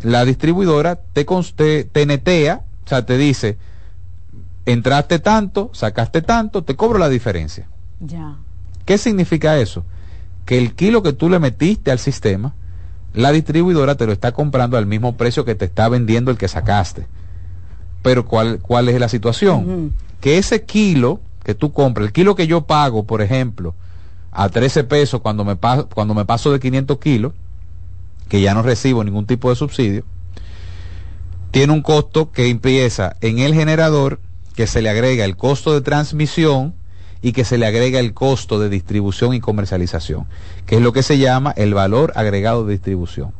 la 0.02 0.26
distribuidora 0.26 0.96
te, 0.96 1.26
te, 1.56 1.84
te 1.84 2.06
netea, 2.06 2.64
o 2.86 2.88
sea, 2.88 3.06
te 3.06 3.18
dice, 3.18 3.58
entraste 4.66 5.20
tanto, 5.20 5.70
sacaste 5.74 6.22
tanto, 6.22 6.64
te 6.64 6.76
cobro 6.76 7.00
la 7.00 7.10
diferencia. 7.10 7.68
Ya. 8.00 8.36
¿Qué 8.86 8.98
significa 8.98 9.58
eso? 9.58 9.84
Que 10.46 10.58
el 10.58 10.76
kilo 10.76 11.02
que 11.02 11.14
tú 11.14 11.30
le 11.30 11.40
metiste 11.40 11.92
al 11.92 12.00
sistema, 12.00 12.54
la 13.14 13.32
distribuidora 13.32 13.96
te 13.96 14.06
lo 14.06 14.12
está 14.12 14.32
comprando 14.32 14.78
al 14.78 14.86
mismo 14.86 15.16
precio 15.16 15.46
que 15.46 15.56
te 15.56 15.66
está 15.66 15.90
vendiendo 15.90 16.32
el 16.32 16.38
que 16.38 16.48
sacaste. 16.48 17.08
Pero 18.02 18.26
¿cuál, 18.26 18.60
cuál 18.60 18.90
es 18.90 19.00
la 19.00 19.10
situación? 19.10 19.94
Que 20.20 20.38
ese 20.38 20.64
kilo 20.64 21.22
que 21.44 21.56
tú 21.56 21.72
compras, 21.72 22.08
el 22.08 22.14
kilo 22.14 22.36
que 22.36 22.48
yo 22.48 22.62
pago, 22.62 23.06
por 23.06 23.22
ejemplo, 23.22 23.74
a 24.32 24.50
13 24.50 24.84
pesos 24.84 25.22
cuando 25.22 25.46
me, 25.46 25.56
cuando 25.56 26.14
me 26.14 26.26
paso 26.26 26.52
de 26.52 26.60
500 26.60 27.00
kilos, 27.00 27.34
que 28.28 28.42
ya 28.42 28.54
no 28.54 28.62
recibo 28.62 29.04
ningún 29.04 29.26
tipo 29.26 29.50
de 29.50 29.56
subsidio, 29.56 30.04
tiene 31.52 31.74
un 31.74 31.82
costo 31.82 32.32
que 32.32 32.50
empieza 32.50 33.16
en 33.22 33.40
el 33.40 33.54
generador, 33.54 34.20
que 34.56 34.68
se 34.68 34.82
le 34.82 34.90
agrega 34.90 35.26
el 35.26 35.38
costo 35.38 35.74
de 35.74 35.82
transmisión 35.82 36.76
y 37.22 37.32
que 37.32 37.46
se 37.46 37.58
le 37.58 37.66
agrega 37.66 38.00
el 38.00 38.14
costo 38.14 38.60
de 38.60 38.70
distribución 38.70 39.34
y 39.34 39.40
comercialización, 39.40 40.28
que 40.66 40.76
es 40.76 40.82
lo 40.82 40.94
que 40.94 41.02
se 41.02 41.18
llama 41.18 41.54
el 41.56 41.74
valor 41.74 42.14
agregado 42.16 42.66
de 42.66 42.74
distribución. 42.74 43.32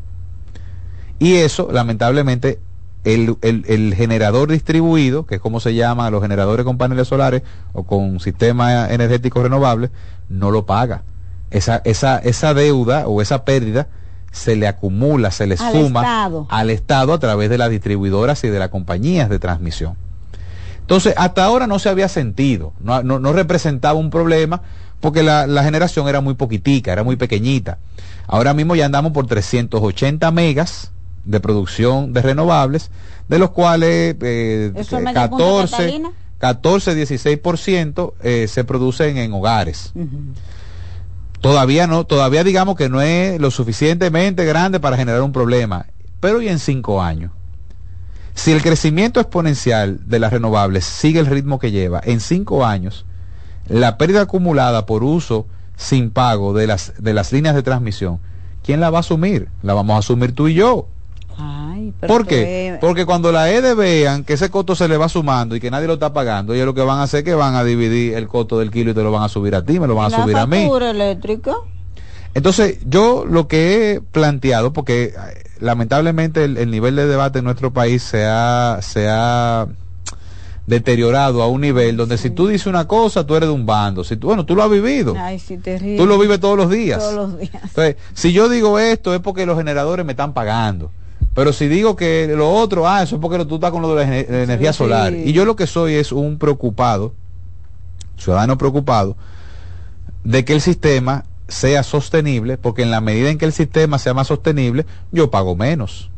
Y 1.20 1.36
eso, 1.36 1.70
lamentablemente, 1.72 2.60
el, 3.04 3.38
el, 3.42 3.94
generador 3.94 4.50
distribuido, 4.50 5.26
que 5.26 5.36
es 5.36 5.42
como 5.42 5.60
se 5.60 5.76
llama 5.76 6.10
los 6.10 6.22
generadores 6.22 6.66
con 6.66 6.78
paneles 6.78 7.08
solares 7.08 7.44
o 7.74 7.84
con 7.84 8.20
sistemas 8.20 8.92
energéticos 8.92 9.44
renovables, 9.44 9.92
no 10.28 10.52
lo 10.52 10.66
paga. 10.66 11.04
Esa, 11.52 11.82
esa, 11.86 12.18
esa 12.18 12.54
deuda 12.54 13.08
o 13.08 13.22
esa 13.22 13.46
pérdida 13.46 13.88
se 14.36 14.58
le 14.58 14.68
acumula, 14.68 15.32
se 15.32 15.48
le 15.48 15.56
suma 15.56 16.26
al 16.50 16.70
Estado 16.70 17.14
a 17.14 17.20
través 17.20 17.50
de 17.50 17.58
las 17.58 17.70
distribuidoras 17.70 18.44
y 18.44 18.50
de 18.50 18.60
las 18.60 18.70
compañías 18.70 19.30
de 19.30 19.40
transmisión. 19.40 19.96
Entonces, 20.82 21.14
hasta 21.18 21.46
ahora 21.46 21.68
no 21.68 21.80
se 21.80 21.90
había 21.90 22.10
sentido, 22.10 22.74
no, 22.82 23.02
no, 23.02 23.34
representaba 23.34 23.98
un 23.98 24.10
problema 24.10 24.62
porque 25.00 25.24
la, 25.24 25.64
generación 25.64 26.08
era 26.10 26.20
muy 26.20 26.34
poquitica, 26.34 26.92
era 26.92 27.04
muy 27.04 27.16
pequeñita. 27.16 27.78
Ahora 28.28 28.54
mismo 28.54 28.76
ya 28.76 28.86
andamos 28.86 29.14
por 29.14 29.26
380 29.26 30.30
megas 30.32 30.92
de 31.24 31.40
producción 31.40 32.12
de 32.12 32.22
renovables, 32.22 32.92
de 33.30 33.40
los 33.40 33.52
cuales 33.52 34.18
eh, 34.22 34.74
14, 35.14 36.02
14, 36.40 37.08
16% 37.08 38.14
eh, 38.22 38.48
se 38.50 38.64
producen 38.66 39.18
en 39.18 39.32
hogares. 39.34 39.94
Todavía 41.46 41.86
no, 41.86 42.08
todavía 42.08 42.44
digamos 42.44 42.76
que 42.76 42.90
no 42.90 43.02
es 43.02 43.40
lo 43.40 43.52
suficientemente 43.52 44.46
grande 44.46 44.80
para 44.80 44.98
generar 44.98 45.22
un 45.22 45.32
problema. 45.32 45.86
Pero 46.20 46.42
y 46.42 46.48
en 46.48 46.58
cinco 46.58 47.04
años. 47.04 47.30
Si 48.34 48.52
el 48.52 48.64
crecimiento 48.64 49.20
exponencial 49.20 50.00
de 50.10 50.18
las 50.18 50.34
renovables 50.34 50.86
sigue 50.86 51.20
el 51.20 51.28
ritmo 51.28 51.60
que 51.60 51.70
lleva, 51.70 52.02
en 52.04 52.20
cinco 52.20 52.66
años, 52.66 53.06
la 53.68 54.00
pérdida 54.00 54.22
acumulada 54.22 54.88
por 54.88 55.04
uso 55.04 55.46
sin 55.76 56.10
pago 56.10 56.52
de 56.56 56.66
las, 56.66 56.94
de 56.98 57.14
las 57.14 57.32
líneas 57.32 57.54
de 57.54 57.62
transmisión, 57.62 58.20
¿quién 58.64 58.80
la 58.80 58.90
va 58.90 58.98
a 58.98 59.02
asumir? 59.02 59.50
La 59.62 59.76
vamos 59.76 59.98
a 59.98 60.00
asumir 60.00 60.34
tú 60.34 60.48
y 60.48 60.56
yo. 60.56 60.88
¿Por 61.92 62.26
qué? 62.26 62.78
Porque 62.82 63.06
cuando 63.06 63.32
la 63.32 63.50
EDE 63.50 63.74
vean 63.74 64.24
que 64.24 64.34
ese 64.34 64.50
costo 64.50 64.76
se 64.76 64.88
le 64.88 64.98
va 64.98 65.10
sumando 65.10 65.56
y 65.56 65.60
que 65.60 65.72
nadie 65.72 65.88
lo 65.88 65.94
está 65.94 66.14
pagando, 66.14 66.54
ellos 66.54 66.66
lo 66.66 66.74
que 66.74 66.82
van 66.82 67.00
a 67.00 67.04
hacer 67.04 67.20
es 67.20 67.24
que 67.24 67.34
van 67.36 67.56
a 67.56 67.64
dividir 67.64 68.14
el 68.16 68.28
costo 68.28 68.60
del 68.60 68.72
kilo 68.72 68.92
y 68.92 68.94
te 68.94 69.04
lo 69.04 69.12
van 69.12 69.24
a 69.24 69.30
subir 69.30 69.56
a 69.56 69.64
ti, 69.64 69.80
me 69.80 69.88
lo 69.88 69.96
van 69.96 70.14
a 70.14 70.24
subir 70.24 70.38
a 70.38 70.46
mí. 70.46 70.70
eléctrica? 70.82 71.56
Entonces, 72.34 72.80
yo 72.86 73.26
lo 73.26 73.48
que 73.48 73.94
he 73.94 74.02
planteado, 74.02 74.74
porque 74.74 75.06
eh, 75.06 75.44
lamentablemente 75.60 76.44
el, 76.44 76.70
nivel 76.70 76.96
de 76.98 77.08
debate 77.08 77.40
en 77.40 77.46
nuestro 77.46 77.72
país 77.72 78.04
se 78.04 78.26
ha, 78.26 78.80
se 78.82 79.08
ha 79.10 79.68
deteriorado 80.68 81.42
a 81.42 81.48
un 81.48 81.62
nivel 81.62 81.96
donde 81.96 82.18
si 82.18 82.30
tú 82.30 82.48
dices 82.48 82.68
una 82.68 82.88
cosa, 82.88 83.26
tú 83.26 83.36
eres 83.36 83.48
de 83.48 83.56
un 83.56 83.66
bando. 83.66 84.04
Si 84.04 84.18
tú, 84.18 84.28
bueno, 84.28 84.46
tú 84.46 84.56
lo 84.56 84.64
has 84.64 84.70
vivido. 84.70 85.16
tú 85.98 86.06
lo 86.06 86.20
vives 86.20 86.40
todos 86.40 86.58
los 86.58 86.70
días. 86.70 87.00
Todos 87.00 87.14
los 87.14 87.40
días. 87.40 87.64
Entonces, 87.64 87.96
si 88.14 88.34
yo 88.34 88.50
digo 88.50 88.80
esto 88.80 89.14
es 89.14 89.22
porque 89.22 89.46
los 89.46 89.58
generadores 89.58 90.06
me 90.06 90.12
están 90.14 90.34
pagando. 90.34 90.92
Pero 91.36 91.52
si 91.52 91.68
digo 91.68 91.98
que 91.98 92.34
lo 92.34 92.50
otro, 92.50 92.88
ah, 92.88 93.04
eso 93.04 93.18
es 93.18 93.22
porque 93.22 93.44
tú 93.44 93.56
estás 93.56 93.72
con 93.72 93.82
lo 93.82 93.94
de 93.94 94.06
la, 94.06 94.44
energía 94.44 94.72
solar. 94.72 95.14
Y 95.14 95.34
yo 95.34 95.44
lo 95.44 95.58
que 95.58 95.68
soy 95.68 95.96
es 95.96 96.14
un 96.14 96.40
preocupado, 96.40 97.14
ciudadano 98.18 98.58
preocupado, 98.58 99.18
de 100.24 100.46
que 100.46 100.54
el 100.54 100.62
sistema 100.62 101.26
sea 101.50 101.84
sostenible, 101.84 102.58
porque 102.58 102.84
en 102.84 102.90
la 102.90 103.02
medida 103.02 103.30
en 103.30 103.38
que 103.38 103.46
el 103.46 103.52
sistema 103.52 104.00
sea 104.00 104.14
más 104.14 104.28
sostenible, 104.28 104.86
yo 105.12 105.30
pago 105.30 105.58
menos. 105.58 106.10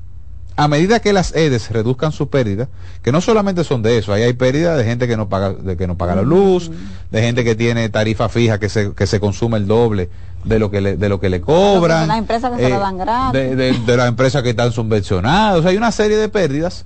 A 0.58 0.68
medida 0.68 1.00
que 1.00 1.14
las 1.14 1.36
EDES 1.36 1.70
reduzcan 1.70 2.12
su 2.12 2.30
pérdida, 2.30 2.68
que 3.04 3.12
no 3.12 3.22
solamente 3.22 3.64
son 3.64 3.84
de 3.84 4.00
eso, 4.00 4.12
ahí 4.12 4.24
hay 4.24 4.34
pérdida 4.34 4.76
de 4.76 4.84
gente 4.84 5.08
que 5.08 5.16
no 5.16 5.30
paga, 5.30 5.54
de 5.54 5.78
que 5.78 5.86
no 5.86 5.98
paga 5.98 6.16
la 6.16 6.24
luz, 6.24 6.72
de 7.12 7.22
gente 7.22 7.44
que 7.44 7.54
tiene 7.54 7.88
tarifa 7.90 8.28
fija 8.28 8.60
que 8.60 8.68
se, 8.68 8.94
que 8.94 9.06
se 9.06 9.20
consume 9.20 9.58
el 9.58 9.68
doble 9.68 10.10
de 10.44 10.58
lo 10.58 10.72
que 10.72 10.82
le, 10.82 10.98
de 10.98 11.10
lo 11.10 11.20
que 11.20 11.30
le 11.30 11.42
cobran. 11.42 12.02
De 12.02 12.08
las 12.08 12.18
empresas 12.18 12.58
que 12.58 12.64
se 12.64 12.70
lo 12.70 12.80
dan 12.80 12.98
gratis. 12.98 13.40
De, 13.56 13.74
de 13.74 13.98
las 13.98 14.08
empresas 14.08 14.42
que 14.42 14.50
están 14.50 14.72
subvencionadas. 14.72 15.60
O 15.60 15.62
sea, 15.62 15.70
hay 15.72 15.78
una 15.78 15.92
serie 15.92 16.18
de 16.18 16.28
pérdidas 16.28 16.86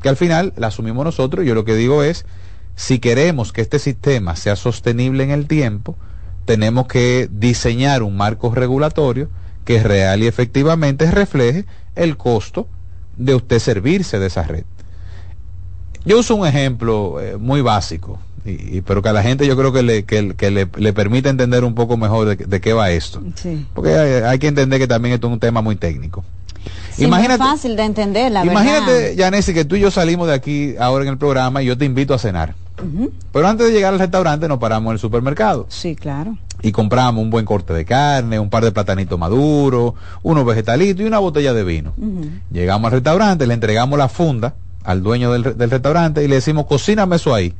que 0.00 0.08
al 0.08 0.16
final 0.16 0.52
la 0.56 0.68
asumimos 0.68 1.04
nosotros. 1.04 1.44
Yo 1.44 1.56
lo 1.56 1.64
que 1.64 1.74
digo 1.74 2.04
es, 2.04 2.24
si 2.76 3.00
queremos 3.00 3.52
que 3.52 3.62
este 3.62 3.80
sistema 3.80 4.36
sea 4.36 4.54
sostenible 4.54 5.24
en 5.24 5.32
el 5.32 5.48
tiempo, 5.48 5.96
tenemos 6.44 6.86
que 6.86 7.28
diseñar 7.32 8.04
un 8.04 8.16
marco 8.16 8.54
regulatorio 8.54 9.28
que 9.64 9.82
real 9.82 10.22
y 10.22 10.28
efectivamente 10.28 11.10
refleje 11.10 11.66
el 11.96 12.16
costo 12.16 12.68
de 13.18 13.34
usted 13.34 13.58
servirse 13.58 14.18
de 14.18 14.26
esa 14.26 14.44
red. 14.44 14.64
Yo 16.04 16.18
uso 16.18 16.36
un 16.36 16.46
ejemplo 16.46 17.20
eh, 17.20 17.36
muy 17.36 17.60
básico, 17.60 18.18
y, 18.44 18.80
pero 18.80 19.02
que 19.02 19.10
a 19.10 19.12
la 19.12 19.22
gente 19.22 19.46
yo 19.46 19.56
creo 19.56 19.72
que 19.72 19.82
le, 19.82 20.04
que, 20.04 20.50
le, 20.50 20.92
permite 20.92 21.28
entender 21.28 21.64
un 21.64 21.74
poco 21.74 21.96
mejor 21.96 22.36
de, 22.36 22.60
qué 22.60 22.72
va 22.72 22.90
esto. 22.90 23.20
Porque 23.74 23.94
hay, 23.94 24.38
que 24.38 24.46
entender 24.46 24.78
que 24.78 24.86
también 24.86 25.14
esto 25.14 25.26
es 25.26 25.32
un 25.34 25.40
tema 25.40 25.60
muy 25.60 25.76
técnico. 25.76 26.24
imagínate, 26.96 27.42
es 27.42 27.50
fácil 27.50 27.76
de 27.76 27.82
entender, 27.82 28.32
la 28.32 28.46
Imagínate, 28.46 29.16
Yanesi, 29.16 29.52
que 29.52 29.64
tú 29.64 29.76
y 29.76 29.80
yo 29.80 29.90
salimos 29.90 30.28
de 30.28 30.34
aquí 30.34 30.76
ahora 30.78 31.04
en 31.04 31.10
el 31.10 31.18
programa 31.18 31.62
y 31.62 31.66
yo 31.66 31.76
te 31.76 31.84
invito 31.84 32.14
a 32.14 32.18
cenar. 32.18 32.54
Pero 33.32 33.48
antes 33.48 33.66
de 33.66 33.72
llegar 33.72 33.92
al 33.92 33.98
restaurante 33.98 34.46
nos 34.46 34.58
paramos 34.58 34.90
en 34.90 34.94
el 34.94 34.98
supermercado. 35.00 35.66
Sí, 35.68 35.96
claro. 35.96 36.38
Y 36.60 36.72
compramos 36.72 37.22
un 37.22 37.30
buen 37.30 37.44
corte 37.44 37.72
de 37.72 37.84
carne, 37.84 38.40
un 38.40 38.50
par 38.50 38.64
de 38.64 38.72
platanitos 38.72 39.18
maduros, 39.18 39.94
unos 40.22 40.44
vegetalitos 40.44 41.04
y 41.04 41.06
una 41.06 41.18
botella 41.18 41.52
de 41.52 41.64
vino. 41.64 41.94
Llegamos 42.50 42.86
al 42.86 42.92
restaurante, 42.92 43.46
le 43.46 43.54
entregamos 43.54 43.98
la 43.98 44.08
funda 44.08 44.54
al 44.84 45.02
dueño 45.02 45.30
del, 45.32 45.44
restaurante 45.44 46.24
y 46.24 46.28
le 46.28 46.36
decimos, 46.36 46.66
cocíname 46.66 47.16
eso 47.16 47.34
ahí. 47.34 47.54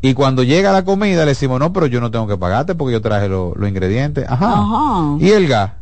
Y 0.00 0.14
cuando 0.14 0.42
llega 0.42 0.70
la 0.72 0.84
comida 0.84 1.24
le 1.24 1.30
decimos, 1.30 1.58
no, 1.58 1.72
pero 1.72 1.86
yo 1.86 2.00
no 2.00 2.10
tengo 2.10 2.26
que 2.26 2.36
pagarte 2.36 2.74
porque 2.74 2.92
yo 2.92 3.00
traje 3.00 3.28
los 3.28 3.56
ingredientes. 3.68 4.26
Ajá. 4.28 5.16
Y 5.18 5.30
el 5.30 5.48
gas. 5.48 5.72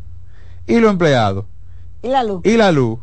Y 0.66 0.78
los 0.78 0.90
empleados. 0.90 1.44
Y 2.02 2.08
la 2.08 2.22
luz. 2.24 2.40
Y 2.44 2.56
la 2.56 2.72
luz. 2.72 2.98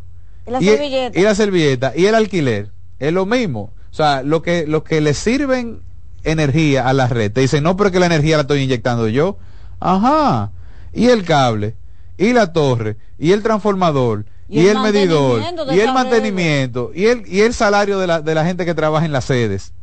Y 0.48 0.52
la 0.52 0.60
servilleta. 0.60 1.20
Y 1.20 1.24
la 1.24 1.36
servilleta. 1.36 1.94
Y 1.96 2.06
el 2.06 2.16
alquiler. 2.16 2.72
Es 3.00 3.14
lo 3.14 3.26
mismo. 3.26 3.72
O 3.92 3.94
sea, 3.94 4.24
lo 4.24 4.42
que, 4.42 4.66
lo 4.66 4.84
que 4.84 5.02
le 5.02 5.14
sirven 5.14 5.82
energía 6.24 6.88
a 6.88 6.94
la 6.94 7.08
red, 7.08 7.32
te 7.32 7.42
dicen, 7.42 7.64
no, 7.64 7.78
pero 7.78 7.92
que 7.92 8.00
la 8.00 8.06
energía 8.06 8.38
la 8.38 8.42
estoy 8.42 8.62
inyectando 8.62 9.08
yo. 9.08 9.38
Ajá. 9.80 10.52
Y 10.94 11.08
el 11.08 11.24
cable, 11.24 11.76
y 12.18 12.34
la 12.34 12.52
torre, 12.52 12.98
y 13.18 13.32
el 13.32 13.44
transformador, 13.44 14.26
y, 14.48 14.66
el, 14.68 14.80
medidor, 14.80 15.42
y 15.72 15.80
el 15.80 15.94
mantenimiento, 15.94 16.92
y 16.94 17.06
el, 17.06 17.24
y 17.28 17.42
el 17.42 17.54
salario 17.54 18.00
de 18.00 18.08
la, 18.08 18.22
de 18.22 18.34
la 18.34 18.46
gente 18.46 18.66
que 18.66 18.74
trabaja 18.74 19.06
en 19.06 19.12
las 19.12 19.26
sedes. 19.26 19.74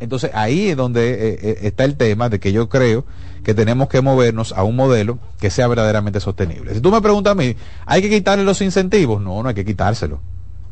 Entonces 0.00 0.30
ahí 0.32 0.70
es 0.70 0.76
donde 0.76 1.12
eh, 1.12 1.38
eh, 1.42 1.58
está 1.62 1.84
el 1.84 1.96
tema 1.96 2.30
de 2.30 2.40
que 2.40 2.52
yo 2.52 2.70
creo 2.70 3.04
que 3.44 3.52
tenemos 3.54 3.88
que 3.88 4.00
movernos 4.00 4.52
a 4.52 4.64
un 4.64 4.74
modelo 4.74 5.18
que 5.38 5.50
sea 5.50 5.68
verdaderamente 5.68 6.20
sostenible. 6.20 6.74
Si 6.74 6.80
tú 6.80 6.90
me 6.90 7.02
preguntas 7.02 7.32
a 7.32 7.34
mí, 7.34 7.54
¿hay 7.84 8.00
que 8.00 8.08
quitarle 8.08 8.44
los 8.44 8.62
incentivos? 8.62 9.20
No, 9.20 9.42
no 9.42 9.48
hay 9.50 9.54
que 9.54 9.64
quitárselo. 9.64 10.20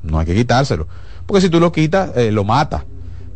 No 0.03 0.19
hay 0.19 0.27
que 0.27 0.35
quitárselo. 0.35 0.89
Porque 1.27 1.43
si 1.43 1.51
tú 1.51 1.61
lo 1.61 1.73
quitas, 1.73 2.17
eh, 2.17 2.33
lo 2.33 2.45
mata. 2.45 2.87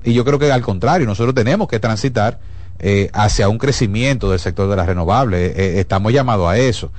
Y 0.04 0.12
yo 0.14 0.24
creo 0.24 0.38
que 0.38 0.50
al 0.50 0.62
contrario, 0.62 1.06
nosotros 1.06 1.34
tenemos 1.34 1.68
que 1.68 1.78
transitar 1.78 2.38
eh, 2.78 3.10
hacia 3.12 3.48
un 3.48 3.58
crecimiento 3.58 4.30
del 4.30 4.40
sector 4.40 4.68
de 4.68 4.76
las 4.76 4.86
renovables. 4.86 5.56
Eh, 5.56 5.80
estamos 5.80 6.12
llamados 6.12 6.48
a 6.48 6.58
eso. 6.58 6.90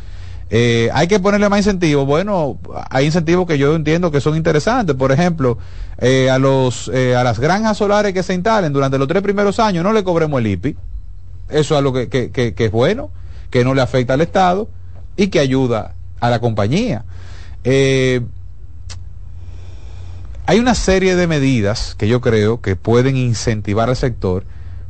hay 0.49 1.07
que 1.07 1.19
ponerle 1.19 1.49
más 1.49 1.59
incentivos. 1.59 2.05
Bueno, 2.05 2.59
hay 2.89 3.05
incentivos 3.05 3.47
que 3.47 3.57
yo 3.57 3.75
entiendo 3.75 4.11
que 4.11 4.21
son 4.21 4.37
interesantes. 4.37 4.95
Por 4.95 5.11
ejemplo, 5.11 5.57
a, 5.99 6.37
los, 6.37 6.89
a 6.89 7.23
las 7.23 7.39
granjas 7.39 7.77
solares 7.77 8.13
que 8.13 8.23
se 8.23 8.33
instalen 8.33 8.71
durante 8.71 8.97
los 8.97 9.07
tres 9.07 9.23
primeros 9.23 9.59
años 9.59 9.83
no 9.83 9.91
le 9.93 10.03
cobremos 10.03 10.39
el 10.39 10.47
IPI. 10.47 10.77
Eso 11.49 11.73
es 11.73 11.77
algo 11.79 11.93
que, 11.93 12.07
que, 12.07 12.31
que, 12.31 12.65
es 12.65 12.71
bueno, 12.71 13.09
que 13.49 13.63
no 13.63 13.73
le 13.73 13.81
afecta 13.81 14.13
al 14.13 14.21
Estado 14.21 14.69
y 15.15 15.27
que 15.27 15.39
ayuda 15.39 15.95
a 16.19 16.29
la 16.29 16.39
compañía. 16.39 17.05
Eh, 17.63 18.21
hay 20.45 20.59
una 20.59 20.75
serie 20.75 21.15
de 21.15 21.27
medidas 21.27 21.95
que 21.97 22.07
yo 22.07 22.19
creo 22.21 22.61
que 22.61 22.75
pueden 22.75 23.15
incentivar 23.15 23.89
al 23.89 23.95
sector, 23.95 24.43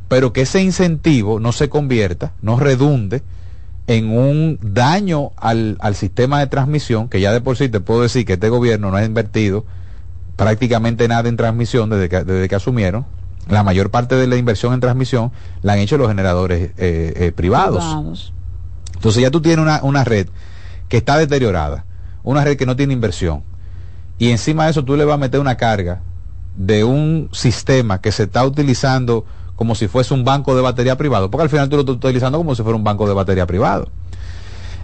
pero 0.07 0.33
que 0.33 0.41
ese 0.41 0.61
incentivo 0.61 1.39
no 1.39 1.51
se 1.51 1.69
convierta, 1.69 2.33
no 2.41 2.59
redunde 2.59 3.21
en 3.85 4.09
un 4.09 4.57
daño 4.61 5.31
al, 5.37 5.77
sistema 5.95 6.39
de 6.39 6.47
transmisión, 6.47 7.07
que 7.07 7.21
ya 7.21 7.31
de 7.31 7.41
por 7.41 7.57
sí 7.57 7.69
te 7.69 7.79
puedo 7.79 8.01
decir 8.01 8.25
que 8.25 8.33
este 8.33 8.49
gobierno 8.49 8.89
no 8.89 8.97
ha 8.97 9.03
invertido 9.03 9.65
prácticamente 10.37 11.07
nada 11.07 11.29
en 11.29 11.37
transmisión 11.37 11.89
desde 11.89 12.09
que, 12.09 12.23
desde 12.23 12.49
que 12.49 12.55
asumieron. 12.55 13.05
La 13.49 13.61
mayor 13.61 13.91
parte 13.91 14.15
de 14.15 14.25
la 14.25 14.37
inversión 14.37 14.73
en 14.73 14.79
transmisión 14.79 15.31
la 15.61 15.73
han 15.73 15.79
hecho 15.79 15.97
los 15.97 16.07
generadores 16.07 16.71
eh, 16.77 17.13
eh, 17.15 17.31
privados. 17.35 18.31
Entonces 18.95 19.21
ya 19.21 19.29
tú 19.29 19.41
tienes 19.41 19.61
una, 19.61 19.81
una 19.83 20.03
red 20.03 20.27
que 20.87 20.97
está 20.97 21.17
deteriorada, 21.17 21.85
una 22.23 22.43
red 22.43 22.57
que 22.57 22.65
no 22.65 22.75
tiene 22.75 22.93
inversión 22.93 23.43
y 24.17 24.29
encima 24.29 24.65
de 24.65 24.71
eso 24.71 24.83
tú 24.83 24.95
le 24.95 25.05
vas 25.05 25.15
a 25.15 25.17
meter 25.17 25.39
una 25.39 25.57
carga 25.57 26.01
de 26.55 26.83
un 26.83 27.29
sistema 27.31 27.99
que 27.99 28.11
se 28.11 28.23
está 28.23 28.45
utilizando 28.45 29.25
como 29.55 29.75
si 29.75 29.87
fuese 29.87 30.13
un 30.13 30.23
banco 30.23 30.55
de 30.55 30.61
batería 30.61 30.97
privado, 30.97 31.29
porque 31.29 31.43
al 31.43 31.49
final 31.49 31.69
tú 31.69 31.75
lo 31.75 31.81
estás 31.81 31.95
utilizando 31.95 32.37
como 32.37 32.55
si 32.55 32.63
fuera 32.63 32.75
un 32.75 32.83
banco 32.83 33.07
de 33.07 33.13
batería 33.13 33.45
privado. 33.45 33.89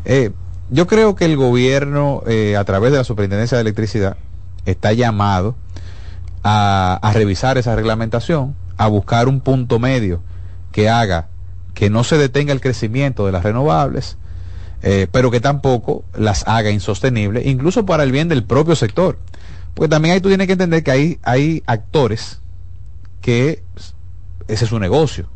Eh, 0.06 0.32
yo 0.70 0.88
creo 0.88 1.16
que 1.16 1.26
el 1.26 1.36
gobierno, 1.36 2.24
eh, 2.28 2.56
a 2.56 2.64
través 2.64 2.92
de 2.92 3.00
la 3.00 3.04
Superintendencia 3.04 3.58
de 3.58 3.62
Electricidad, 3.62 4.18
está 4.66 4.94
llamado 4.94 5.56
a, 6.44 7.00
a 7.02 7.14
revisar 7.14 7.58
esa 7.58 7.76
reglamentación, 7.76 8.56
a 8.78 8.88
buscar 8.88 9.28
un 9.28 9.42
punto 9.42 9.80
medio 9.80 10.22
que 10.72 10.90
haga 10.90 11.28
que 11.74 11.90
no 11.90 12.04
se 12.04 12.18
detenga 12.18 12.54
el 12.54 12.62
crecimiento 12.62 13.26
de 13.26 13.32
las 13.32 13.44
renovables, 13.44 14.18
eh, 14.82 15.08
pero 15.12 15.32
que 15.32 15.40
tampoco 15.40 16.04
las 16.16 16.48
haga 16.48 16.72
insostenibles, 16.72 17.46
incluso 17.46 17.86
para 17.86 18.04
el 18.04 18.12
bien 18.12 18.30
del 18.30 18.44
propio 18.44 18.76
sector. 18.76 19.18
Porque 19.74 19.90
también 19.90 20.14
ahí 20.14 20.22
tú 20.22 20.30
tienes 20.30 20.48
que 20.48 20.54
entender 20.54 20.84
que 20.84 20.92
hay, 20.92 21.20
hay 21.24 21.64
actores 21.66 22.42
que 23.22 23.64
ese 24.48 24.64
es 24.66 24.70
su 24.70 24.80
negocio. 24.80 25.28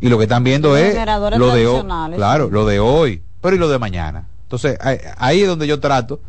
Y 0.00 0.08
lo 0.08 0.18
que 0.18 0.24
están 0.24 0.44
viendo 0.44 0.76
es 0.76 0.96
lo 1.36 1.54
de 1.54 1.66
hoy, 1.66 1.84
claro, 2.14 2.50
lo 2.50 2.66
de 2.66 2.78
hoy, 2.78 3.22
pero 3.40 3.56
y 3.56 3.58
lo 3.58 3.68
de 3.68 3.78
mañana. 3.78 4.28
Entonces, 4.42 4.78
ahí 5.18 5.42
es 5.42 5.48
donde 5.48 5.66
yo 5.66 5.80
trato 5.80 6.20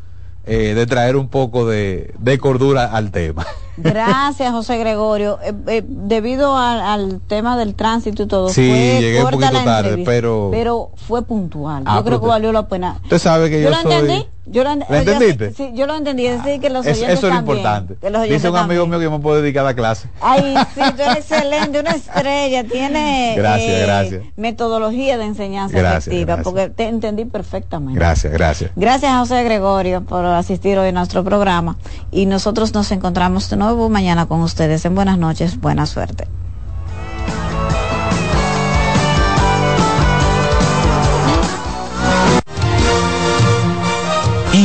eh, 0.45 0.73
de 0.73 0.85
traer 0.87 1.15
un 1.15 1.29
poco 1.29 1.67
de, 1.67 2.13
cordura 2.41 2.85
al 2.85 3.11
tema. 3.11 3.45
Gracias, 3.81 4.51
José 4.51 4.77
Gregorio. 4.77 5.39
Eh, 5.43 5.53
eh, 5.67 5.83
debido 5.85 6.57
al 6.57 7.21
tema 7.21 7.57
del 7.57 7.75
tránsito 7.75 8.23
y 8.23 8.27
todo, 8.27 8.49
sí, 8.49 8.67
llegué 8.69 9.23
un 9.23 9.29
poquito 9.29 9.51
tarde, 9.63 10.03
pero... 10.05 10.49
Pero 10.51 10.91
fue 10.95 11.21
puntual. 11.23 11.83
Ah, 11.85 11.97
yo 11.97 12.05
creo 12.05 12.21
que 12.21 12.27
valió 12.27 12.51
la 12.51 12.67
pena. 12.67 12.99
Usted 13.03 13.19
sabe 13.19 13.49
que 13.49 13.61
yo, 13.61 13.69
yo 13.69 13.75
lo 13.75 13.91
entendí. 13.91 14.25
Yo 14.51 14.63
lo, 14.63 14.71
entendiste? 14.71 15.53
sí, 15.53 15.71
yo 15.73 15.85
lo 15.85 15.95
entendí. 15.95 16.25
Es 16.25 16.43
decir, 16.43 16.59
que 16.59 16.69
los 16.69 16.85
eso 16.85 17.05
es 17.05 17.21
lo 17.21 17.33
importante. 17.33 17.97
Dice 18.27 18.49
un 18.49 18.57
amigo 18.57 18.87
mío 18.87 18.99
que 18.99 19.09
me 19.09 19.19
puede 19.19 19.41
dedicar 19.41 19.65
a 19.65 19.73
clase. 19.73 20.09
Ay, 20.21 20.55
sí, 20.73 20.81
tú 20.95 21.01
eres 21.01 21.17
excelente, 21.29 21.79
una 21.79 21.91
estrella. 21.91 22.63
Tiene 22.63 23.35
eh, 23.37 24.31
metodología 24.35 25.17
de 25.17 25.25
enseñanza 25.25 25.97
efectiva, 25.97 26.37
porque 26.37 26.69
te 26.69 26.87
entendí 26.87 27.25
perfectamente. 27.25 27.99
Gracias, 27.99 28.33
gracias. 28.33 28.71
Gracias 28.75 29.11
a 29.11 29.19
José 29.19 29.43
Gregorio 29.43 30.01
por 30.03 30.25
asistir 30.25 30.77
hoy 30.77 30.89
a 30.89 30.91
nuestro 30.91 31.23
programa. 31.23 31.77
Y 32.11 32.25
nosotros 32.25 32.73
nos 32.73 32.91
encontramos 32.91 33.49
de 33.49 33.57
nuevo 33.57 33.89
mañana 33.89 34.25
con 34.25 34.41
ustedes. 34.41 34.83
En 34.85 34.95
buenas 34.95 35.17
noches, 35.17 35.59
buena 35.59 35.85
suerte. 35.85 36.27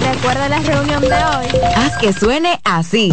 Recuerda 0.00 0.48
la 0.48 0.58
reunión 0.60 1.00
de 1.02 1.12
hoy. 1.12 1.46
Haz 1.76 1.96
que 1.98 2.12
suene 2.12 2.60
así. 2.64 3.12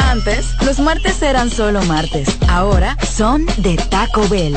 Antes, 0.00 0.46
los 0.62 0.78
martes 0.78 1.20
eran 1.22 1.50
solo 1.50 1.82
martes. 1.82 2.28
Ahora 2.48 2.96
son 3.16 3.46
de 3.58 3.76
Taco 3.76 4.26
Bell. 4.28 4.56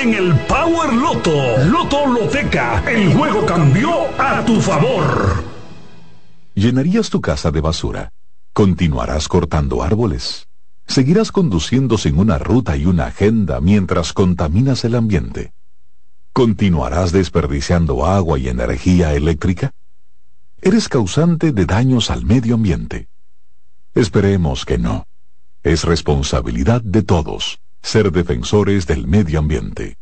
en 0.00 0.14
el 0.14 0.34
Power 0.46 0.92
Loto. 0.92 1.58
Loto 1.66 2.06
Loteca. 2.06 2.84
El 2.88 3.12
juego 3.14 3.44
cambió 3.44 3.90
a 4.18 4.44
tu 4.44 4.60
favor. 4.60 5.42
¿Llenarías 6.54 7.10
tu 7.10 7.20
casa 7.20 7.50
de 7.50 7.60
basura? 7.60 8.12
¿Continuarás 8.52 9.28
cortando 9.28 9.82
árboles? 9.82 10.46
¿Seguirás 10.86 11.32
conduciendo 11.32 11.98
sin 11.98 12.18
una 12.18 12.38
ruta 12.38 12.76
y 12.76 12.86
una 12.86 13.06
agenda 13.06 13.60
mientras 13.60 14.12
contaminas 14.12 14.84
el 14.84 14.94
ambiente? 14.94 15.52
¿Continuarás 16.32 17.12
desperdiciando 17.12 18.06
agua 18.06 18.38
y 18.38 18.48
energía 18.48 19.14
eléctrica? 19.14 19.72
¿Eres 20.60 20.88
causante 20.88 21.52
de 21.52 21.66
daños 21.66 22.10
al 22.10 22.24
medio 22.24 22.54
ambiente? 22.54 23.08
Esperemos 23.94 24.64
que 24.64 24.78
no. 24.78 25.06
Es 25.62 25.84
responsabilidad 25.84 26.82
de 26.82 27.02
todos 27.02 27.60
ser 27.82 28.12
defensores 28.12 28.86
del 28.86 29.06
medio 29.06 29.38
ambiente. 29.38 29.96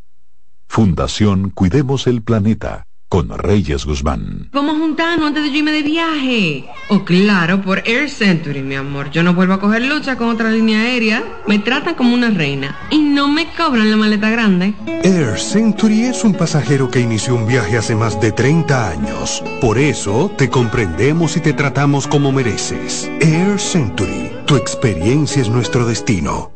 Fundación 0.67 1.51
Cuidemos 1.51 2.07
el 2.07 2.23
Planeta 2.23 2.87
con 3.09 3.29
Reyes 3.31 3.85
Guzmán. 3.87 4.51
Vamos 4.53 4.77
a 4.77 4.79
juntarnos 4.79 5.29
antes 5.29 5.45
de 5.45 5.51
yo 5.51 5.59
irme 5.59 5.73
de 5.73 5.83
viaje. 5.83 6.65
Oh, 6.89 7.05
claro, 7.05 7.63
por 7.63 7.83
Air 7.87 8.11
Century, 8.11 8.63
mi 8.63 8.75
amor. 8.75 9.11
Yo 9.11 9.23
no 9.23 9.33
vuelvo 9.33 9.55
a 9.55 9.61
coger 9.61 9.83
lucha 9.83 10.17
con 10.17 10.29
otra 10.29 10.51
línea 10.51 10.81
aérea. 10.81 11.23
Me 11.47 11.59
tratan 11.59 11.95
como 11.95 12.15
una 12.15 12.31
reina 12.31 12.77
y 12.91 12.99
no 12.99 13.29
me 13.29 13.47
cobran 13.57 13.91
la 13.91 13.97
maleta 13.97 14.29
grande. 14.29 14.75
Air 15.05 15.39
Century 15.39 16.03
es 16.03 16.25
un 16.25 16.35
pasajero 16.35 16.91
que 16.91 17.01
inició 17.01 17.37
un 17.37 17.47
viaje 17.47 17.79
hace 17.79 17.95
más 17.95 18.21
de 18.21 18.33
30 18.33 18.91
años. 18.91 19.43
Por 19.61 19.79
eso 19.79 20.33
te 20.37 20.51
comprendemos 20.51 21.37
y 21.37 21.41
te 21.41 21.53
tratamos 21.53 22.09
como 22.09 22.33
mereces. 22.33 23.11
Air 23.21 23.59
Century, 23.61 24.33
tu 24.47 24.57
experiencia 24.57 25.43
es 25.43 25.49
nuestro 25.49 25.87
destino. 25.87 26.56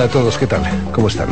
Hola 0.00 0.08
a 0.08 0.12
todos, 0.12 0.38
¿qué 0.38 0.46
tal? 0.46 0.62
¿Cómo 0.92 1.08
están? 1.08 1.28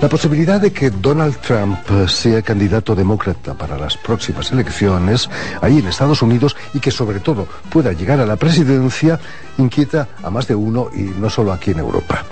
La 0.00 0.08
posibilidad 0.08 0.58
de 0.58 0.72
que 0.72 0.88
Donald 0.88 1.36
Trump 1.36 1.76
sea 2.08 2.40
candidato 2.40 2.94
demócrata 2.94 3.52
para 3.52 3.76
las 3.76 3.98
próximas 3.98 4.50
elecciones 4.52 5.28
ahí 5.60 5.80
en 5.80 5.86
Estados 5.86 6.22
Unidos 6.22 6.56
y 6.72 6.80
que 6.80 6.90
sobre 6.90 7.20
todo 7.20 7.46
pueda 7.68 7.92
llegar 7.92 8.20
a 8.20 8.24
la 8.24 8.36
presidencia 8.36 9.20
inquieta 9.58 10.08
a 10.22 10.30
más 10.30 10.48
de 10.48 10.54
uno 10.54 10.88
y 10.96 11.02
no 11.02 11.28
solo 11.28 11.52
aquí 11.52 11.72
en 11.72 11.80
Europa. 11.80 12.24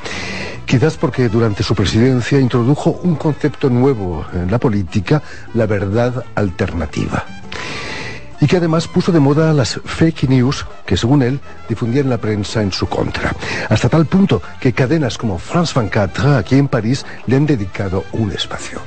Quizás 0.65 0.97
porque 0.97 1.29
durante 1.29 1.63
su 1.65 1.75
presidencia 1.75 2.41
introdujo 2.41 2.99
un 3.03 3.17
concepto 3.17 3.69
nuevo 3.69 4.25
en 4.33 4.51
la 4.51 4.59
política, 4.59 5.23
la 5.53 5.67
verdad 5.67 6.25
alternativa 6.35 7.40
y 8.41 8.47
que 8.47 8.57
además 8.57 8.89
puso 8.89 9.13
de 9.13 9.21
moda 9.21 9.53
las 9.53 9.81
fake 9.85 10.29
news 10.29 10.67
que, 10.87 10.97
según 10.97 11.23
él, 11.23 11.41
difundían 11.69 12.09
la 12.09 12.19
prensa 12.19 12.63
en 12.63 12.73
su 12.73 12.87
contra. 12.87 13.35
Hasta 13.69 13.89
tal 13.89 14.07
punto 14.07 14.43
que 14.61 14.73
cadenas 14.73 15.19
como 15.19 15.39
France 15.39 15.73
24 15.79 16.37
aquí 16.37 16.57
en 16.57 16.69
París 16.69 17.05
le 17.27 17.37
han 17.37 17.47
dedicado 17.47 18.05
un 18.13 18.33
espacio. 18.33 18.81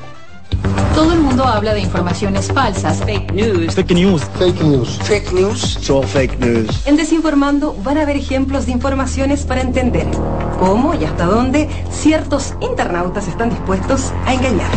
Todo 0.93 1.13
el 1.13 1.19
mundo 1.21 1.43
habla 1.45 1.73
de 1.73 1.81
informaciones 1.81 2.51
falsas. 2.51 2.99
Fake 3.03 3.33
news. 3.33 3.73
Fake 3.73 3.93
news. 3.93 4.21
Fake 4.37 4.61
news. 4.61 4.99
Fake 5.03 5.33
news. 5.33 5.59
So 5.81 6.03
fake 6.03 6.39
news. 6.39 6.85
En 6.85 6.95
Desinformando 6.95 7.75
van 7.83 7.97
a 7.97 8.05
ver 8.05 8.15
ejemplos 8.15 8.67
de 8.67 8.73
informaciones 8.73 9.43
para 9.43 9.61
entender 9.61 10.05
cómo 10.59 10.93
y 10.93 11.05
hasta 11.05 11.25
dónde 11.25 11.67
ciertos 11.91 12.53
internautas 12.61 13.27
están 13.27 13.49
dispuestos 13.49 14.13
a 14.25 14.33
engañar. 14.33 14.69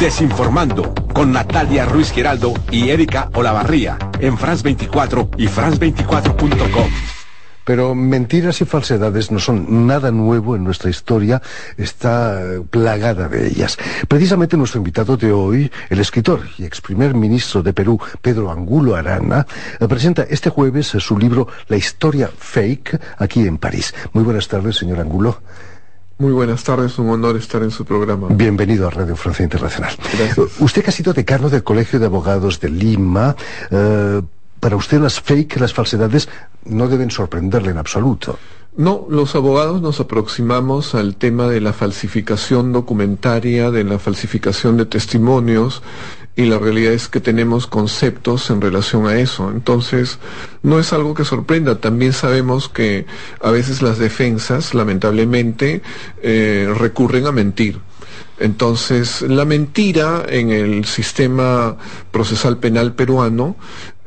Desinformando 0.00 0.94
con 1.12 1.30
Natalia 1.30 1.84
Ruiz 1.84 2.10
Giraldo 2.10 2.54
y 2.70 2.88
Erika 2.88 3.28
Olavarría 3.34 3.98
en 4.18 4.38
France 4.38 4.62
24 4.62 5.32
y 5.36 5.46
France24.com. 5.46 6.90
Pero 7.66 7.94
mentiras 7.94 8.62
y 8.62 8.64
falsedades 8.64 9.30
no 9.30 9.38
son 9.38 9.86
nada 9.86 10.10
nuevo 10.10 10.56
en 10.56 10.64
nuestra 10.64 10.88
historia, 10.88 11.42
está 11.76 12.40
plagada 12.70 13.28
de 13.28 13.46
ellas. 13.48 13.76
Precisamente 14.08 14.56
nuestro 14.56 14.78
invitado 14.78 15.18
de 15.18 15.32
hoy, 15.32 15.70
el 15.90 16.00
escritor 16.00 16.44
y 16.56 16.64
ex 16.64 16.80
primer 16.80 17.12
ministro 17.12 17.62
de 17.62 17.74
Perú, 17.74 18.00
Pedro 18.22 18.50
Angulo 18.50 18.96
Arana, 18.96 19.46
presenta 19.86 20.22
este 20.22 20.48
jueves 20.48 20.86
su 20.86 21.18
libro 21.18 21.46
La 21.68 21.76
historia 21.76 22.30
fake 22.34 22.98
aquí 23.18 23.46
en 23.46 23.58
París. 23.58 23.94
Muy 24.14 24.24
buenas 24.24 24.48
tardes, 24.48 24.76
señor 24.76 24.98
Angulo. 24.98 25.42
Muy 26.20 26.32
buenas 26.32 26.62
tardes, 26.64 26.98
un 26.98 27.08
honor 27.08 27.38
estar 27.38 27.62
en 27.62 27.70
su 27.70 27.86
programa. 27.86 28.28
Bienvenido 28.28 28.86
a 28.86 28.90
Radio 28.90 29.16
Francia 29.16 29.42
Internacional. 29.42 29.94
Usted 30.58 30.84
que 30.84 30.90
ha 30.90 30.92
sido 30.92 31.14
decano 31.14 31.48
del 31.48 31.64
Colegio 31.64 31.98
de 31.98 32.04
Abogados 32.04 32.60
de 32.60 32.68
Lima, 32.68 33.34
eh, 33.70 34.20
para 34.60 34.76
usted 34.76 35.00
las 35.00 35.18
fake, 35.18 35.58
las 35.58 35.72
falsedades, 35.72 36.28
no 36.66 36.88
deben 36.88 37.10
sorprenderle 37.10 37.70
en 37.70 37.78
absoluto. 37.78 38.38
No, 38.76 39.06
los 39.08 39.34
abogados 39.34 39.80
nos 39.80 39.98
aproximamos 39.98 40.94
al 40.94 41.16
tema 41.16 41.48
de 41.48 41.62
la 41.62 41.72
falsificación 41.72 42.70
documentaria, 42.70 43.70
de 43.70 43.82
la 43.84 43.98
falsificación 43.98 44.76
de 44.76 44.84
testimonios, 44.84 45.82
y 46.36 46.44
la 46.46 46.58
realidad 46.58 46.92
es 46.92 47.08
que 47.08 47.20
tenemos 47.20 47.66
conceptos 47.66 48.50
en 48.50 48.60
relación 48.60 49.06
a 49.06 49.18
eso. 49.18 49.50
Entonces, 49.50 50.18
no 50.62 50.78
es 50.78 50.92
algo 50.92 51.14
que 51.14 51.24
sorprenda. 51.24 51.80
También 51.80 52.12
sabemos 52.12 52.68
que 52.68 53.06
a 53.42 53.50
veces 53.50 53.82
las 53.82 53.98
defensas, 53.98 54.74
lamentablemente, 54.74 55.82
eh, 56.22 56.72
recurren 56.78 57.26
a 57.26 57.32
mentir. 57.32 57.80
Entonces, 58.38 59.20
la 59.20 59.44
mentira 59.44 60.24
en 60.26 60.50
el 60.50 60.86
sistema 60.86 61.76
procesal 62.10 62.56
penal 62.56 62.94
peruano 62.94 63.56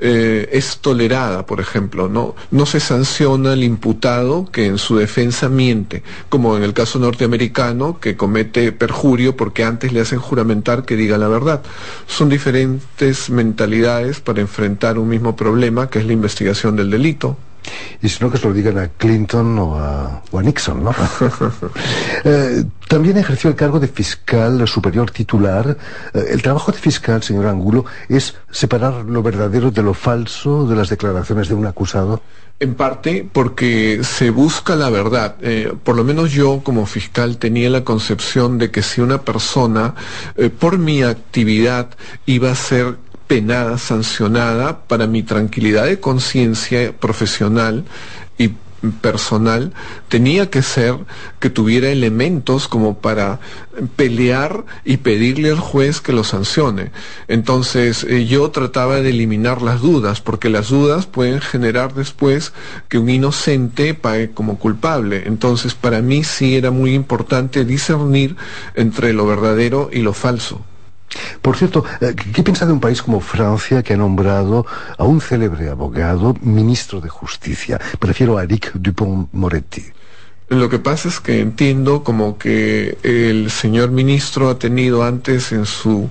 eh, 0.06 0.50
es 0.52 0.80
tolerada, 0.80 1.46
por 1.46 1.62
ejemplo, 1.62 2.10
¿no? 2.10 2.36
No 2.52 2.66
se 2.66 2.82
sanciona 2.82 3.54
al 3.54 3.64
imputado 3.64 4.50
que 4.52 4.66
en 4.66 4.78
su 4.78 4.98
defensa 4.98 5.48
miente, 5.48 6.04
como 6.28 6.58
en 6.58 6.64
el 6.64 6.74
caso 6.74 7.00
norteamericano, 7.00 8.02
que 8.02 8.18
comete 8.18 8.74
perjurio 8.74 9.38
porque 9.38 9.64
antes 9.64 9.94
le 9.94 10.02
hacen 10.02 10.20
juramentar 10.20 10.84
que 10.84 10.98
diga 10.98 11.18
la 11.18 11.30
verdad. 11.30 11.62
Son 12.06 12.28
diferentes 12.28 13.30
mentalidades 13.30 14.20
para 14.20 14.42
enfrentar 14.42 15.00
un 15.00 15.08
mismo 15.08 15.38
problema, 15.38 15.90
que 15.90 16.00
es 16.00 16.06
la 16.06 16.12
investigación 16.12 16.76
del 16.76 16.92
delito. 16.92 17.38
Y 18.02 18.10
si 18.10 18.24
no, 18.24 18.32
que 18.32 18.38
se 18.38 18.48
lo 18.48 18.54
digan 18.54 18.78
a 18.78 18.88
Clinton 18.90 19.58
o 19.60 19.80
a, 19.80 20.22
o 20.32 20.40
a 20.40 20.44
Nixon, 20.44 20.84
¿no? 20.84 20.94
Eh, 22.26 22.64
también 22.88 23.18
ejerció 23.18 23.50
el 23.50 23.56
cargo 23.56 23.80
de 23.80 23.88
fiscal 23.88 24.66
superior 24.68 25.12
titular. 25.12 25.78
Eh, 26.14 26.26
el 26.30 26.42
trabajo 26.42 26.72
de 26.72 26.78
fiscal, 26.78 27.22
señor 27.22 27.48
Angulo, 27.48 27.86
es 28.08 28.36
separar 28.50 29.06
lo 29.06 29.22
verdadero 29.22 29.72
de 29.72 29.84
lo 29.84 29.94
falso 29.94 30.66
de 30.66 30.76
las 30.76 30.90
declaraciones 30.90 31.50
de 31.50 31.56
un 31.56 31.66
acusado. 31.66 32.22
En 32.60 32.76
parte 32.76 33.28
porque 33.30 34.02
se 34.04 34.30
busca 34.30 34.76
la 34.76 34.90
verdad. 34.90 35.36
Eh, 35.42 35.74
por 35.84 35.96
lo 35.96 36.04
menos 36.04 36.32
yo 36.32 36.62
como 36.64 36.86
fiscal 36.86 37.38
tenía 37.38 37.70
la 37.70 37.84
concepción 37.84 38.58
de 38.58 38.72
que 38.72 38.82
si 38.84 39.02
una 39.02 39.22
persona 39.22 39.96
eh, 40.38 40.50
por 40.50 40.78
mi 40.78 41.04
actividad 41.04 41.90
iba 42.26 42.52
a 42.52 42.56
ser 42.56 42.98
penada, 43.34 43.80
sancionada, 43.80 44.86
para 44.86 45.08
mi 45.08 45.24
tranquilidad 45.24 45.86
de 45.86 46.00
conciencia 46.00 46.94
profesional 46.96 47.84
y 48.38 48.52
personal, 49.02 49.74
tenía 50.08 50.52
que 50.52 50.62
ser 50.62 50.98
que 51.40 51.50
tuviera 51.50 51.90
elementos 51.90 52.68
como 52.68 53.00
para 53.00 53.40
pelear 53.96 54.66
y 54.86 54.98
pedirle 54.98 55.50
al 55.50 55.60
juez 55.60 56.00
que 56.00 56.14
lo 56.14 56.24
sancione. 56.24 56.92
Entonces 57.28 58.04
eh, 58.04 58.28
yo 58.28 58.52
trataba 58.52 58.98
de 58.98 59.10
eliminar 59.10 59.64
las 59.64 59.82
dudas, 59.82 60.22
porque 60.22 60.50
las 60.50 60.70
dudas 60.70 61.08
pueden 61.08 61.42
generar 61.42 61.96
después 61.96 62.54
que 62.88 63.00
un 63.00 63.10
inocente 63.10 63.96
pague 63.96 64.30
como 64.30 64.60
culpable. 64.60 65.24
Entonces 65.26 65.74
para 65.74 66.04
mí 66.04 66.24
sí 66.24 66.56
era 66.56 66.70
muy 66.70 66.94
importante 66.94 67.66
discernir 67.66 68.36
entre 68.76 69.12
lo 69.12 69.26
verdadero 69.26 69.90
y 69.92 70.04
lo 70.04 70.14
falso. 70.14 70.64
Por 71.42 71.58
cierto, 71.58 71.84
eh, 72.02 72.16
¿qué 72.16 72.44
piensa 72.44 72.66
de 72.66 72.74
un 72.74 72.80
país 72.80 73.02
como 73.02 73.20
Francia 73.20 73.84
que 73.84 73.94
ha 73.94 73.98
nombrado 73.98 74.66
a 74.98 75.04
un 75.04 75.22
célebre 75.22 75.70
abogado 75.70 76.36
ministro 76.42 77.02
de 77.02 77.10
Justicia? 77.10 77.80
Prefiero 78.00 78.38
a 78.38 78.44
Eric 78.44 78.72
Dupont-Moretti. 78.74 79.84
Lo 80.50 80.70
que 80.70 80.80
pasa 80.80 81.08
es 81.08 81.20
que 81.20 81.40
entiendo 81.40 82.04
como 82.04 82.38
que 82.38 82.98
el 83.04 83.50
señor 83.50 83.92
ministro 83.92 84.50
ha 84.50 84.60
tenido 84.60 85.04
antes 85.04 85.52
en 85.52 85.66
su 85.66 86.10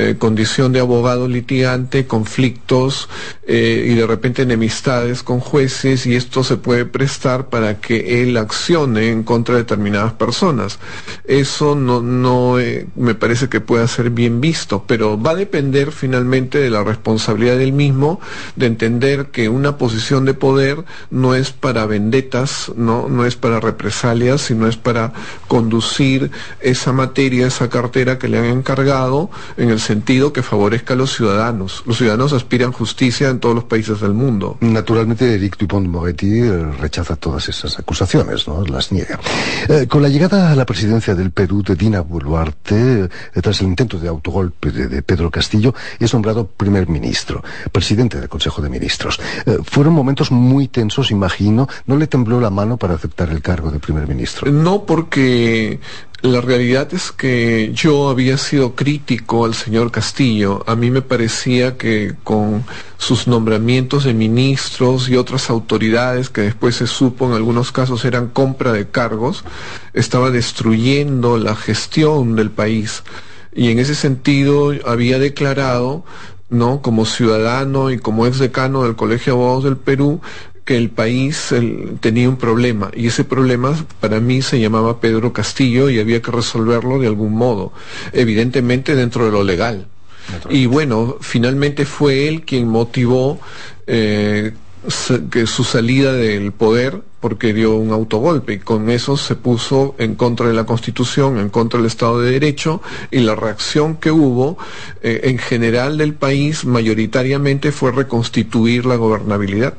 eh, 0.00 0.14
condición 0.16 0.70
de 0.70 0.78
abogado 0.78 1.26
litigante, 1.26 2.06
conflictos 2.06 3.08
eh, 3.48 3.88
y 3.90 3.94
de 3.96 4.06
repente 4.06 4.42
enemistades 4.42 5.24
con 5.24 5.40
jueces 5.40 6.06
y 6.06 6.14
esto 6.14 6.44
se 6.44 6.56
puede 6.56 6.84
prestar 6.84 7.48
para 7.48 7.80
que 7.80 8.22
él 8.22 8.36
accione 8.36 9.10
en 9.10 9.24
contra 9.24 9.56
de 9.56 9.62
determinadas 9.62 10.12
personas. 10.12 10.78
Eso 11.24 11.74
no, 11.74 12.00
no 12.00 12.60
eh, 12.60 12.86
me 12.94 13.16
parece 13.16 13.48
que 13.48 13.60
pueda 13.60 13.88
ser 13.88 14.10
bien 14.10 14.40
visto, 14.40 14.84
pero 14.86 15.20
va 15.20 15.32
a 15.32 15.34
depender 15.34 15.90
finalmente 15.90 16.58
de 16.58 16.70
la 16.70 16.84
responsabilidad 16.84 17.58
del 17.58 17.72
mismo 17.72 18.20
de 18.54 18.66
entender 18.66 19.32
que 19.32 19.48
una 19.48 19.78
posición 19.78 20.24
de 20.24 20.34
poder 20.34 20.84
no 21.10 21.34
es 21.34 21.50
para 21.50 21.86
vendetas, 21.86 22.70
no, 22.76 23.08
no 23.08 23.26
es 23.26 23.34
para 23.34 23.58
represalias, 23.58 24.42
sino 24.42 24.68
es 24.68 24.76
para 24.76 25.12
conducir 25.48 26.30
esa 26.60 26.92
materia, 26.92 27.48
esa 27.48 27.68
cartera 27.68 28.16
que 28.20 28.28
le 28.28 28.38
han 28.38 28.44
encargado 28.44 29.28
en 29.56 29.70
el 29.70 29.80
sentido 29.88 30.34
que 30.34 30.42
favorezca 30.42 30.92
a 30.92 30.96
los 30.98 31.16
ciudadanos. 31.16 31.82
Los 31.86 31.96
ciudadanos 31.96 32.34
aspiran 32.34 32.72
justicia 32.72 33.30
en 33.30 33.40
todos 33.40 33.54
los 33.54 33.64
países 33.64 34.00
del 34.00 34.12
mundo. 34.12 34.58
Naturalmente, 34.60 35.34
Eric 35.34 35.56
Dupont-Moretti 35.56 36.40
eh, 36.40 36.72
rechaza 36.78 37.16
todas 37.16 37.48
esas 37.48 37.78
acusaciones, 37.78 38.46
¿no? 38.46 38.62
Las 38.66 38.92
niega. 38.92 39.18
Eh, 39.66 39.86
con 39.88 40.02
la 40.02 40.10
llegada 40.10 40.52
a 40.52 40.54
la 40.54 40.66
presidencia 40.66 41.14
del 41.14 41.30
Perú 41.30 41.62
de 41.62 41.74
Dina 41.74 42.02
Boluarte, 42.02 43.04
eh, 43.04 43.40
tras 43.40 43.62
el 43.62 43.68
intento 43.68 43.98
de 43.98 44.08
autogolpe 44.08 44.70
de, 44.70 44.88
de, 44.88 45.00
Pedro 45.00 45.30
Castillo, 45.30 45.74
es 45.98 46.12
nombrado 46.12 46.46
primer 46.46 46.86
ministro, 46.88 47.42
presidente 47.72 48.20
del 48.20 48.28
Consejo 48.28 48.60
de 48.60 48.68
Ministros. 48.68 49.18
Eh, 49.46 49.56
fueron 49.64 49.94
momentos 49.94 50.30
muy 50.30 50.68
tensos, 50.68 51.10
imagino. 51.10 51.66
¿No 51.86 51.96
le 51.96 52.06
tembló 52.06 52.42
la 52.42 52.50
mano 52.50 52.76
para 52.76 52.94
aceptar 52.94 53.30
el 53.30 53.40
cargo 53.40 53.70
de 53.70 53.78
primer 53.78 54.06
ministro? 54.06 54.52
No, 54.52 54.84
porque 54.84 55.80
la 56.22 56.40
realidad 56.40 56.92
es 56.94 57.12
que 57.12 57.70
yo 57.72 58.08
había 58.08 58.38
sido 58.38 58.74
crítico 58.74 59.44
al 59.44 59.54
señor 59.54 59.92
Castillo. 59.92 60.64
A 60.66 60.74
mí 60.74 60.90
me 60.90 61.00
parecía 61.00 61.76
que 61.76 62.14
con 62.24 62.64
sus 62.96 63.28
nombramientos 63.28 64.02
de 64.02 64.14
ministros 64.14 65.08
y 65.08 65.16
otras 65.16 65.48
autoridades 65.48 66.28
que 66.28 66.40
después 66.40 66.74
se 66.74 66.88
supo 66.88 67.26
en 67.26 67.34
algunos 67.34 67.70
casos 67.70 68.04
eran 68.04 68.28
compra 68.28 68.72
de 68.72 68.88
cargos, 68.88 69.44
estaba 69.94 70.30
destruyendo 70.30 71.38
la 71.38 71.54
gestión 71.54 72.34
del 72.34 72.50
país. 72.50 73.04
Y 73.54 73.70
en 73.70 73.78
ese 73.78 73.94
sentido 73.94 74.72
había 74.86 75.20
declarado 75.20 76.04
¿no? 76.50 76.82
como 76.82 77.04
ciudadano 77.04 77.90
y 77.92 77.98
como 77.98 78.26
ex 78.26 78.40
decano 78.40 78.82
del 78.82 78.96
Colegio 78.96 79.34
de 79.34 79.38
Abogados 79.38 79.64
del 79.64 79.76
Perú, 79.76 80.20
que 80.68 80.76
el 80.76 80.90
país 80.90 81.50
el, 81.50 81.96
tenía 81.98 82.28
un 82.28 82.36
problema 82.36 82.90
y 82.94 83.06
ese 83.06 83.24
problema 83.24 83.74
para 84.00 84.20
mí 84.20 84.42
se 84.42 84.60
llamaba 84.60 85.00
Pedro 85.00 85.32
Castillo 85.32 85.88
y 85.88 85.98
había 85.98 86.20
que 86.20 86.30
resolverlo 86.30 86.98
de 86.98 87.06
algún 87.06 87.32
modo, 87.32 87.72
evidentemente 88.12 88.94
dentro 88.94 89.24
de 89.24 89.30
lo 89.30 89.44
legal. 89.44 89.86
Y 90.50 90.66
bueno, 90.66 91.16
finalmente 91.22 91.86
fue 91.86 92.28
él 92.28 92.42
quien 92.42 92.68
motivó 92.68 93.40
eh, 93.86 94.52
que 95.30 95.46
su 95.46 95.64
salida 95.64 96.12
del 96.12 96.52
poder 96.52 97.00
porque 97.20 97.54
dio 97.54 97.74
un 97.74 97.90
autogolpe 97.90 98.52
y 98.52 98.58
con 98.58 98.90
eso 98.90 99.16
se 99.16 99.36
puso 99.36 99.94
en 99.96 100.16
contra 100.16 100.48
de 100.48 100.52
la 100.52 100.66
Constitución, 100.66 101.38
en 101.38 101.48
contra 101.48 101.78
del 101.78 101.86
Estado 101.86 102.20
de 102.20 102.32
Derecho 102.32 102.82
y 103.10 103.20
la 103.20 103.34
reacción 103.34 103.96
que 103.96 104.10
hubo 104.10 104.58
eh, 105.02 105.20
en 105.24 105.38
general 105.38 105.96
del 105.96 106.12
país 106.12 106.66
mayoritariamente 106.66 107.72
fue 107.72 107.90
reconstituir 107.90 108.84
la 108.84 108.96
gobernabilidad 108.96 109.72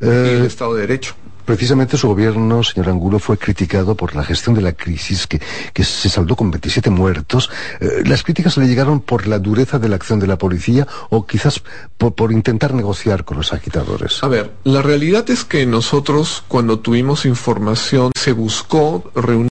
y 0.00 0.06
el 0.06 0.46
Estado 0.46 0.74
de 0.74 0.82
Derecho. 0.82 1.14
Precisamente 1.48 1.96
su 1.96 2.08
gobierno, 2.08 2.62
señor 2.62 2.90
Angulo, 2.90 3.18
fue 3.18 3.38
criticado 3.38 3.94
por 3.94 4.14
la 4.14 4.22
gestión 4.22 4.54
de 4.54 4.60
la 4.60 4.72
crisis 4.72 5.26
que, 5.26 5.40
que 5.72 5.82
se 5.82 6.10
saldó 6.10 6.36
con 6.36 6.50
27 6.50 6.90
muertos. 6.90 7.48
Eh, 7.80 8.02
¿Las 8.04 8.22
críticas 8.22 8.58
le 8.58 8.68
llegaron 8.68 9.00
por 9.00 9.26
la 9.26 9.38
dureza 9.38 9.78
de 9.78 9.88
la 9.88 9.96
acción 9.96 10.20
de 10.20 10.26
la 10.26 10.36
policía 10.36 10.86
o 11.08 11.26
quizás 11.26 11.62
por, 11.96 12.14
por, 12.14 12.32
intentar 12.32 12.74
negociar 12.74 13.24
con 13.24 13.38
los 13.38 13.54
agitadores? 13.54 14.22
A 14.22 14.28
ver, 14.28 14.52
la 14.64 14.82
realidad 14.82 15.30
es 15.30 15.46
que 15.46 15.64
nosotros 15.64 16.44
cuando 16.48 16.80
tuvimos 16.80 17.24
información 17.24 18.12
se 18.14 18.32
buscó 18.32 19.10
reunir 19.14 19.48